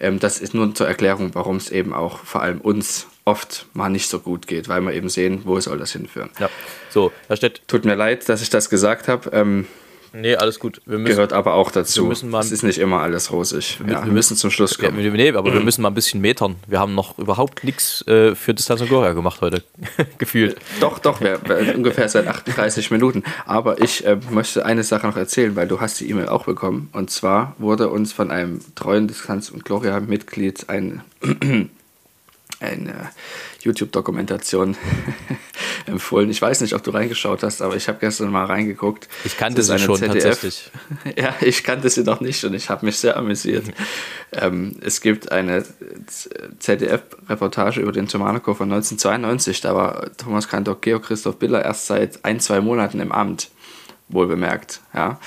Ähm, 0.02 0.20
das 0.20 0.40
ist 0.42 0.54
nur 0.54 0.76
zur 0.76 0.90
Erklärung, 0.90 1.34
warum 1.36 1.56
es 1.56 1.72
eben 1.72 1.94
auch 1.94 2.18
vor 2.18 2.42
allem 2.42 2.60
uns 2.60 3.08
oft 3.24 3.68
mal 3.74 3.88
nicht 3.88 4.10
so 4.10 4.20
gut 4.20 4.46
geht, 4.46 4.68
weil 4.68 4.82
wir 4.82 4.92
eben 4.92 5.08
sehen, 5.08 5.44
wo 5.46 5.58
soll 5.62 5.78
das 5.78 5.94
hinführen. 5.94 6.32
Ja. 6.38 6.50
So, 6.90 7.14
Herr 7.28 7.38
Stett. 7.38 7.62
Tut 7.70 7.86
mir 7.86 7.96
leid, 7.96 8.28
dass 8.28 8.42
ich 8.42 8.50
das 8.50 8.70
gesagt 8.70 9.08
habe. 9.08 9.30
Ähm, 9.32 9.68
Nee, 10.13 10.36
alles 10.36 10.60
gut. 10.60 10.82
Müssen, 10.86 11.06
gehört 11.06 11.34
aber 11.34 11.54
auch 11.54 11.72
dazu. 11.72 12.12
es 12.12 12.24
ist 12.52 12.63
nicht 12.63 12.80
immer 12.80 13.02
alles 13.02 13.32
rosig. 13.32 13.80
Wir, 13.84 13.93
ja, 13.93 14.06
wir 14.06 14.12
müssen 14.12 14.36
zum 14.36 14.50
Schluss 14.50 14.78
kommen. 14.78 15.00
Ja, 15.00 15.12
nee, 15.12 15.32
aber 15.32 15.54
wir 15.54 15.62
müssen 15.62 15.82
mal 15.82 15.89
ein 15.89 15.93
bisschen 15.93 16.22
metern. 16.22 16.56
Wir 16.67 16.80
haben 16.80 16.95
noch 16.95 17.17
überhaupt 17.19 17.63
nichts 17.63 18.06
äh, 18.08 18.36
für 18.36 18.54
Distanz 18.54 18.82
und 18.82 18.88
Gloria 18.88 19.13
gemacht 19.13 19.41
heute, 19.41 19.63
gefühlt. 20.17 20.58
Doch, 20.80 21.00
doch, 21.00 21.22
wir, 21.22 21.39
wir, 21.45 21.76
ungefähr 21.76 22.10
seit 22.10 22.28
38 22.28 22.91
Minuten. 22.91 23.24
Aber 23.45 23.82
ich 23.82 24.06
äh, 24.06 24.17
möchte 24.32 24.65
eine 24.65 24.84
Sache 24.84 25.08
noch 25.08 25.17
erzählen, 25.17 25.56
weil 25.56 25.67
du 25.67 25.80
hast 25.80 26.00
die 26.00 26.10
E-Mail 26.10 26.30
auch 26.30 26.45
bekommen. 26.45 26.89
Und 26.93 27.12
zwar 27.12 27.56
wurde 27.58 27.89
uns 27.89 28.12
von 28.13 28.32
einem 28.32 28.62
treuen 28.76 29.08
Distanz 29.08 29.50
und 29.50 29.65
Gloria-Mitglied 29.65 30.69
ein 30.69 31.02
eine 32.60 33.10
YouTube-Dokumentation 33.62 34.76
empfohlen. 35.89 36.30
Ich 36.30 36.41
weiß 36.41 36.62
nicht, 36.62 36.73
ob 36.73 36.84
du 36.84 36.91
reingeschaut 36.91 37.43
hast, 37.43 37.62
aber 37.62 37.75
ich 37.75 37.88
habe 37.88 37.99
gestern 37.99 38.32
mal 38.32 38.45
reingeguckt. 38.45 39.08
Ich 39.25 39.38
kannte 39.38 39.62
sie 39.62 39.78
schon 39.80 39.97
ZDF. 39.97 40.23
tatsächlich. 40.23 40.71
Ja, 41.17 41.36
ich 41.41 41.63
kannte 41.63 41.89
sie 41.89 42.04
noch 42.04 42.21
nicht 42.21 42.43
und 42.43 42.54
ich 42.54 42.69
habe 42.69 42.86
mich 42.86 42.97
sehr 42.97 43.17
amüsiert. 43.17 43.65
ähm, 44.32 44.75
es 44.82 45.02
gibt 45.02 45.32
eine 45.32 45.65
ZDF-Reportage 46.60 47.82
über 47.82 47.91
den 47.91 48.08
Tomanico 48.08 48.54
von 48.54 48.71
1992. 48.71 49.62
Da 49.62 49.75
war 49.75 50.15
Thomas 50.17 50.47
Kantor 50.47 50.80
Georg 50.82 51.04
Christoph 51.04 51.38
Biller 51.38 51.63
erst 51.63 51.88
seit 51.88 52.23
ein, 52.23 52.39
zwei 52.39 52.62
Monaten 52.62 52.99
im 52.99 53.12
Amt, 53.12 53.49
wohl 54.08 54.28
bemerkt. 54.28 54.82
Ja. 54.93 55.19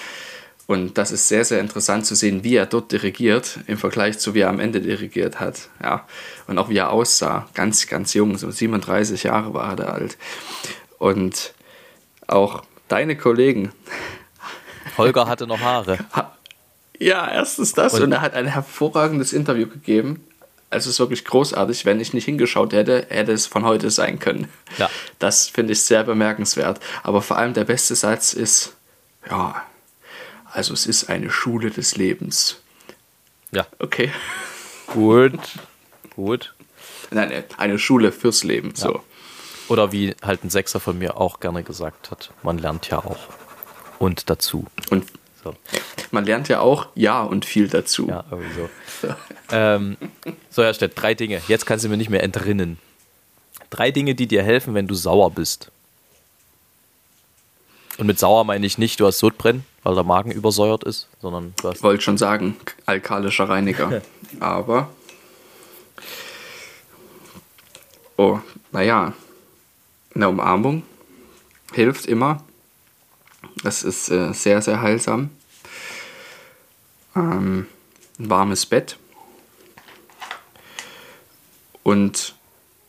Und 0.67 0.97
das 0.97 1.11
ist 1.13 1.29
sehr, 1.29 1.45
sehr 1.45 1.61
interessant 1.61 2.07
zu 2.07 2.15
sehen, 2.15 2.45
wie 2.45 2.57
er 2.57 2.67
dort 2.67 2.93
dirigiert, 2.93 3.59
im 3.67 3.79
Vergleich 3.79 4.19
zu 4.19 4.35
wie 4.35 4.41
er 4.41 4.49
am 4.49 4.61
Ende 4.61 4.81
dirigiert 4.81 5.41
hat. 5.41 5.69
Ja. 5.83 6.07
Und 6.47 6.59
auch 6.59 6.69
wie 6.69 6.79
er 6.79 6.91
aussah. 6.91 7.49
Ganz, 7.55 7.87
ganz 7.89 8.15
jung, 8.15 8.39
so 8.39 8.51
37 8.51 9.25
Jahre 9.25 9.53
war 9.55 9.71
er 9.71 9.77
da 9.77 9.85
alt. 9.87 10.17
Und 10.99 11.53
auch 12.27 12.63
deine 12.89 13.17
Kollegen. 13.17 13.73
Holger 14.97 15.27
hatte 15.27 15.47
noch 15.47 15.61
Haare. 15.61 15.99
Ja, 16.99 17.29
erstens 17.29 17.73
das. 17.73 17.95
Und, 17.95 18.03
und 18.05 18.13
er 18.13 18.21
hat 18.21 18.35
ein 18.35 18.47
hervorragendes 18.47 19.33
Interview 19.33 19.67
gegeben. 19.67 20.25
Also 20.71 20.89
es 20.89 20.95
ist 20.95 21.01
wirklich 21.01 21.25
großartig. 21.25 21.85
Wenn 21.85 21.99
ich 21.99 22.15
nicht 22.15 22.27
hingeschaut 22.27 22.73
hätte, 22.73 23.07
hätte 23.09 23.33
es 23.33 23.47
von 23.47 23.65
heute 23.65 23.91
sein 23.91 24.21
können. 24.21 24.47
Ja. 24.79 24.89
Das 25.19 25.49
finde 25.49 25.73
ich 25.73 25.83
sehr 25.83 26.05
bemerkenswert. 26.05 26.79
Aber 27.03 27.21
vor 27.21 27.39
allem 27.39 27.55
der 27.55 27.65
beste 27.65 27.97
Satz 27.97 28.35
ist, 28.35 28.77
ja, 29.29 29.63
also 30.53 30.75
es 30.75 30.87
ist 30.87 31.09
eine 31.09 31.31
Schule 31.31 31.71
des 31.71 31.97
Lebens. 31.97 32.61
Ja. 33.53 33.67
Okay. 33.79 34.13
Gut. 34.87 35.39
Gut. 36.15 36.55
Nein, 37.11 37.45
eine 37.57 37.79
Schule 37.79 38.13
fürs 38.13 38.45
Leben. 38.45 38.73
Ja. 38.77 38.83
So. 38.83 39.05
Oder 39.69 39.93
wie 39.93 40.15
halt 40.23 40.45
ein 40.45 40.51
Sechser 40.51 40.81
von 40.81 40.99
mir 40.99 41.17
auch 41.17 41.41
gerne 41.41 41.63
gesagt 41.63 42.11
hat, 42.11 42.31
man 42.43 42.59
lernt 42.59 42.89
ja 42.89 42.99
auch. 42.99 43.19
Und 43.99 44.29
dazu. 44.29 44.67
Und 44.91 45.07
so. 45.43 45.55
man 46.11 46.25
lernt 46.25 46.49
ja 46.49 46.61
auch 46.61 46.89
ja 46.95 47.23
und 47.23 47.45
viel 47.45 47.69
dazu. 47.69 48.09
Ja, 48.09 48.25
irgendwie 48.31 48.55
so. 48.55 48.71
So, 49.01 49.15
ähm, 49.51 49.97
so 50.51 50.63
Herr 50.63 50.75
Stett, 50.75 50.93
drei 50.95 51.15
Dinge. 51.15 51.41
Jetzt 51.49 51.67
kannst 51.67 51.85
du 51.85 51.89
mir 51.89 51.97
nicht 51.97 52.11
mehr 52.11 52.23
entrinnen. 52.23 52.79
Drei 53.71 53.91
Dinge, 53.91 54.15
die 54.15 54.27
dir 54.27 54.43
helfen, 54.43 54.75
wenn 54.75 54.87
du 54.87 54.95
sauer 54.95 55.31
bist. 55.31 55.71
Und 57.99 58.07
mit 58.07 58.19
sauer 58.19 58.45
meine 58.45 58.67
ich 58.67 58.79
nicht, 58.79 59.01
du 59.01 59.07
hast 59.07 59.19
Sodbrennen, 59.19 59.65
weil 59.83 59.95
der 59.95 60.05
Magen 60.05 60.31
übersäuert 60.31 60.85
ist, 60.85 61.09
sondern. 61.21 61.55
Ich 61.73 61.83
wollte 61.83 62.03
schon 62.03 62.19
sagen, 62.19 62.57
alkalischer 62.87 63.49
Reiniger. 63.49 64.03
Aber. 64.41 64.91
Oh, 68.17 68.39
naja. 68.71 69.13
Eine 70.15 70.29
Umarmung 70.29 70.83
hilft 71.73 72.07
immer. 72.07 72.45
Das 73.63 73.83
ist 73.83 74.11
äh, 74.11 74.33
sehr, 74.33 74.61
sehr 74.61 74.83
heilsam. 74.83 75.31
Ähm, 77.17 77.67
ein 78.19 78.31
warmes 78.31 78.67
Bett. 78.67 78.99
Und 81.83 82.35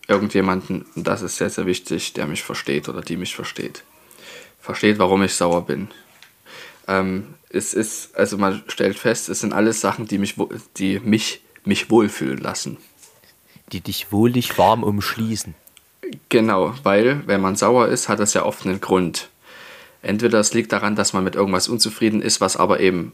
irgendjemanden, 0.07 0.85
das 0.95 1.21
ist 1.21 1.37
sehr, 1.37 1.49
sehr 1.49 1.65
wichtig, 1.65 2.13
der 2.13 2.27
mich 2.27 2.43
versteht 2.43 2.89
oder 2.89 3.01
die 3.01 3.17
mich 3.17 3.35
versteht. 3.35 3.83
Versteht, 4.59 4.99
warum 4.99 5.23
ich 5.23 5.33
sauer 5.33 5.65
bin. 5.65 5.89
Ähm, 6.87 7.35
es 7.49 7.73
ist, 7.73 8.15
also 8.15 8.37
man 8.37 8.63
stellt 8.67 8.97
fest, 8.97 9.29
es 9.29 9.39
sind 9.39 9.53
alles 9.53 9.79
Sachen, 9.79 10.07
die 10.07 10.17
mich, 10.17 10.35
die 10.77 10.99
mich, 10.99 11.41
mich 11.65 11.89
wohlfühlen 11.89 12.39
lassen. 12.39 12.77
Die 13.71 13.81
dich 13.81 14.11
wohlig 14.11 14.57
warm 14.57 14.83
umschließen. 14.83 15.55
Genau, 16.29 16.73
weil 16.83 17.25
wenn 17.27 17.41
man 17.41 17.55
sauer 17.55 17.87
ist, 17.87 18.09
hat 18.09 18.19
das 18.19 18.33
ja 18.33 18.43
oft 18.43 18.65
einen 18.65 18.81
Grund. 18.81 19.29
Entweder 20.01 20.39
es 20.39 20.53
liegt 20.53 20.71
daran, 20.73 20.95
dass 20.95 21.13
man 21.13 21.23
mit 21.23 21.35
irgendwas 21.35 21.69
unzufrieden 21.69 22.21
ist, 22.21 22.41
was 22.41 22.57
aber 22.57 22.81
eben, 22.81 23.13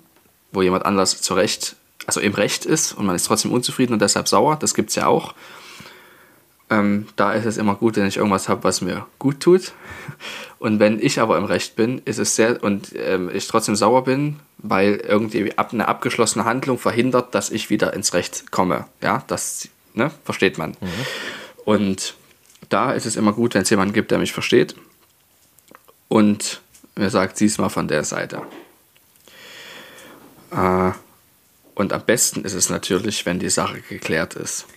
wo 0.51 0.61
jemand 0.61 0.85
anders 0.85 1.21
zu 1.21 1.35
Recht, 1.35 1.75
also 2.07 2.19
im 2.19 2.33
Recht 2.33 2.65
ist 2.65 2.93
und 2.93 3.05
man 3.05 3.15
ist 3.15 3.25
trotzdem 3.25 3.51
unzufrieden 3.51 3.93
und 3.93 4.01
deshalb 4.01 4.27
sauer, 4.27 4.55
das 4.55 4.73
gibt 4.73 4.89
es 4.89 4.95
ja 4.95 5.05
auch. 5.05 5.35
Ähm, 6.69 7.07
da 7.15 7.33
ist 7.33 7.45
es 7.45 7.57
immer 7.57 7.75
gut, 7.75 7.95
wenn 7.95 8.05
ich 8.05 8.17
irgendwas 8.17 8.47
habe, 8.47 8.63
was 8.63 8.81
mir 8.81 9.07
gut 9.17 9.39
tut. 9.39 9.73
Und 10.59 10.79
wenn 10.79 10.99
ich 10.99 11.19
aber 11.19 11.37
im 11.37 11.45
Recht 11.45 11.75
bin, 11.75 12.01
ist 12.05 12.19
es 12.19 12.35
sehr 12.35 12.63
und 12.63 12.93
ähm, 12.95 13.31
ich 13.33 13.47
trotzdem 13.47 13.75
sauer 13.75 14.03
bin, 14.03 14.39
weil 14.57 14.95
irgendwie 14.95 15.57
ab, 15.57 15.73
eine 15.73 15.87
abgeschlossene 15.87 16.45
Handlung 16.45 16.77
verhindert, 16.77 17.33
dass 17.33 17.49
ich 17.49 17.69
wieder 17.69 17.93
ins 17.93 18.13
Recht 18.13 18.51
komme. 18.51 18.85
Ja, 19.01 19.23
das 19.27 19.69
ne, 19.93 20.11
versteht 20.23 20.57
man. 20.57 20.71
Mhm. 20.71 21.05
Und 21.65 22.15
da 22.69 22.91
ist 22.91 23.05
es 23.05 23.15
immer 23.15 23.33
gut, 23.33 23.55
wenn 23.55 23.63
es 23.63 23.69
jemanden 23.69 23.93
gibt, 23.93 24.11
der 24.11 24.19
mich 24.19 24.33
versteht 24.33 24.75
und 26.07 26.61
mir 26.95 27.09
sagt, 27.09 27.37
sieh's 27.37 27.57
mal 27.57 27.69
von 27.69 27.87
der 27.87 28.03
Seite. 28.03 28.41
Äh, 30.51 30.91
und 31.73 31.93
am 31.93 32.01
besten 32.05 32.43
ist 32.43 32.53
es 32.53 32.69
natürlich, 32.69 33.25
wenn 33.25 33.39
die 33.39 33.49
Sache 33.49 33.81
geklärt 33.81 34.35
ist. 34.35 34.67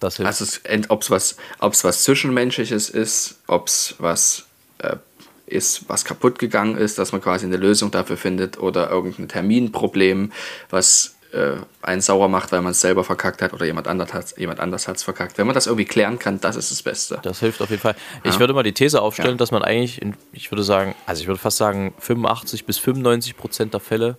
Das 0.00 0.16
hilft. 0.16 0.28
Also 0.28 0.60
ob 0.88 1.02
es 1.02 1.10
was, 1.10 1.36
ob's 1.60 1.84
was 1.84 2.02
Zwischenmenschliches 2.02 2.90
ist, 2.90 3.40
ob 3.46 3.68
es 3.68 3.94
was 3.98 4.46
äh, 4.78 4.96
ist, 5.46 5.88
was 5.88 6.04
kaputt 6.04 6.38
gegangen 6.38 6.76
ist, 6.76 6.98
dass 6.98 7.12
man 7.12 7.20
quasi 7.20 7.46
eine 7.46 7.56
Lösung 7.56 7.90
dafür 7.90 8.16
findet 8.16 8.58
oder 8.58 8.90
irgendein 8.90 9.28
Terminproblem, 9.28 10.32
was 10.70 11.16
äh, 11.32 11.56
einen 11.82 12.00
sauer 12.00 12.28
macht, 12.28 12.52
weil 12.52 12.62
man 12.62 12.72
es 12.72 12.80
selber 12.80 13.04
verkackt 13.04 13.42
hat 13.42 13.52
oder 13.52 13.64
jemand 13.64 13.88
anders 13.88 14.12
hat 14.12 14.36
jemand 14.38 14.60
anders 14.60 14.88
hat 14.88 14.96
es 14.96 15.02
verkackt. 15.02 15.38
Wenn 15.38 15.46
man 15.46 15.54
das 15.54 15.66
irgendwie 15.66 15.84
klären 15.84 16.18
kann, 16.18 16.40
das 16.40 16.56
ist 16.56 16.70
das 16.70 16.82
Beste. 16.82 17.18
Das 17.22 17.40
hilft 17.40 17.62
auf 17.62 17.70
jeden 17.70 17.82
Fall. 17.82 17.94
Ich 18.24 18.34
ja. 18.34 18.40
würde 18.40 18.54
mal 18.54 18.62
die 18.62 18.72
These 18.72 19.00
aufstellen, 19.00 19.32
ja. 19.32 19.36
dass 19.36 19.50
man 19.50 19.62
eigentlich, 19.62 20.02
in, 20.02 20.14
ich 20.32 20.50
würde 20.50 20.64
sagen, 20.64 20.94
also 21.06 21.22
ich 21.22 21.28
würde 21.28 21.40
fast 21.40 21.56
sagen, 21.56 21.94
85 21.98 22.64
bis 22.64 22.78
95 22.78 23.36
Prozent 23.36 23.72
der 23.72 23.80
Fälle 23.80 24.18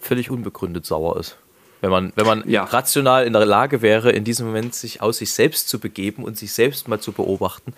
völlig 0.00 0.30
unbegründet 0.30 0.84
sauer 0.86 1.18
ist. 1.18 1.36
Wenn 1.80 1.90
man, 1.90 2.12
wenn 2.16 2.26
man 2.26 2.48
ja. 2.48 2.64
rational 2.64 3.26
in 3.26 3.32
der 3.32 3.44
Lage 3.44 3.82
wäre, 3.82 4.10
in 4.10 4.24
diesem 4.24 4.46
Moment 4.46 4.74
sich 4.74 5.02
aus 5.02 5.18
sich 5.18 5.32
selbst 5.32 5.68
zu 5.68 5.78
begeben 5.78 6.24
und 6.24 6.38
sich 6.38 6.52
selbst 6.52 6.88
mal 6.88 7.00
zu 7.00 7.12
beobachten. 7.12 7.74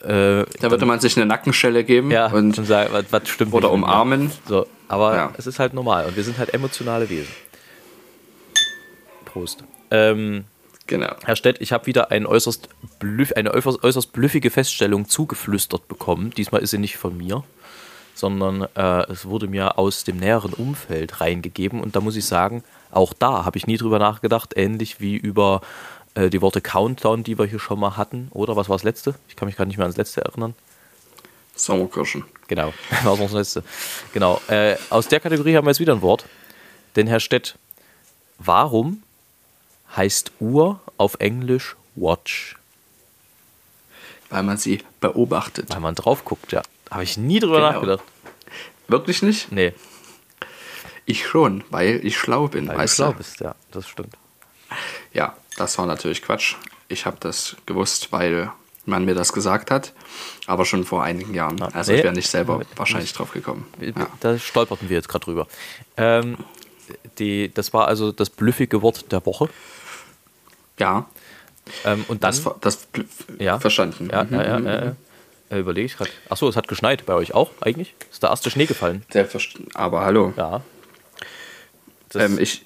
Äh, 0.00 0.46
da 0.60 0.70
würde 0.70 0.86
man 0.86 1.00
sich 1.00 1.16
eine 1.16 1.26
Nackenschelle 1.26 1.84
geben 1.84 2.10
ja, 2.10 2.26
und, 2.26 2.56
und 2.58 2.64
sagen, 2.64 2.90
was, 2.92 3.04
was 3.10 3.28
stimmt 3.28 3.52
oder 3.52 3.70
umarmen. 3.70 4.30
So, 4.48 4.66
aber 4.88 5.14
ja. 5.14 5.32
es 5.36 5.46
ist 5.46 5.58
halt 5.58 5.74
normal 5.74 6.06
und 6.06 6.16
wir 6.16 6.24
sind 6.24 6.38
halt 6.38 6.54
emotionale 6.54 7.08
Wesen. 7.08 7.32
Prost. 9.24 9.64
Ähm, 9.90 10.44
genau. 10.86 11.14
Herr 11.24 11.36
Stett, 11.36 11.60
ich 11.60 11.72
habe 11.72 11.86
wieder 11.86 12.10
ein 12.10 12.26
äußerst 12.26 12.68
blüff, 12.98 13.32
eine 13.32 13.54
äußerst, 13.54 13.82
äußerst 13.82 14.12
blüffige 14.12 14.50
Feststellung 14.50 15.08
zugeflüstert 15.08 15.88
bekommen. 15.88 16.30
Diesmal 16.36 16.62
ist 16.62 16.70
sie 16.70 16.78
nicht 16.78 16.96
von 16.96 17.16
mir 17.16 17.44
sondern 18.14 18.68
äh, 18.74 19.10
es 19.10 19.26
wurde 19.26 19.48
mir 19.48 19.78
aus 19.78 20.04
dem 20.04 20.18
näheren 20.18 20.52
Umfeld 20.52 21.20
reingegeben 21.20 21.80
und 21.80 21.96
da 21.96 22.00
muss 22.00 22.16
ich 22.16 22.24
sagen, 22.24 22.62
auch 22.92 23.12
da 23.12 23.44
habe 23.44 23.58
ich 23.58 23.66
nie 23.66 23.76
drüber 23.76 23.98
nachgedacht, 23.98 24.52
ähnlich 24.56 25.00
wie 25.00 25.16
über 25.16 25.62
äh, 26.14 26.30
die 26.30 26.40
Worte 26.40 26.60
Countdown, 26.60 27.24
die 27.24 27.38
wir 27.38 27.46
hier 27.46 27.58
schon 27.58 27.80
mal 27.80 27.96
hatten, 27.96 28.28
oder 28.32 28.54
was 28.54 28.68
war 28.68 28.76
das 28.76 28.84
letzte? 28.84 29.14
Ich 29.28 29.36
kann 29.36 29.46
mich 29.46 29.56
gerade 29.56 29.68
nicht 29.68 29.78
mehr 29.78 29.86
ans 29.86 29.96
letzte 29.96 30.22
erinnern. 30.22 30.54
Sommerkirschen. 31.56 32.24
Genau, 32.48 32.72
was 32.90 33.04
war 33.04 33.16
das 33.16 33.32
letzte? 33.32 33.64
Genau, 34.12 34.40
äh, 34.48 34.76
aus 34.90 35.08
der 35.08 35.20
Kategorie 35.20 35.56
haben 35.56 35.66
wir 35.66 35.70
jetzt 35.70 35.80
wieder 35.80 35.94
ein 35.94 36.02
Wort, 36.02 36.26
denn 36.96 37.06
Herr 37.06 37.20
Stett, 37.20 37.56
warum 38.38 39.02
heißt 39.96 40.32
Uhr 40.38 40.80
auf 40.98 41.16
Englisch 41.18 41.76
Watch? 41.94 42.56
Weil 44.30 44.42
man 44.42 44.56
sie 44.56 44.82
beobachtet. 45.00 45.70
Weil 45.70 45.80
man 45.80 45.94
drauf 45.94 46.24
guckt, 46.24 46.52
ja. 46.52 46.62
Habe 46.90 47.04
ich 47.04 47.16
nie 47.16 47.38
drüber 47.38 47.56
genau. 47.56 47.72
nachgedacht. 47.72 48.02
Wirklich 48.88 49.22
nicht? 49.22 49.52
Nee. 49.52 49.72
Ich 51.04 51.26
schon, 51.26 51.64
weil 51.70 52.00
ich 52.04 52.16
schlau 52.16 52.48
bin. 52.48 52.68
Weil 52.68 52.86
du 52.86 52.88
schlau 52.88 53.12
bist, 53.12 53.40
ja, 53.40 53.54
das 53.70 53.88
stimmt. 53.88 54.14
Ja, 55.12 55.36
das 55.56 55.76
war 55.78 55.86
natürlich 55.86 56.22
Quatsch. 56.22 56.54
Ich 56.88 57.06
habe 57.06 57.16
das 57.20 57.56
gewusst, 57.66 58.12
weil 58.12 58.50
man 58.84 59.04
mir 59.04 59.14
das 59.14 59.32
gesagt 59.32 59.70
hat, 59.70 59.92
aber 60.46 60.64
schon 60.64 60.84
vor 60.84 61.02
einigen 61.02 61.34
Jahren. 61.34 61.58
Ja, 61.58 61.68
also 61.68 61.92
nee, 61.92 61.98
ich 61.98 62.04
wäre 62.04 62.14
nicht 62.14 62.28
selber 62.28 62.58
nee, 62.58 62.64
wahrscheinlich 62.76 63.10
nicht. 63.10 63.18
drauf 63.18 63.32
gekommen. 63.32 63.66
Ja. 63.80 64.08
Da 64.20 64.38
stolperten 64.38 64.88
wir 64.88 64.96
jetzt 64.96 65.08
gerade 65.08 65.24
drüber. 65.24 65.46
Ähm, 65.96 66.36
die, 67.18 67.52
das 67.52 67.72
war 67.72 67.86
also 67.86 68.12
das 68.12 68.30
blüffige 68.30 68.82
Wort 68.82 69.12
der 69.12 69.24
Woche. 69.24 69.48
Ja. 70.78 71.06
Ähm, 71.84 72.04
und 72.08 72.24
dann. 72.24 72.34
Das, 72.34 72.54
das 72.60 72.88
ja, 73.38 73.58
verstanden. 73.58 74.08
Ja, 74.10 74.24
mhm. 74.24 74.34
ja, 74.34 74.42
ja, 74.42 74.58
ja, 74.58 74.84
ja. 74.84 74.96
Äh, 75.50 75.60
überlege 75.60 75.86
ich 75.86 75.96
gerade. 75.96 76.10
Achso, 76.28 76.48
es 76.48 76.56
hat 76.56 76.66
geschneit 76.66 77.06
bei 77.06 77.14
euch 77.14 77.34
auch 77.34 77.50
eigentlich? 77.60 77.94
Ist 78.10 78.22
der 78.22 78.30
erste 78.30 78.50
Schnee 78.50 78.66
gefallen? 78.66 79.04
Der 79.12 79.28
aber 79.74 80.00
hallo. 80.00 80.32
Ja. 80.36 80.62
Ähm, 82.14 82.38
ich, 82.38 82.62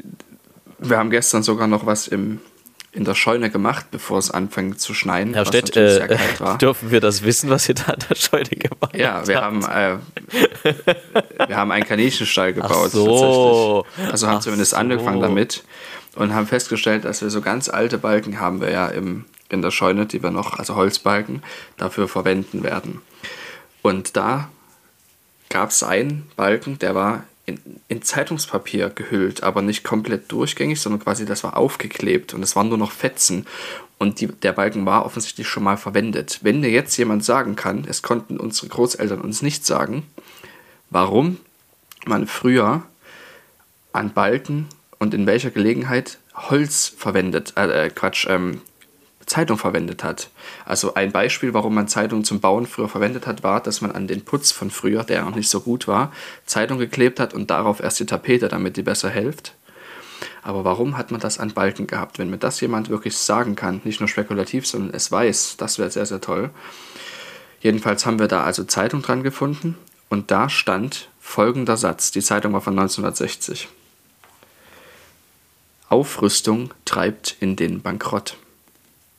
wir 0.79 0.99
haben 0.99 1.11
gestern 1.11 1.43
sogar 1.43 1.67
noch 1.67 1.87
was 1.87 2.09
im, 2.09 2.41
in 2.93 3.05
der 3.05 3.15
Scheune 3.15 3.51
gemacht, 3.51 3.87
bevor 3.91 4.19
es 4.19 4.31
anfängt 4.31 4.81
zu 4.81 4.95
schneien. 4.95 5.35
Herr 5.35 5.47
Stett, 5.47 5.77
äh, 5.77 6.07
dürfen 6.61 6.91
wir 6.91 7.01
das 7.01 7.23
wissen, 7.23 7.51
was 7.51 7.69
ihr 7.69 7.75
da 7.75 7.93
in 7.93 8.01
der 8.09 8.15
Scheune 8.15 8.45
gemacht 8.45 8.83
habt? 8.83 8.97
Ja, 8.97 9.27
wir 9.27 9.41
haben, 9.41 9.63
äh, 9.65 9.99
wir 11.47 11.57
haben 11.57 11.73
einen 11.73 11.85
Kaninchenstall 11.85 12.53
gebaut. 12.53 12.87
Ach 12.87 12.91
so. 12.91 13.87
Also 14.11 14.27
haben 14.29 14.39
Ach 14.39 14.41
zumindest 14.41 14.73
so. 14.73 14.77
angefangen 14.77 15.21
damit 15.21 15.65
und 16.15 16.35
haben 16.35 16.47
festgestellt, 16.47 17.05
dass 17.05 17.23
wir 17.23 17.31
so 17.31 17.41
ganz 17.41 17.69
alte 17.69 17.99
Balken 17.99 18.41
haben 18.41 18.61
wir 18.61 18.71
ja 18.71 18.89
im 18.89 19.27
in 19.49 19.63
der 19.63 19.71
Scheune, 19.71 20.07
die 20.07 20.23
wir 20.23 20.31
noch, 20.31 20.59
also 20.59 20.75
Holzbalken, 20.75 21.43
dafür 21.77 22.09
verwenden 22.09 22.63
werden. 22.63 23.03
Und 23.83 24.17
da 24.17 24.51
gab 25.49 25.71
es 25.71 25.83
einen 25.83 26.29
Balken, 26.37 26.79
der 26.79 26.95
war 26.95 27.25
in, 27.47 27.61
in, 27.89 28.03
Zeitungspapier 28.03 28.91
gehüllt, 28.91 29.43
aber 29.43 29.63
nicht 29.63 29.85
komplett 29.85 30.31
durchgängig, 30.31 30.81
sondern 30.81 31.01
quasi 31.01 31.25
das 31.25 31.45
war 31.45 31.57
aufgeklebt 31.57 32.35
und 32.35 32.43
es 32.43 32.57
waren 32.57 32.69
nur 32.69 32.79
noch 32.79 32.93
Fetzen. 32.93 33.47
Und 33.99 34.21
die, 34.21 34.27
der 34.27 34.53
Balken 34.53 34.85
war 34.85 35.07
offensichtlich 35.07 35.49
schon 35.49 35.63
mal 35.63 35.77
verwendet. 35.77 36.41
Wenn 36.43 36.61
mir 36.61 36.71
jetzt 36.71 36.97
jemand 36.97 37.25
sagen 37.25 37.57
kann, 37.57 37.87
es 37.89 38.03
konnten 38.03 38.39
unsere 38.39 38.69
Großeltern 38.69 39.21
uns 39.21 39.43
nicht 39.43 39.65
sagen, 39.65 40.05
warum 40.91 41.39
man 42.05 42.27
früher 42.27 42.83
an 43.93 44.13
Balken 44.13 44.67
und 44.99 45.15
in 45.15 45.27
welcher 45.27 45.51
Gelegenheit 45.51 46.19
Holz 46.35 46.93
verwendet, 46.97 47.55
äh, 47.57 47.87
äh 47.87 47.91
Quatsch, 47.91 48.27
ähm, 48.29 48.61
Zeitung 49.27 49.59
verwendet 49.59 50.05
hat. 50.05 50.31
Also 50.65 50.95
ein 50.95 51.13
Beispiel, 51.13 51.53
warum 51.53 51.75
man 51.75 51.89
Zeitung 51.89 52.25
zum 52.25 52.41
Bauen 52.41 52.67
früher 52.67 52.89
verwendet 52.89 53.27
hat, 53.27 53.43
war, 53.43 53.61
dass 53.61 53.81
man 53.81 53.91
an 53.91 54.07
den 54.07 54.25
Putz 54.25 54.53
von 54.53 54.71
früher, 54.71 55.05
der 55.05 55.23
noch 55.23 55.35
nicht 55.35 55.51
so 55.51 55.61
gut 55.61 55.89
war, 55.89 56.13
Zeitung 56.47 56.79
geklebt 56.79 57.19
hat 57.19 57.35
und 57.35 57.51
darauf 57.51 57.81
erst 57.81 57.99
die 58.01 58.07
Tapete, 58.07 58.49
damit 58.49 58.77
die 58.77 58.83
besser 58.83 59.11
hilft. 59.11 59.55
Aber 60.43 60.65
warum 60.65 60.97
hat 60.97 61.11
man 61.11 61.21
das 61.21 61.39
an 61.39 61.53
Balken 61.53 61.89
gehabt? 61.89 62.19
Wenn 62.19 62.31
mir 62.31 62.39
das 62.39 62.61
jemand 62.61 62.89
wirklich 62.89 63.17
sagen 63.17 63.57
kann, 63.57 63.81
nicht 63.83 64.01
nur 64.01 64.09
spekulativ, 64.09 64.67
sondern 64.67 64.95
es 64.95 65.11
weiß, 65.11 65.57
das 65.57 65.79
wäre 65.79 65.91
sehr, 65.91 66.07
sehr 66.07 66.21
toll. 66.21 66.51
Jedenfalls 67.61 68.07
haben 68.07 68.21
wir 68.21 68.29
da 68.29 68.45
also 68.45 68.63
Zeitung 68.63 69.03
dran 69.03 69.25
gefunden 69.25 69.77
und 70.09 70.31
da 70.31 70.49
stand 70.49 71.09
folgender 71.21 71.77
Satz. 71.77 72.13
Die 72.13 72.23
Zeitung 72.23 72.53
war 72.53 72.61
von 72.61 72.79
1960. 72.79 73.69
Aufrüstung 75.89 76.73
treibt 76.85 77.37
in 77.41 77.57
den 77.57 77.83
Bankrott. 77.83 78.37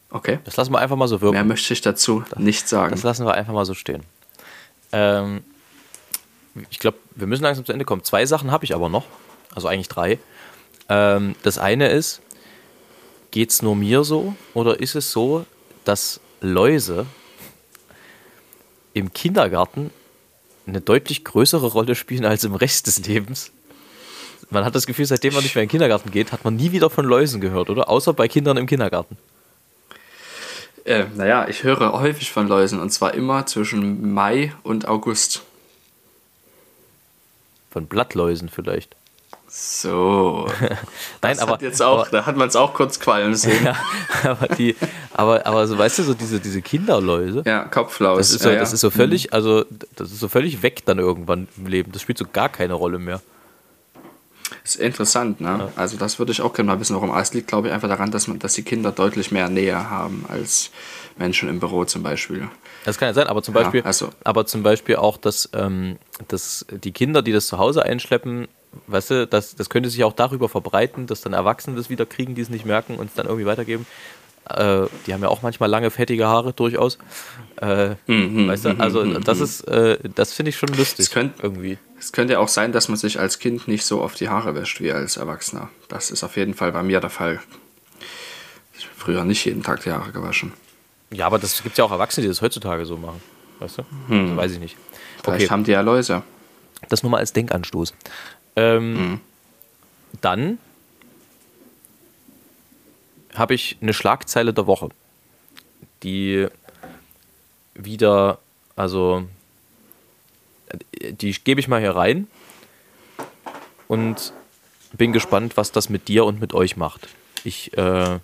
Okay. 0.10 0.40
Das 0.46 0.56
lassen 0.58 0.72
wir 0.72 0.80
einfach 0.80 0.96
mal 0.96 1.08
so 1.08 1.22
wirken. 1.22 1.36
Mehr 1.36 1.44
möchte 1.44 1.74
ich 1.74 1.82
dazu 1.82 2.24
das, 2.30 2.40
nicht 2.40 2.68
sagen. 2.68 2.92
Das 2.92 3.04
lassen 3.04 3.26
wir 3.26 3.34
einfach 3.34 3.54
mal 3.54 3.66
so 3.66 3.74
stehen. 3.74 4.04
Ähm, 4.92 5.44
ich 6.70 6.80
glaube, 6.80 6.98
wir 7.16 7.28
müssen 7.28 7.44
langsam 7.44 7.66
zu 7.66 7.74
Ende 7.74 7.86
kommen. 7.86 8.04
Zwei 8.04 8.26
Sachen 8.26 8.52
habe 8.52 8.66
ich 8.66 8.74
aber 8.74 8.90
noch. 8.90 9.06
Also 9.54 9.68
eigentlich 9.68 9.90
drei. 9.90 10.20
Ähm, 10.90 11.36
das 11.44 11.58
eine 11.58 11.90
ist, 11.90 12.22
geht 13.32 13.52
es 13.52 13.62
nur 13.62 13.76
mir 13.76 14.04
so 14.04 14.36
oder 14.54 14.80
ist 14.80 14.96
es 14.96 15.12
so, 15.12 15.46
dass 15.84 16.20
Läuse 16.40 17.06
im 18.94 19.14
Kindergarten 19.14 19.92
eine 20.66 20.82
deutlich 20.82 21.24
größere 21.24 21.68
Rolle 21.68 21.96
spielen 21.96 22.26
als 22.26 22.44
im 22.44 22.56
Rest 22.56 22.88
des 22.88 23.06
Lebens? 23.06 23.52
man 24.50 24.66
hat 24.66 24.76
das 24.76 24.86
Gefühl, 24.86 25.06
seitdem 25.06 25.34
man 25.34 25.44
nicht 25.44 25.56
mehr 25.56 25.64
in 25.64 25.68
den 25.68 25.72
Kindergarten 25.72 26.12
geht, 26.12 26.32
hat 26.32 26.44
man 26.46 26.56
nie 26.56 26.72
wieder 26.72 26.90
von 26.90 27.06
Läusen 27.06 27.42
gehört, 27.42 27.70
oder? 27.70 27.90
Außer 27.90 28.14
bei 28.14 28.28
Kindern 28.28 28.58
im 28.58 28.66
Kindergarten. 28.66 29.18
Äh, 30.88 31.06
naja, 31.16 31.48
ich 31.50 31.64
höre 31.64 31.92
häufig 31.92 32.32
von 32.32 32.48
Läusen 32.48 32.80
und 32.80 32.92
zwar 32.92 33.14
immer 33.14 33.46
zwischen 33.46 34.14
Mai 34.14 34.54
und 34.64 34.88
August. 34.88 35.44
Von 37.70 37.88
Blattläusen 37.88 38.48
vielleicht. 38.48 38.96
So. 39.50 40.48
Nein, 41.22 41.36
Das 41.36 41.40
aber, 41.40 41.62
jetzt 41.62 41.82
auch, 41.82 42.02
aber, 42.02 42.10
da 42.12 42.26
hat 42.26 42.38
man 42.38 42.48
es 42.48 42.56
auch 42.56 42.74
kurz 42.74 43.02
qualmen 43.02 43.36
sehen. 43.36 43.66
ja, 43.66 43.76
aber 44.24 44.48
die, 44.56 44.78
aber, 45.14 45.46
aber 45.46 45.68
so, 45.68 45.78
weißt 45.78 46.00
du, 46.00 46.04
so 46.04 46.14
diese, 46.14 46.40
diese 46.40 46.62
Kinderläuse, 46.62 47.44
Ja, 47.46 47.66
Kopflaus. 47.66 48.20
das 48.20 48.32
ist 48.32 48.44
so, 48.44 48.50
ja, 48.50 48.56
das 48.58 48.70
ja. 48.70 48.76
ist 48.76 48.82
so 48.82 48.90
völlig, 48.90 49.34
also 49.34 49.66
das 49.98 50.14
ist 50.14 50.22
so 50.22 50.30
völlig 50.30 50.62
weg 50.64 50.86
dann 50.86 51.00
irgendwann 51.00 51.50
im 51.58 51.66
Leben. 51.66 51.92
Das 51.92 52.02
spielt 52.02 52.18
so 52.18 52.26
gar 52.32 52.48
keine 52.48 52.76
Rolle 52.76 52.98
mehr. 52.98 53.20
Ist 54.76 54.76
interessant, 54.76 55.40
ne? 55.42 55.70
Also 55.76 55.98
das 55.98 56.20
würde 56.20 56.32
ich 56.32 56.42
auch 56.42 56.54
gerne 56.54 56.68
mal 56.72 56.80
wissen, 56.80 56.96
warum. 56.96 57.12
Aber 57.12 57.22
es 57.22 57.34
liegt, 57.34 57.48
glaube 57.48 57.68
ich, 57.68 57.74
einfach 57.74 57.88
daran, 57.88 58.12
dass, 58.12 58.28
man, 58.28 58.40
dass 58.40 58.54
die 58.54 58.64
Kinder 58.64 58.92
deutlich 58.92 59.32
mehr 59.32 59.50
Nähe 59.50 59.90
haben 59.90 60.26
als 60.30 60.72
Menschen 61.18 61.50
im 61.50 61.60
Büro 61.60 61.86
zum 61.86 62.04
Beispiel. 62.04 62.48
Das 62.86 62.98
kann 62.98 63.08
ja 63.10 63.14
sein, 63.14 63.28
aber 63.28 63.42
zum 63.44 63.56
Ja, 63.56 63.62
Beispiel, 63.62 63.82
also- 63.84 64.10
aber 64.24 64.46
zum 64.46 64.64
Beispiel 64.64 64.96
auch, 64.98 65.18
dass, 65.18 65.50
ähm, 65.54 65.98
dass 66.28 66.66
die 66.72 66.92
Kinder, 66.92 67.22
die 67.22 67.32
das 67.32 67.48
zu 67.48 67.58
Hause 67.58 67.84
einschleppen, 67.84 68.48
weißt 68.88 69.10
du, 69.12 69.28
das, 69.28 69.56
das 69.56 69.70
könnte 69.70 69.90
sich 69.90 70.04
auch 70.04 70.14
darüber 70.14 70.48
verbreiten, 70.50 71.08
dass 71.08 71.22
dann 71.22 71.34
Erwachsene 71.34 71.76
das 71.76 71.90
wieder 71.90 72.06
kriegen, 72.06 72.36
die 72.36 72.42
es 72.42 72.50
nicht 72.50 72.66
merken 72.66 72.96
und 72.96 73.08
es 73.08 73.14
dann 73.16 73.26
irgendwie 73.26 73.46
weitergeben. 73.46 73.86
Äh, 74.50 74.86
die 75.06 75.14
haben 75.14 75.22
ja 75.22 75.28
auch 75.28 75.42
manchmal 75.42 75.70
lange, 75.70 75.90
fettige 75.92 76.26
Haare 76.28 76.54
durchaus. 76.54 76.98
Äh, 77.58 77.96
weißt 78.08 78.66
du, 78.66 78.70
also 78.80 79.04
das 79.20 79.40
ist, 79.42 79.62
äh, 79.68 79.98
das 80.16 80.32
finde 80.34 80.52
ich 80.52 80.58
schon 80.58 80.70
lustig. 80.70 81.06
Es 81.08 81.12
könnt- 81.12 81.34
irgendwie. 81.42 81.78
Es 82.00 82.12
könnte 82.12 82.34
ja 82.34 82.40
auch 82.40 82.48
sein, 82.48 82.72
dass 82.72 82.90
man 82.90 82.98
sich 82.98 83.20
als 83.20 83.40
Kind 83.40 83.68
nicht 83.68 83.84
so 83.86 84.02
oft 84.02 84.20
die 84.20 84.30
Haare 84.30 84.54
wäscht 84.56 84.82
wie 84.82 84.92
als 84.92 85.18
Erwachsener. 85.18 85.70
Das 85.88 86.12
ist 86.12 86.24
auf 86.24 86.36
jeden 86.38 86.54
Fall 86.54 86.72
bei 86.72 86.84
mir 86.84 87.00
der 87.00 87.10
Fall. 87.10 87.40
Ich 88.78 88.86
habe 88.86 88.96
früher 88.96 89.24
nicht 89.26 89.44
jeden 89.46 89.64
Tag 89.64 89.82
die 89.84 89.92
Haare 89.92 90.12
gewaschen. 90.12 90.54
Ja, 91.10 91.26
aber 91.26 91.40
das 91.40 91.64
gibt 91.64 91.78
ja 91.78 91.84
auch 91.84 91.92
Erwachsene, 91.92 92.24
die 92.24 92.30
das 92.30 92.42
heutzutage 92.42 92.86
so 92.86 92.98
machen. 92.98 93.22
Weißt 93.60 93.80
du? 93.80 93.84
Also 94.10 94.36
weiß 94.38 94.52
ich 94.52 94.60
nicht. 94.60 94.78
Vielleicht 95.24 95.44
Okay, 95.46 95.50
haben 95.50 95.64
die 95.64 95.72
ja 95.72 95.82
Läuse. 95.82 96.22
das 96.90 97.02
nur 97.02 97.12
mal 97.12 97.18
als 97.18 97.34
Denkanstoß. 97.34 97.94
Ähm, 98.56 99.20
Dann 100.22 100.60
habe 103.36 103.54
ich 103.56 103.78
eine 103.82 103.94
Schlagzeile 103.94 104.54
der 104.54 104.68
Woche, 104.68 104.90
die 106.04 106.48
wieder, 107.74 108.40
also 108.76 109.28
die 111.02 111.32
gebe 111.32 111.60
ich 111.60 111.68
mal 111.68 111.80
hier 111.80 111.96
rein 111.96 112.28
und 113.88 114.34
bin 114.94 115.14
gespannt, 115.14 115.58
was 115.58 115.72
das 115.72 115.90
mit 115.90 116.08
dir 116.08 116.26
und 116.26 116.40
mit 116.40 116.54
euch 116.54 116.78
macht. 116.78 117.08
Ich, 117.44 117.78
äh, 117.78 118.20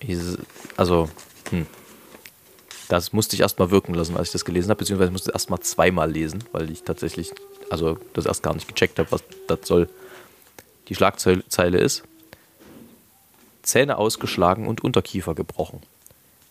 ich 0.00 0.18
also, 0.76 1.08
hm. 1.50 1.66
Das 2.88 3.12
musste 3.12 3.36
ich 3.36 3.42
erstmal 3.42 3.70
wirken 3.70 3.92
lassen, 3.92 4.16
als 4.16 4.28
ich 4.28 4.32
das 4.32 4.46
gelesen 4.46 4.70
habe, 4.70 4.78
beziehungsweise 4.78 5.10
musste 5.10 5.30
ich 5.30 5.34
erstmal 5.34 5.60
zweimal 5.60 6.10
lesen, 6.10 6.42
weil 6.52 6.70
ich 6.70 6.84
tatsächlich, 6.84 7.32
also 7.68 7.98
das 8.14 8.24
erst 8.24 8.42
gar 8.42 8.54
nicht 8.54 8.66
gecheckt 8.66 8.98
habe, 8.98 9.12
was 9.12 9.22
das 9.46 9.60
soll. 9.64 9.90
Die 10.88 10.94
Schlagzeile 10.94 11.78
ist: 11.78 12.02
Zähne 13.62 13.98
ausgeschlagen 13.98 14.66
und 14.66 14.82
Unterkiefer 14.82 15.34
gebrochen. 15.34 15.82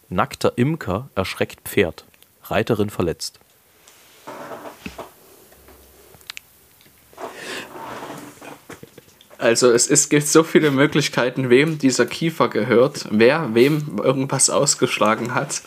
Nackter 0.10 0.54
Imker 0.58 1.10
erschreckt 1.16 1.68
Pferd. 1.68 2.06
Reiterin 2.44 2.92
verletzt. 2.92 3.40
Also 9.38 9.72
es, 9.72 9.88
es 9.90 10.10
gibt 10.10 10.28
so 10.28 10.44
viele 10.44 10.72
Möglichkeiten, 10.72 11.50
wem 11.50 11.78
dieser 11.78 12.06
Kiefer 12.06 12.50
gehört, 12.50 13.08
wer 13.12 13.54
wem 13.54 14.00
irgendwas 14.04 14.50
ausgeschlagen 14.50 15.36
hat. 15.36 15.62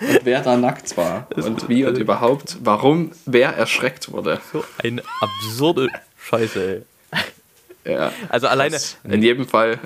Und 0.00 0.20
wer 0.24 0.40
da 0.40 0.56
nackt 0.56 0.96
war 0.96 1.26
und 1.36 1.68
wie 1.68 1.84
und 1.84 1.98
überhaupt, 1.98 2.56
warum 2.62 3.12
wer 3.26 3.50
erschreckt 3.50 4.10
wurde. 4.12 4.40
So 4.52 4.64
eine 4.82 5.02
absurde 5.20 5.88
Scheiße, 6.18 6.84
ey. 7.84 7.92
Ja, 7.92 8.12
Also 8.28 8.46
alleine, 8.46 8.78
in 9.04 9.22
jedem 9.22 9.48
Fall 9.48 9.78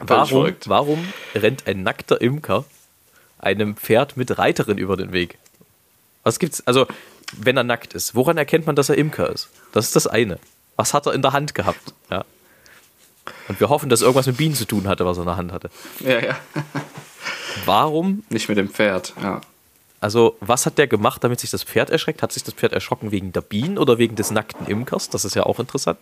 warum, 0.00 0.54
warum 0.66 1.08
rennt 1.34 1.66
ein 1.66 1.82
nackter 1.82 2.20
Imker 2.20 2.64
einem 3.38 3.76
Pferd 3.76 4.16
mit 4.16 4.38
Reiterin 4.38 4.78
über 4.78 4.96
den 4.96 5.12
Weg? 5.12 5.38
Was 6.22 6.38
gibt's? 6.38 6.66
Also, 6.66 6.86
wenn 7.36 7.56
er 7.56 7.64
nackt 7.64 7.94
ist, 7.94 8.14
woran 8.14 8.38
erkennt 8.38 8.66
man, 8.66 8.76
dass 8.76 8.88
er 8.88 8.96
Imker 8.96 9.30
ist? 9.30 9.48
Das 9.72 9.86
ist 9.86 9.96
das 9.96 10.06
eine. 10.06 10.38
Was 10.76 10.94
hat 10.94 11.06
er 11.06 11.12
in 11.14 11.22
der 11.22 11.32
Hand 11.32 11.54
gehabt? 11.54 11.94
Ja. 12.10 12.24
Und 13.48 13.60
wir 13.60 13.68
hoffen, 13.68 13.88
dass 13.88 14.02
irgendwas 14.02 14.26
mit 14.26 14.36
Bienen 14.36 14.54
zu 14.54 14.66
tun 14.66 14.86
hatte, 14.88 15.06
was 15.06 15.16
er 15.16 15.22
in 15.22 15.26
der 15.28 15.36
Hand 15.36 15.52
hatte. 15.52 15.70
Ja, 16.00 16.20
ja. 16.20 16.36
Warum, 17.64 18.24
Nicht 18.28 18.48
mit 18.48 18.58
dem 18.58 18.68
Pferd, 18.68 19.14
ja. 19.22 19.40
also, 20.00 20.36
was 20.40 20.66
hat 20.66 20.76
der 20.76 20.86
gemacht, 20.88 21.22
damit 21.24 21.40
sich 21.40 21.50
das 21.50 21.62
Pferd 21.62 21.88
erschreckt? 21.90 22.20
Hat 22.22 22.32
sich 22.32 22.42
das 22.42 22.52
Pferd 22.54 22.72
erschrocken 22.72 23.12
wegen 23.12 23.32
der 23.32 23.40
Bienen 23.40 23.78
oder 23.78 23.96
wegen 23.98 24.16
des 24.16 24.30
nackten 24.30 24.66
Imkers? 24.66 25.08
Das 25.08 25.24
ist 25.24 25.34
ja 25.36 25.44
auch 25.44 25.58
interessant. 25.60 25.98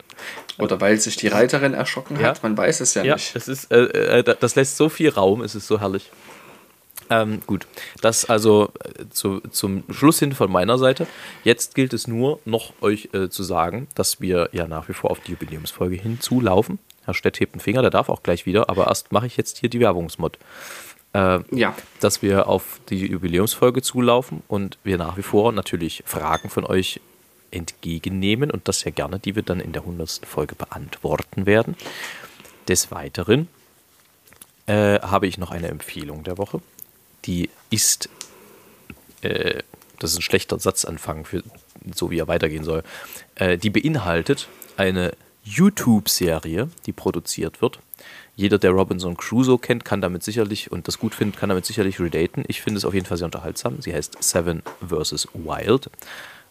Oder 0.58 0.80
weil 0.80 0.98
sich 0.98 1.16
die 1.16 1.28
Reiterin 1.28 1.74
erschrocken 1.74 2.18
Ja. 2.18 2.28
hat, 2.28 2.42
man 2.42 2.56
weiß 2.56 2.80
es 2.80 2.94
ja, 2.94 3.04
Ja, 3.04 3.14
nicht. 3.14 3.36
es 3.36 3.46
ist, 3.48 3.70
äh, 3.70 4.20
äh, 4.20 4.36
das 4.40 4.54
lässt 4.54 4.76
so 4.76 4.88
viel 4.88 5.10
Raum, 5.10 5.42
es 5.42 5.54
ist 5.54 5.66
so 5.66 5.78
herrlich. 5.78 6.10
Ähm, 7.12 7.42
gut, 7.46 7.66
das 8.00 8.24
also 8.24 8.72
äh, 8.82 9.04
zu, 9.10 9.40
zum 9.50 9.84
Schluss 9.90 10.18
hin 10.18 10.32
von 10.32 10.50
meiner 10.50 10.78
Seite. 10.78 11.06
Jetzt 11.44 11.74
gilt 11.74 11.92
es 11.92 12.08
nur 12.08 12.40
noch 12.46 12.72
euch 12.80 13.10
äh, 13.12 13.28
zu 13.28 13.42
sagen, 13.42 13.86
dass 13.94 14.22
wir 14.22 14.48
ja 14.52 14.66
nach 14.66 14.88
wie 14.88 14.94
vor 14.94 15.10
auf 15.10 15.20
die 15.20 15.32
Jubiläumsfolge 15.32 15.96
hinzulaufen. 15.96 16.78
Herr 17.04 17.12
Stett 17.12 17.38
hebt 17.38 17.52
einen 17.52 17.60
Finger, 17.60 17.82
der 17.82 17.90
darf 17.90 18.08
auch 18.08 18.22
gleich 18.22 18.46
wieder, 18.46 18.70
aber 18.70 18.86
erst 18.86 19.12
mache 19.12 19.26
ich 19.26 19.36
jetzt 19.36 19.58
hier 19.58 19.68
die 19.68 19.80
Werbungsmod. 19.80 20.38
Äh, 21.12 21.40
Ja, 21.50 21.74
dass 22.00 22.22
wir 22.22 22.46
auf 22.46 22.80
die 22.88 23.06
Jubiläumsfolge 23.06 23.82
zulaufen 23.82 24.42
und 24.48 24.78
wir 24.82 24.96
nach 24.96 25.18
wie 25.18 25.22
vor 25.22 25.52
natürlich 25.52 26.02
Fragen 26.06 26.48
von 26.48 26.64
euch 26.64 26.98
entgegennehmen 27.50 28.50
und 28.50 28.68
das 28.68 28.80
sehr 28.80 28.92
gerne, 28.92 29.18
die 29.18 29.36
wir 29.36 29.42
dann 29.42 29.60
in 29.60 29.72
der 29.72 29.82
100. 29.82 30.22
Folge 30.24 30.54
beantworten 30.54 31.44
werden. 31.44 31.76
Des 32.68 32.90
Weiteren 32.90 33.48
äh, 34.64 34.98
habe 35.00 35.26
ich 35.26 35.36
noch 35.36 35.50
eine 35.50 35.68
Empfehlung 35.68 36.24
der 36.24 36.38
Woche. 36.38 36.62
Die 37.24 37.50
ist, 37.70 38.08
äh, 39.22 39.62
das 39.98 40.12
ist 40.12 40.18
ein 40.18 40.22
schlechter 40.22 40.58
Satzanfang, 40.58 41.24
für, 41.24 41.42
so 41.94 42.10
wie 42.10 42.18
er 42.18 42.28
weitergehen 42.28 42.64
soll. 42.64 42.82
Äh, 43.34 43.58
die 43.58 43.70
beinhaltet 43.70 44.48
eine 44.76 45.12
YouTube-Serie, 45.44 46.68
die 46.86 46.92
produziert 46.92 47.60
wird. 47.62 47.78
Jeder, 48.34 48.58
der 48.58 48.70
Robinson 48.70 49.16
Crusoe 49.16 49.58
kennt, 49.58 49.84
kann 49.84 50.00
damit 50.00 50.22
sicherlich 50.22 50.72
und 50.72 50.88
das 50.88 50.98
gut 50.98 51.14
findet, 51.14 51.38
kann 51.38 51.50
damit 51.50 51.66
sicherlich 51.66 52.00
relaten. 52.00 52.44
Ich 52.48 52.62
finde 52.62 52.78
es 52.78 52.84
auf 52.84 52.94
jeden 52.94 53.06
Fall 53.06 53.18
sehr 53.18 53.26
unterhaltsam. 53.26 53.82
Sie 53.82 53.92
heißt 53.92 54.22
Seven 54.22 54.62
vs. 54.80 55.28
Wild. 55.34 55.90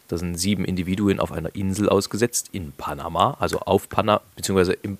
Da 0.08 0.18
sind 0.18 0.38
sieben 0.38 0.66
Individuen 0.66 1.20
auf 1.20 1.32
einer 1.32 1.56
Insel 1.56 1.90
ausgesetzt 1.90 2.50
in 2.52 2.74
Panama, 2.74 3.38
also 3.40 3.60
auf 3.62 3.88
Panama, 3.90 4.22
beziehungsweise 4.36 4.74
im 4.74 4.98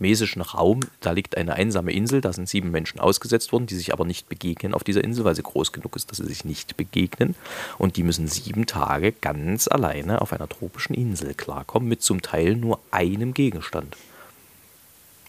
panamesischen 0.00 0.40
Raum. 0.40 0.80
Da 1.00 1.12
liegt 1.12 1.36
eine 1.36 1.54
einsame 1.54 1.92
Insel, 1.92 2.20
da 2.22 2.32
sind 2.32 2.48
sieben 2.48 2.70
Menschen 2.70 3.00
ausgesetzt 3.00 3.52
worden, 3.52 3.66
die 3.66 3.76
sich 3.76 3.92
aber 3.92 4.06
nicht 4.06 4.28
begegnen 4.28 4.74
auf 4.74 4.82
dieser 4.82 5.04
Insel, 5.04 5.24
weil 5.24 5.34
sie 5.34 5.42
groß 5.42 5.72
genug 5.72 5.94
ist, 5.94 6.10
dass 6.10 6.18
sie 6.18 6.26
sich 6.26 6.44
nicht 6.44 6.76
begegnen. 6.76 7.34
Und 7.76 7.96
die 7.96 8.02
müssen 8.02 8.26
sieben 8.26 8.66
Tage 8.66 9.12
ganz 9.12 9.68
alleine 9.68 10.22
auf 10.22 10.32
einer 10.32 10.48
tropischen 10.48 10.94
Insel 10.94 11.34
klarkommen, 11.34 11.88
mit 11.88 12.02
zum 12.02 12.22
Teil 12.22 12.56
nur 12.56 12.80
einem 12.90 13.34
Gegenstand. 13.34 13.96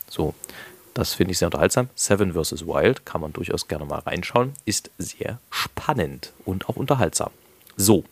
So, 0.09 0.34
das 0.93 1.13
finde 1.13 1.32
ich 1.34 1.38
sehr 1.38 1.47
unterhaltsam. 1.47 1.89
Seven 1.95 2.34
vs. 2.34 2.65
Wild 2.65 3.05
kann 3.05 3.22
man 3.22 3.34
durchaus 3.34 3.67
gerne 3.67 3.86
mal 3.86 3.99
reinschauen. 3.99 4.53
Ist 4.65 4.89
sehr 4.97 5.39
spannend 5.49 6.32
und 6.45 6.69
auch 6.69 6.78
unterhaltsam. 6.78 7.32
So, 7.76 8.05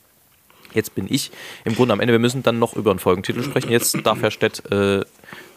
jetzt 0.74 0.96
bin 0.96 1.08
ich 1.10 1.32
im 1.66 1.76
Grunde 1.76 1.94
am 1.94 2.00
Ende. 2.00 2.14
Wir 2.14 2.20
müssen 2.20 2.44
dann 2.44 2.60
noch 2.60 2.76
über 2.76 2.92
einen 2.92 3.00
Folgentitel 3.00 3.44
sprechen. 3.44 3.72
Jetzt 3.72 3.98
darf 4.06 4.22
Herr 4.22 4.32
Stett 4.32 4.64
äh, 4.72 5.02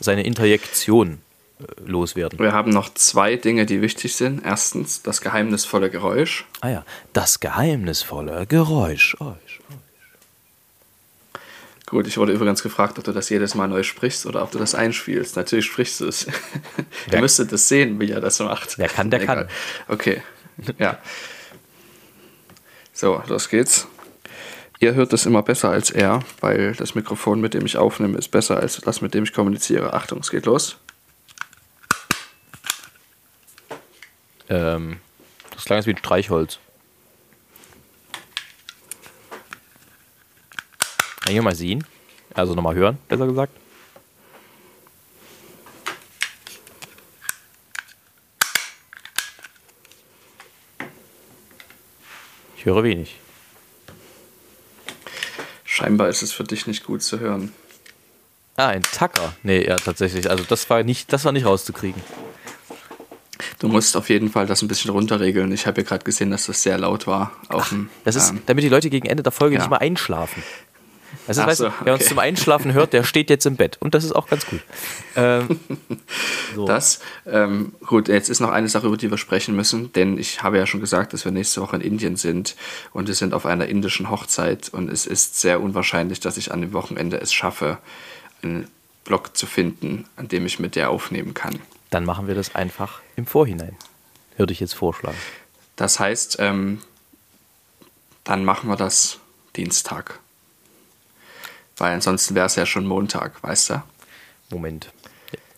seine 0.00 0.24
Interjektion 0.24 1.18
äh, 1.60 1.64
loswerden. 1.84 2.38
wir 2.38 2.52
haben 2.52 2.70
noch 2.70 2.92
zwei 2.94 3.36
Dinge, 3.36 3.66
die 3.66 3.82
wichtig 3.82 4.14
sind. 4.16 4.42
Erstens 4.44 5.02
das 5.02 5.20
geheimnisvolle 5.20 5.90
Geräusch. 5.90 6.46
Ah 6.60 6.70
ja, 6.70 6.84
das 7.12 7.40
geheimnisvolle 7.40 8.46
Geräusch. 8.46 9.16
Gut, 11.92 12.06
ich 12.06 12.16
wurde 12.16 12.32
übrigens 12.32 12.62
gefragt, 12.62 12.96
ob 12.96 13.04
du 13.04 13.12
das 13.12 13.28
jedes 13.28 13.54
Mal 13.54 13.68
neu 13.68 13.82
sprichst 13.82 14.24
oder 14.24 14.42
ob 14.42 14.50
du 14.50 14.58
das 14.58 14.74
einspielst. 14.74 15.36
Natürlich 15.36 15.66
sprichst 15.66 16.00
du 16.00 16.06
es. 16.06 16.26
Ihr 17.12 17.20
müsstet 17.20 17.52
das 17.52 17.68
sehen, 17.68 18.00
wie 18.00 18.10
er 18.10 18.22
das 18.22 18.40
macht. 18.40 18.78
Wer 18.78 18.88
kann, 18.88 19.10
der 19.10 19.20
Egal. 19.20 19.48
Okay, 19.88 20.22
ja. 20.78 20.98
So, 22.94 23.22
los 23.26 23.50
geht's. 23.50 23.88
Ihr 24.82 24.94
hört 24.94 25.12
es 25.12 25.26
immer 25.26 25.44
besser 25.44 25.70
als 25.70 25.90
er, 25.90 26.24
weil 26.40 26.74
das 26.74 26.96
Mikrofon, 26.96 27.40
mit 27.40 27.54
dem 27.54 27.64
ich 27.64 27.76
aufnehme, 27.76 28.18
ist 28.18 28.32
besser 28.32 28.56
als 28.56 28.80
das, 28.80 29.00
mit 29.00 29.14
dem 29.14 29.22
ich 29.22 29.32
kommuniziere. 29.32 29.94
Achtung, 29.94 30.18
es 30.18 30.30
geht 30.32 30.44
los. 30.44 30.76
Ähm, 34.48 34.98
das 35.52 35.66
klang 35.66 35.78
jetzt 35.78 35.86
wie 35.86 35.92
ein 35.92 35.98
Streichholz. 35.98 36.58
Kann 41.20 41.36
ich 41.36 41.40
mal 41.40 41.54
sehen? 41.54 41.86
Also 42.34 42.56
nochmal 42.56 42.74
hören, 42.74 42.98
besser 43.06 43.28
gesagt. 43.28 43.52
Ich 52.56 52.64
höre 52.64 52.82
wenig. 52.82 53.21
Scheinbar 55.72 56.10
ist 56.10 56.20
es 56.20 56.32
für 56.32 56.44
dich 56.44 56.66
nicht 56.66 56.84
gut 56.84 57.02
zu 57.02 57.18
hören. 57.18 57.50
Ah, 58.56 58.68
ein 58.68 58.82
Tacker. 58.82 59.32
Nee, 59.42 59.66
ja, 59.66 59.76
tatsächlich. 59.76 60.28
Also 60.28 60.44
das 60.46 60.68
war 60.68 60.82
nicht, 60.82 61.10
das 61.14 61.24
war 61.24 61.32
nicht 61.32 61.46
rauszukriegen. 61.46 62.02
Du 63.58 63.68
musst 63.68 63.96
auf 63.96 64.10
jeden 64.10 64.28
Fall 64.28 64.44
das 64.46 64.60
ein 64.60 64.68
bisschen 64.68 64.90
runterregeln. 64.90 65.50
Ich 65.50 65.66
habe 65.66 65.80
ja 65.80 65.86
gerade 65.88 66.04
gesehen, 66.04 66.30
dass 66.30 66.44
das 66.44 66.62
sehr 66.62 66.76
laut 66.76 67.06
war. 67.06 67.32
Auf 67.48 67.70
dem, 67.70 67.88
Das 68.04 68.16
ist, 68.16 68.32
ähm, 68.32 68.42
damit 68.44 68.64
die 68.64 68.68
Leute 68.68 68.90
gegen 68.90 69.08
Ende 69.08 69.22
der 69.22 69.32
Folge 69.32 69.54
ja. 69.54 69.62
nicht 69.62 69.70
mal 69.70 69.78
einschlafen. 69.78 70.42
Ach 71.28 71.46
weißt 71.46 71.60
du, 71.60 71.64
so, 71.64 71.72
wer 71.84 71.94
uns 71.94 72.02
okay. 72.02 72.08
zum 72.08 72.18
Einschlafen 72.18 72.72
hört, 72.72 72.92
der 72.92 73.04
steht 73.04 73.30
jetzt 73.30 73.46
im 73.46 73.56
Bett. 73.56 73.76
Und 73.80 73.94
das 73.94 74.04
ist 74.04 74.12
auch 74.12 74.28
ganz 74.28 74.46
gut. 74.46 74.60
Ähm, 75.14 75.60
so. 76.54 76.64
Das, 76.64 77.00
ähm, 77.26 77.74
gut, 77.86 78.08
jetzt 78.08 78.30
ist 78.30 78.40
noch 78.40 78.48
eine 78.48 78.70
Sache, 78.70 78.86
über 78.86 78.96
die 78.96 79.10
wir 79.10 79.18
sprechen 79.18 79.54
müssen, 79.54 79.92
denn 79.92 80.16
ich 80.16 80.42
habe 80.42 80.56
ja 80.56 80.64
schon 80.64 80.80
gesagt, 80.80 81.12
dass 81.12 81.26
wir 81.26 81.32
nächste 81.32 81.60
Woche 81.60 81.76
in 81.76 81.82
Indien 81.82 82.16
sind 82.16 82.56
und 82.94 83.08
wir 83.08 83.14
sind 83.14 83.34
auf 83.34 83.44
einer 83.44 83.66
indischen 83.66 84.08
Hochzeit 84.08 84.70
und 84.70 84.90
es 84.90 85.04
ist 85.04 85.38
sehr 85.38 85.60
unwahrscheinlich, 85.60 86.20
dass 86.20 86.38
ich 86.38 86.50
an 86.50 86.62
dem 86.62 86.72
Wochenende 86.72 87.20
es 87.20 87.34
schaffe, 87.34 87.76
einen 88.42 88.68
Blog 89.04 89.36
zu 89.36 89.44
finden, 89.44 90.06
an 90.16 90.28
dem 90.28 90.46
ich 90.46 90.58
mit 90.58 90.76
dir 90.76 90.88
aufnehmen 90.88 91.34
kann. 91.34 91.58
Dann 91.90 92.06
machen 92.06 92.26
wir 92.26 92.34
das 92.34 92.54
einfach 92.54 93.02
im 93.16 93.26
Vorhinein. 93.26 93.76
Würde 94.38 94.54
ich 94.54 94.60
jetzt 94.60 94.74
vorschlagen. 94.74 95.18
Das 95.76 96.00
heißt, 96.00 96.36
ähm, 96.40 96.80
dann 98.24 98.46
machen 98.46 98.70
wir 98.70 98.76
das 98.76 99.18
Dienstag. 99.56 100.20
Weil 101.82 101.94
ansonsten 101.94 102.34
wäre 102.36 102.46
es 102.46 102.54
ja 102.56 102.64
schon 102.64 102.86
Montag, 102.86 103.42
weißt 103.42 103.70
du? 103.70 103.82
Moment. 104.50 104.90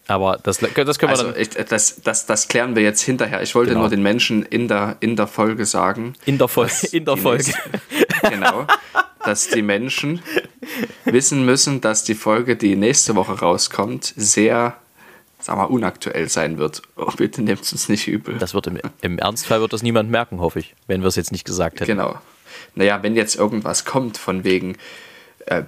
Aber 0.06 0.38
das, 0.42 0.58
das 0.58 0.70
können 0.74 0.86
wir 0.86 1.08
Also 1.08 1.24
dann 1.32 1.40
ich, 1.40 1.50
das, 1.50 2.00
das, 2.02 2.26
das 2.26 2.48
klären 2.48 2.74
wir 2.76 2.82
jetzt 2.82 3.00
hinterher. 3.02 3.42
Ich 3.42 3.54
wollte 3.54 3.70
Genau. 3.70 3.82
nur 3.82 3.90
den 3.90 4.02
Menschen 4.02 4.42
in 4.44 4.68
der, 4.68 4.96
in 5.00 5.16
der 5.16 5.26
Folge 5.26 5.64
sagen. 5.66 6.14
in 6.26 6.36
der, 6.38 6.48
Fol 6.48 6.68
in 6.92 7.04
der 7.04 7.16
Folge. 7.16 7.44
nächste- 7.44 8.30
genau. 8.30 8.66
Dass 9.24 9.48
die 9.48 9.62
Menschen 9.62 10.20
wissen 11.06 11.44
müssen, 11.46 11.80
dass 11.80 12.04
die 12.04 12.14
Folge, 12.14 12.56
die 12.56 12.76
nächste 12.76 13.14
Woche 13.16 13.38
rauskommt, 13.40 14.12
sehr, 14.16 14.76
sag 15.40 15.56
mal, 15.56 15.64
unaktuell 15.64 16.28
sein 16.28 16.58
wird. 16.58 16.82
Oh, 16.96 17.10
bitte 17.16 17.40
nehmt 17.42 17.62
es 17.62 17.72
uns 17.72 17.88
nicht 17.88 18.06
übel. 18.06 18.36
Das 18.38 18.52
wird 18.52 18.66
im, 18.66 18.78
im 19.00 19.18
Ernstfall 19.18 19.60
wird 19.62 19.72
das 19.72 19.82
niemand 19.82 20.10
merken, 20.10 20.40
hoffe 20.40 20.58
ich, 20.58 20.74
wenn 20.86 21.00
wir 21.00 21.08
es 21.08 21.16
jetzt 21.16 21.32
nicht 21.32 21.44
gesagt 21.46 21.80
hätten. 21.80 21.86
Genau. 21.90 22.18
Naja, 22.74 23.02
wenn 23.02 23.16
jetzt 23.16 23.36
irgendwas 23.36 23.86
kommt 23.86 24.18
von 24.18 24.44
wegen, 24.44 24.76
äh, 25.46 25.62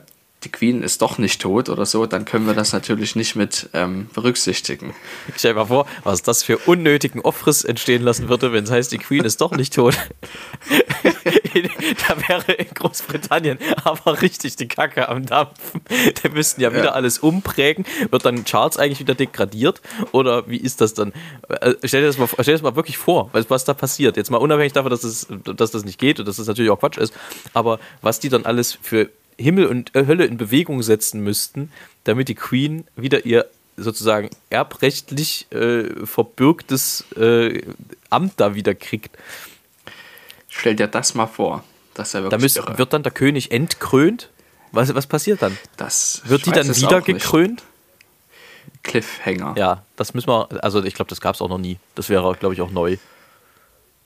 die 0.47 0.53
Queen 0.53 0.85
ist 0.85 1.03
doch 1.03 1.19
nicht 1.19 1.41
tot 1.43 1.69
oder 1.69 1.85
so, 1.87 2.07
dann 2.07 2.25
können 2.25 2.47
wir 2.47 2.55
das 2.55 2.73
natürlich 2.73 3.17
nicht 3.17 3.35
mit 3.35 3.69
ähm, 3.73 4.09
berücksichtigen. 4.15 4.95
Stell 5.37 5.55
dir 5.55 5.59
mal 5.61 5.67
vor, 5.67 5.87
was 6.05 6.23
das 6.23 6.45
für 6.45 6.57
unnötigen 6.59 7.21
Offriss 7.21 7.65
entstehen 7.65 8.03
lassen 8.03 8.29
würde, 8.29 8.53
wenn 8.53 8.63
es 8.63 8.71
heißt, 8.71 8.93
die 8.93 8.99
Queen 8.99 9.25
ist 9.25 9.41
doch 9.41 9.51
nicht 9.51 9.75
tot. 9.75 9.97
da 12.09 12.29
wäre 12.29 12.53
in 12.53 12.69
Großbritannien 12.75 13.59
aber 13.83 14.23
richtig 14.23 14.55
die 14.55 14.69
Kacke 14.69 15.09
am 15.09 15.27
Dampfen. 15.27 15.81
Da 16.23 16.29
müssten 16.29 16.61
ja 16.61 16.71
wieder 16.73 16.85
Ja. 16.85 16.93
alles 16.93 17.19
umprägen. 17.19 17.85
Wird 18.11 18.25
dann 18.25 18.45
Charles 18.45 18.77
eigentlich 18.77 19.01
wieder 19.01 19.17
degradiert? 19.17 19.81
Oder 20.13 20.49
wie 20.49 20.59
ist 20.59 20.81
das 20.81 20.95
dann? 20.95 21.13
Äh, 21.49 21.75
Stell 21.85 22.03
dir 22.03 22.07
das 22.07 22.19
mal, 22.19 22.29
stell 22.29 22.45
dir 22.45 22.53
das 22.53 22.63
mal 22.63 22.77
wirklich 22.77 22.99
vor, 22.99 23.31
was, 23.33 23.65
da 23.65 23.75
passiert. 23.75 24.17
Jetzt 24.17 24.31
mal 24.31 24.37
unabhängig 24.39 24.75
davon, 24.75 24.91
dass, 24.91 25.03
es, 25.03 25.27
dass 25.45 25.73
das 25.73 25.85
nicht 25.85 25.99
geht 25.99 26.21
und 26.21 26.29
dass 26.29 26.37
das 26.37 26.47
natürlich 26.47 26.71
auch 26.71 26.79
Quatsch 26.79 26.99
ist. 26.99 27.13
Aber 27.53 27.81
was 28.01 28.21
die 28.21 28.29
dann 28.29 28.45
alles 28.47 28.79
für 28.81 29.11
Himmel 29.39 29.67
und 29.67 29.95
äh, 29.95 30.07
Hölle 30.07 30.25
in 30.25 30.37
Bewegung 30.37 30.83
setzen 30.83 31.21
müssten, 31.21 31.71
damit 32.05 32.29
die 32.29 32.35
Queen 32.35 32.87
wieder 32.97 33.25
ihr 33.27 33.47
sozusagen 33.77 34.31
erbrechtlich 34.51 35.47
äh, 35.53 36.07
verbürgtes 36.07 37.05
äh, 37.17 37.63
Amt 38.09 38.35
da 38.37 38.55
wieder 38.55 38.75
kriegt. 38.75 39.17
Stell 40.49 40.75
dir 40.77 40.87
das 40.87 41.15
mal 41.15 41.27
vor. 41.27 41.65
Das 41.95 42.13
ja 42.13 42.29
Da 42.29 42.39
müsst, 42.39 42.57
wird 42.79 42.93
dann 42.93 43.03
der 43.03 43.13
König 43.13 43.53
entkrönt. 43.53 44.31
Was, 44.73 44.95
was 44.95 45.07
passiert 45.07 45.43
dann? 45.43 45.57
das, 45.77 46.23
Wird 46.25 46.47
die 46.47 46.51
dann 46.51 46.75
wieder 46.75 46.97
nicht. 46.99 47.07
gekrönt? 47.07 47.63
Cliffhanger. 48.83 49.55
Ja, 49.57 49.85
das 49.97 50.15
müssen 50.15 50.29
wir, 50.29 50.49
also 50.63 50.83
ich 50.85 50.95
glaube, 50.95 51.09
das 51.09 51.21
gab 51.21 51.35
es 51.35 51.43
auch 51.43 51.49
noch 51.49 51.59
nie. 51.59 51.79
Das 51.95 52.09
wäre, 52.09 52.35
glaube 52.37 52.55
ich, 52.55 52.61
auch 52.61 52.71
neu. 52.71 52.97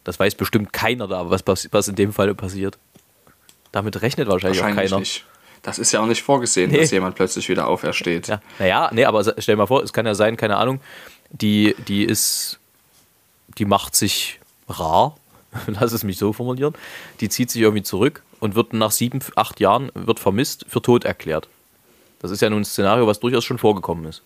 Das 0.04 0.18
weiß 0.18 0.34
bestimmt 0.34 0.72
keiner 0.72 1.06
da, 1.06 1.28
was, 1.30 1.42
was 1.70 1.88
in 1.88 1.94
dem 1.94 2.12
Fall 2.12 2.34
passiert. 2.34 2.78
Damit 3.72 4.02
rechnet 4.02 4.28
wahrscheinlich, 4.28 4.60
Wahrscheinlich 4.60 4.86
auch 4.92 4.96
keiner. 4.96 5.00
nicht. 5.00 5.24
Das 5.62 5.78
ist 5.78 5.92
ja 5.92 6.00
auch 6.00 6.06
nicht 6.06 6.22
vorgesehen, 6.22 6.70
Nee. 6.70 6.78
dass 6.78 6.90
jemand 6.90 7.16
plötzlich 7.16 7.48
wieder 7.48 7.66
aufersteht. 7.66 8.28
Ja, 8.28 8.40
naja, 8.58 8.90
nee, 8.92 9.04
aber 9.04 9.22
stell 9.22 9.54
dir 9.54 9.56
mal 9.56 9.66
vor, 9.66 9.82
es 9.82 9.92
kann 9.92 10.06
ja 10.06 10.14
sein, 10.14 10.36
keine 10.36 10.56
Ahnung, 10.56 10.80
die, 11.30 11.76
die 11.86 12.04
ist, 12.04 12.58
die 13.58 13.66
macht 13.66 13.94
sich 13.94 14.40
rar, 14.68 15.16
lass 15.66 15.92
es 15.92 16.02
mich 16.02 16.16
so 16.18 16.32
formulieren, 16.32 16.74
die 17.20 17.28
zieht 17.28 17.50
sich 17.50 17.60
irgendwie 17.60 17.82
zurück 17.82 18.22
und 18.40 18.54
wird 18.54 18.72
nach 18.72 18.90
sieben, 18.90 19.20
acht 19.36 19.60
Jahren, 19.60 19.90
wird 19.94 20.18
vermisst, 20.18 20.64
für 20.68 20.80
tot 20.80 21.04
erklärt. 21.04 21.48
Das 22.20 22.30
ist 22.30 22.40
ja 22.40 22.48
nun 22.50 22.62
ein 22.62 22.64
Szenario, 22.64 23.06
was 23.06 23.20
durchaus 23.20 23.44
schon 23.44 23.58
vorgekommen 23.58 24.06
ist. 24.06 24.22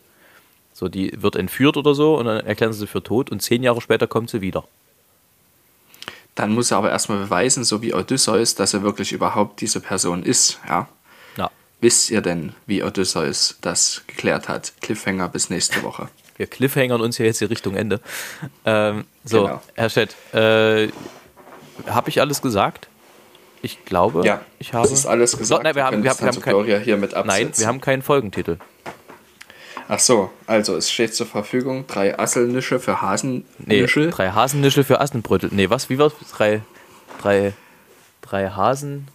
So, 0.72 0.88
die 0.88 1.12
wird 1.20 1.36
entführt 1.36 1.76
oder 1.76 1.94
so 1.94 2.16
und 2.16 2.26
dann 2.26 2.44
erklären 2.46 2.72
sie 2.72 2.80
sie 2.80 2.86
für 2.86 3.02
tot 3.02 3.30
und 3.30 3.40
zehn 3.40 3.62
Jahre 3.62 3.80
später 3.80 4.06
kommt 4.06 4.30
sie 4.30 4.40
wieder. 4.40 4.64
Dann 6.34 6.52
muss 6.52 6.70
er 6.70 6.78
aber 6.78 6.90
erstmal 6.90 7.18
beweisen, 7.18 7.62
so 7.64 7.80
wie 7.82 7.94
Odysseus, 7.94 8.54
dass 8.54 8.74
er 8.74 8.82
wirklich 8.82 9.12
überhaupt 9.12 9.60
diese 9.60 9.80
Person 9.80 10.22
ist. 10.24 10.58
Ja? 10.68 10.88
Ja, 11.36 11.50
Wisst 11.80 12.10
ihr 12.10 12.20
denn, 12.22 12.54
wie 12.66 12.82
Odysseus 12.82 13.56
das 13.60 14.02
geklärt 14.06 14.48
hat? 14.48 14.72
Cliffhanger 14.80 15.28
bis 15.28 15.50
nächste 15.50 15.82
Woche. 15.82 16.08
wir 16.36 16.46
cliffhangern 16.48 17.00
uns 17.00 17.18
ja 17.18 17.24
jetzt 17.26 17.38
hier 17.38 17.50
Richtung 17.50 17.76
Ende. 17.76 18.00
Ähm, 18.64 19.04
so, 19.24 19.44
Genau. 19.44 19.62
Herr 19.74 19.90
Schett, 19.90 20.16
äh, 20.34 20.88
habe 21.86 22.08
ich 22.08 22.20
alles 22.20 22.42
gesagt? 22.42 22.88
Ich 23.62 23.84
glaube, 23.84 24.24
Ja, 24.26 24.42
ich 24.58 24.74
habe. 24.74 24.82
das 24.88 24.92
ist 24.98 25.06
alles 25.06 25.38
gesagt. 25.38 25.62
Nein, 25.62 25.74
wir 25.74 25.84
haben, 25.84 26.02
wir 26.02 26.10
haben, 26.10 26.20
wir 26.20 26.26
haben 26.26 26.40
kein, 26.40 26.82
hier 26.82 26.96
mit 26.96 27.14
absetzen. 27.14 27.26
Nein, 27.44 27.52
wir 27.58 27.66
haben 27.66 27.80
keinen 27.80 28.02
Folgentitel. 28.02 28.58
Ach 29.88 29.98
so, 29.98 30.30
also 30.46 30.76
es 30.76 30.90
steht 30.90 31.14
zur 31.14 31.26
Verfügung 31.26 31.86
drei 31.86 32.18
Asselnische 32.18 32.80
für 32.80 32.92
Nee, 32.92 32.96
Hasennischel. 32.98 34.10
drei 34.10 34.30
Hasennischel 34.30 34.82
für 34.84 35.00
Assenbrötel. 35.00 35.50
Nee, 35.52 35.68
was? 35.70 35.90
Wie 35.90 35.98
war's? 35.98 36.12
Drei, 36.36 36.62
drei, 37.20 37.52
drei 38.22 38.48
Hasen. 38.50 39.08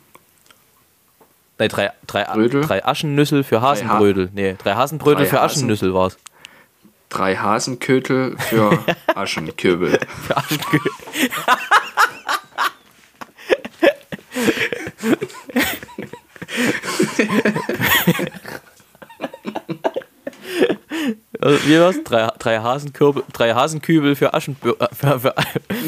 Nee, 1.58 1.68
drei, 1.68 1.92
drei, 2.08 2.24
Brödel? 2.24 2.62
drei 2.62 2.86
Aschennüssel 2.86 3.44
für 3.44 3.62
Hasenbrödel. 3.62 4.30
Nee, 4.34 4.56
drei 4.64 4.76
Hasenbrödel 4.76 5.24
Drei 5.26 5.30
für 5.30 5.42
Hasen- 5.42 5.58
Aschennüssel 5.58 5.94
war's. 5.94 6.18
drei 7.10 7.36
Hasenkötel 7.36 8.38
für 8.38 8.78
Aschenköbel. 9.16 10.00
Für 10.28 10.38
Aschenköbel. 10.38 10.92
Also, 21.42 21.66
wie 21.68 21.80
war's? 21.80 21.96
Drei, 22.04 22.28
drei, 22.38 22.60
Hasenkürbel, 22.60 23.24
drei 23.32 23.54
Hasenkübel 23.54 24.16
für 24.16 24.34
Aschenbür... 24.34 24.76
Äh, 24.80 24.88
für, 24.94 25.20
für, 25.22 25.34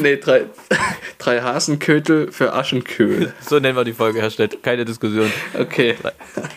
nee, 0.00 0.16
drei, 0.16 0.46
drei 1.18 1.42
Hasenkötel 1.42 2.32
für 2.32 2.54
Aschenköbel. 2.54 3.34
so 3.46 3.58
nennen 3.58 3.76
wir 3.76 3.84
die 3.84 3.92
Folge, 3.92 4.22
Herr 4.22 4.30
Stett. 4.30 4.62
Keine 4.62 4.86
Diskussion. 4.86 5.30
Okay. 5.58 5.96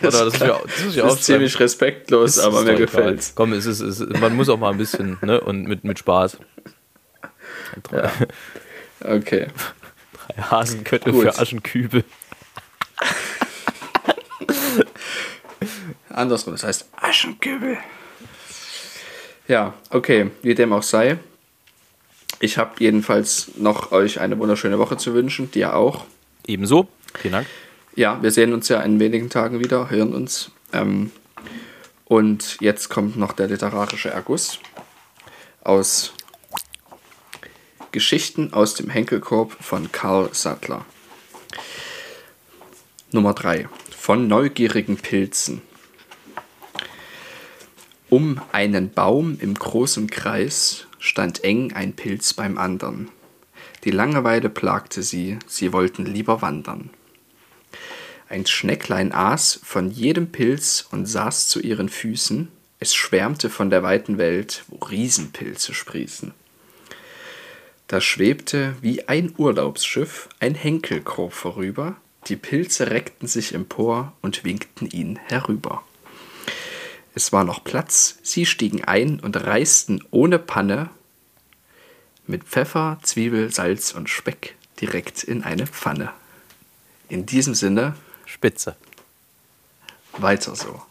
das 0.00 0.14
muss 0.24 0.34
ich, 0.34 0.40
das 0.40 0.84
muss 0.84 0.96
ich 0.96 1.02
Das 1.02 1.14
ist 1.14 1.24
ziemlich 1.24 1.60
respektlos, 1.60 2.38
aber 2.38 2.60
Ist 2.60 2.64
mir 2.64 2.70
doch 2.72 2.78
egal. 2.78 2.86
gefällt's. 2.86 3.32
Komm, 3.34 3.52
es 3.52 3.66
ist, 3.66 3.80
es 3.80 4.00
ist, 4.00 4.18
man 4.18 4.34
muss 4.34 4.48
auch 4.48 4.58
mal 4.58 4.70
ein 4.70 4.78
bisschen, 4.78 5.18
ne? 5.20 5.40
Und 5.42 5.64
mit, 5.68 5.84
mit 5.84 5.98
Spaß. 5.98 6.38
Drei, 7.82 8.10
Okay. 9.00 9.48
drei 10.26 10.42
Hasenköttel 10.42 11.12
Gut. 11.12 11.22
für 11.22 11.38
Aschenkübel. 11.38 12.02
Andersrum, 16.08 16.54
das 16.54 16.64
heißt 16.64 16.88
Aschenkübel. 16.96 17.76
Ja, 19.48 19.74
okay, 19.90 20.30
wie 20.42 20.54
dem 20.54 20.72
auch 20.72 20.82
sei. 20.82 21.18
Ich 22.40 22.58
habe 22.58 22.72
jedenfalls 22.78 23.52
noch 23.56 23.92
euch 23.92 24.20
eine 24.20 24.38
wunderschöne 24.38 24.78
Woche 24.78 24.96
zu 24.96 25.14
wünschen, 25.14 25.50
dir 25.50 25.74
auch. 25.74 26.04
Ebenso. 26.46 26.88
Vielen 27.14 27.32
Dank. 27.32 27.46
Ja, 27.94 28.22
wir 28.22 28.30
sehen 28.30 28.52
uns 28.52 28.68
ja 28.68 28.80
in 28.82 29.00
wenigen 29.00 29.30
Tagen 29.30 29.60
wieder, 29.60 29.88
hören 29.88 30.14
uns. 30.14 30.50
Ähm, 30.72 31.10
und 32.04 32.58
jetzt 32.60 32.88
kommt 32.88 33.16
noch 33.16 33.32
der 33.32 33.48
literarische 33.48 34.10
Erguss 34.10 34.58
aus 35.64 36.12
Geschichten 37.90 38.52
aus 38.52 38.74
dem 38.74 38.90
Henkelkorb 38.90 39.56
von 39.60 39.90
Karl 39.90 40.28
Sattler. 40.32 40.84
Nummer 43.12 43.32
3. 43.32 43.68
Von 43.96 44.28
neugierigen 44.28 44.98
Pilzen. 44.98 45.62
Um 48.08 48.40
einen 48.52 48.92
Baum 48.92 49.36
im 49.40 49.54
großen 49.54 50.08
Kreis 50.08 50.86
stand 51.00 51.42
eng 51.42 51.72
ein 51.72 51.94
Pilz 51.94 52.34
beim 52.34 52.56
andern. 52.56 53.10
Die 53.82 53.90
Langeweile 53.90 54.48
plagte 54.48 55.02
sie, 55.02 55.38
sie 55.48 55.72
wollten 55.72 56.06
lieber 56.06 56.40
wandern. 56.40 56.90
Ein 58.28 58.46
Schnecklein 58.46 59.12
aß 59.12 59.60
von 59.64 59.90
jedem 59.90 60.30
Pilz 60.30 60.86
und 60.92 61.06
saß 61.06 61.48
zu 61.48 61.60
ihren 61.60 61.88
Füßen. 61.88 62.48
Es 62.78 62.94
schwärmte 62.94 63.50
von 63.50 63.70
der 63.70 63.82
weiten 63.82 64.18
Welt, 64.18 64.64
wo 64.68 64.84
Riesenpilze 64.84 65.74
sprießen. 65.74 66.32
Da 67.88 68.00
schwebte 68.00 68.76
wie 68.82 69.08
ein 69.08 69.32
Urlaubsschiff 69.36 70.28
ein 70.38 70.54
Henkel 70.54 71.00
grob 71.00 71.32
vorüber, 71.32 71.96
die 72.26 72.36
Pilze 72.36 72.90
reckten 72.90 73.28
sich 73.28 73.54
empor 73.54 74.12
und 74.22 74.44
winkten 74.44 74.86
ihn 74.86 75.18
herüber. 75.26 75.84
Es 77.16 77.32
war 77.32 77.44
noch 77.44 77.64
Platz, 77.64 78.18
sie 78.22 78.44
stiegen 78.44 78.84
ein 78.84 79.20
und 79.20 79.42
reisten 79.42 80.04
ohne 80.10 80.38
Panne 80.38 80.90
mit 82.26 82.44
Pfeffer, 82.44 82.98
Zwiebel, 83.02 83.50
Salz 83.50 83.92
und 83.92 84.10
Speck 84.10 84.54
direkt 84.82 85.24
in 85.24 85.42
eine 85.42 85.66
Pfanne. 85.66 86.12
In 87.08 87.24
diesem 87.24 87.54
Sinne, 87.54 87.96
Spitze. 88.26 88.76
weiter 90.18 90.54
so. 90.54 90.82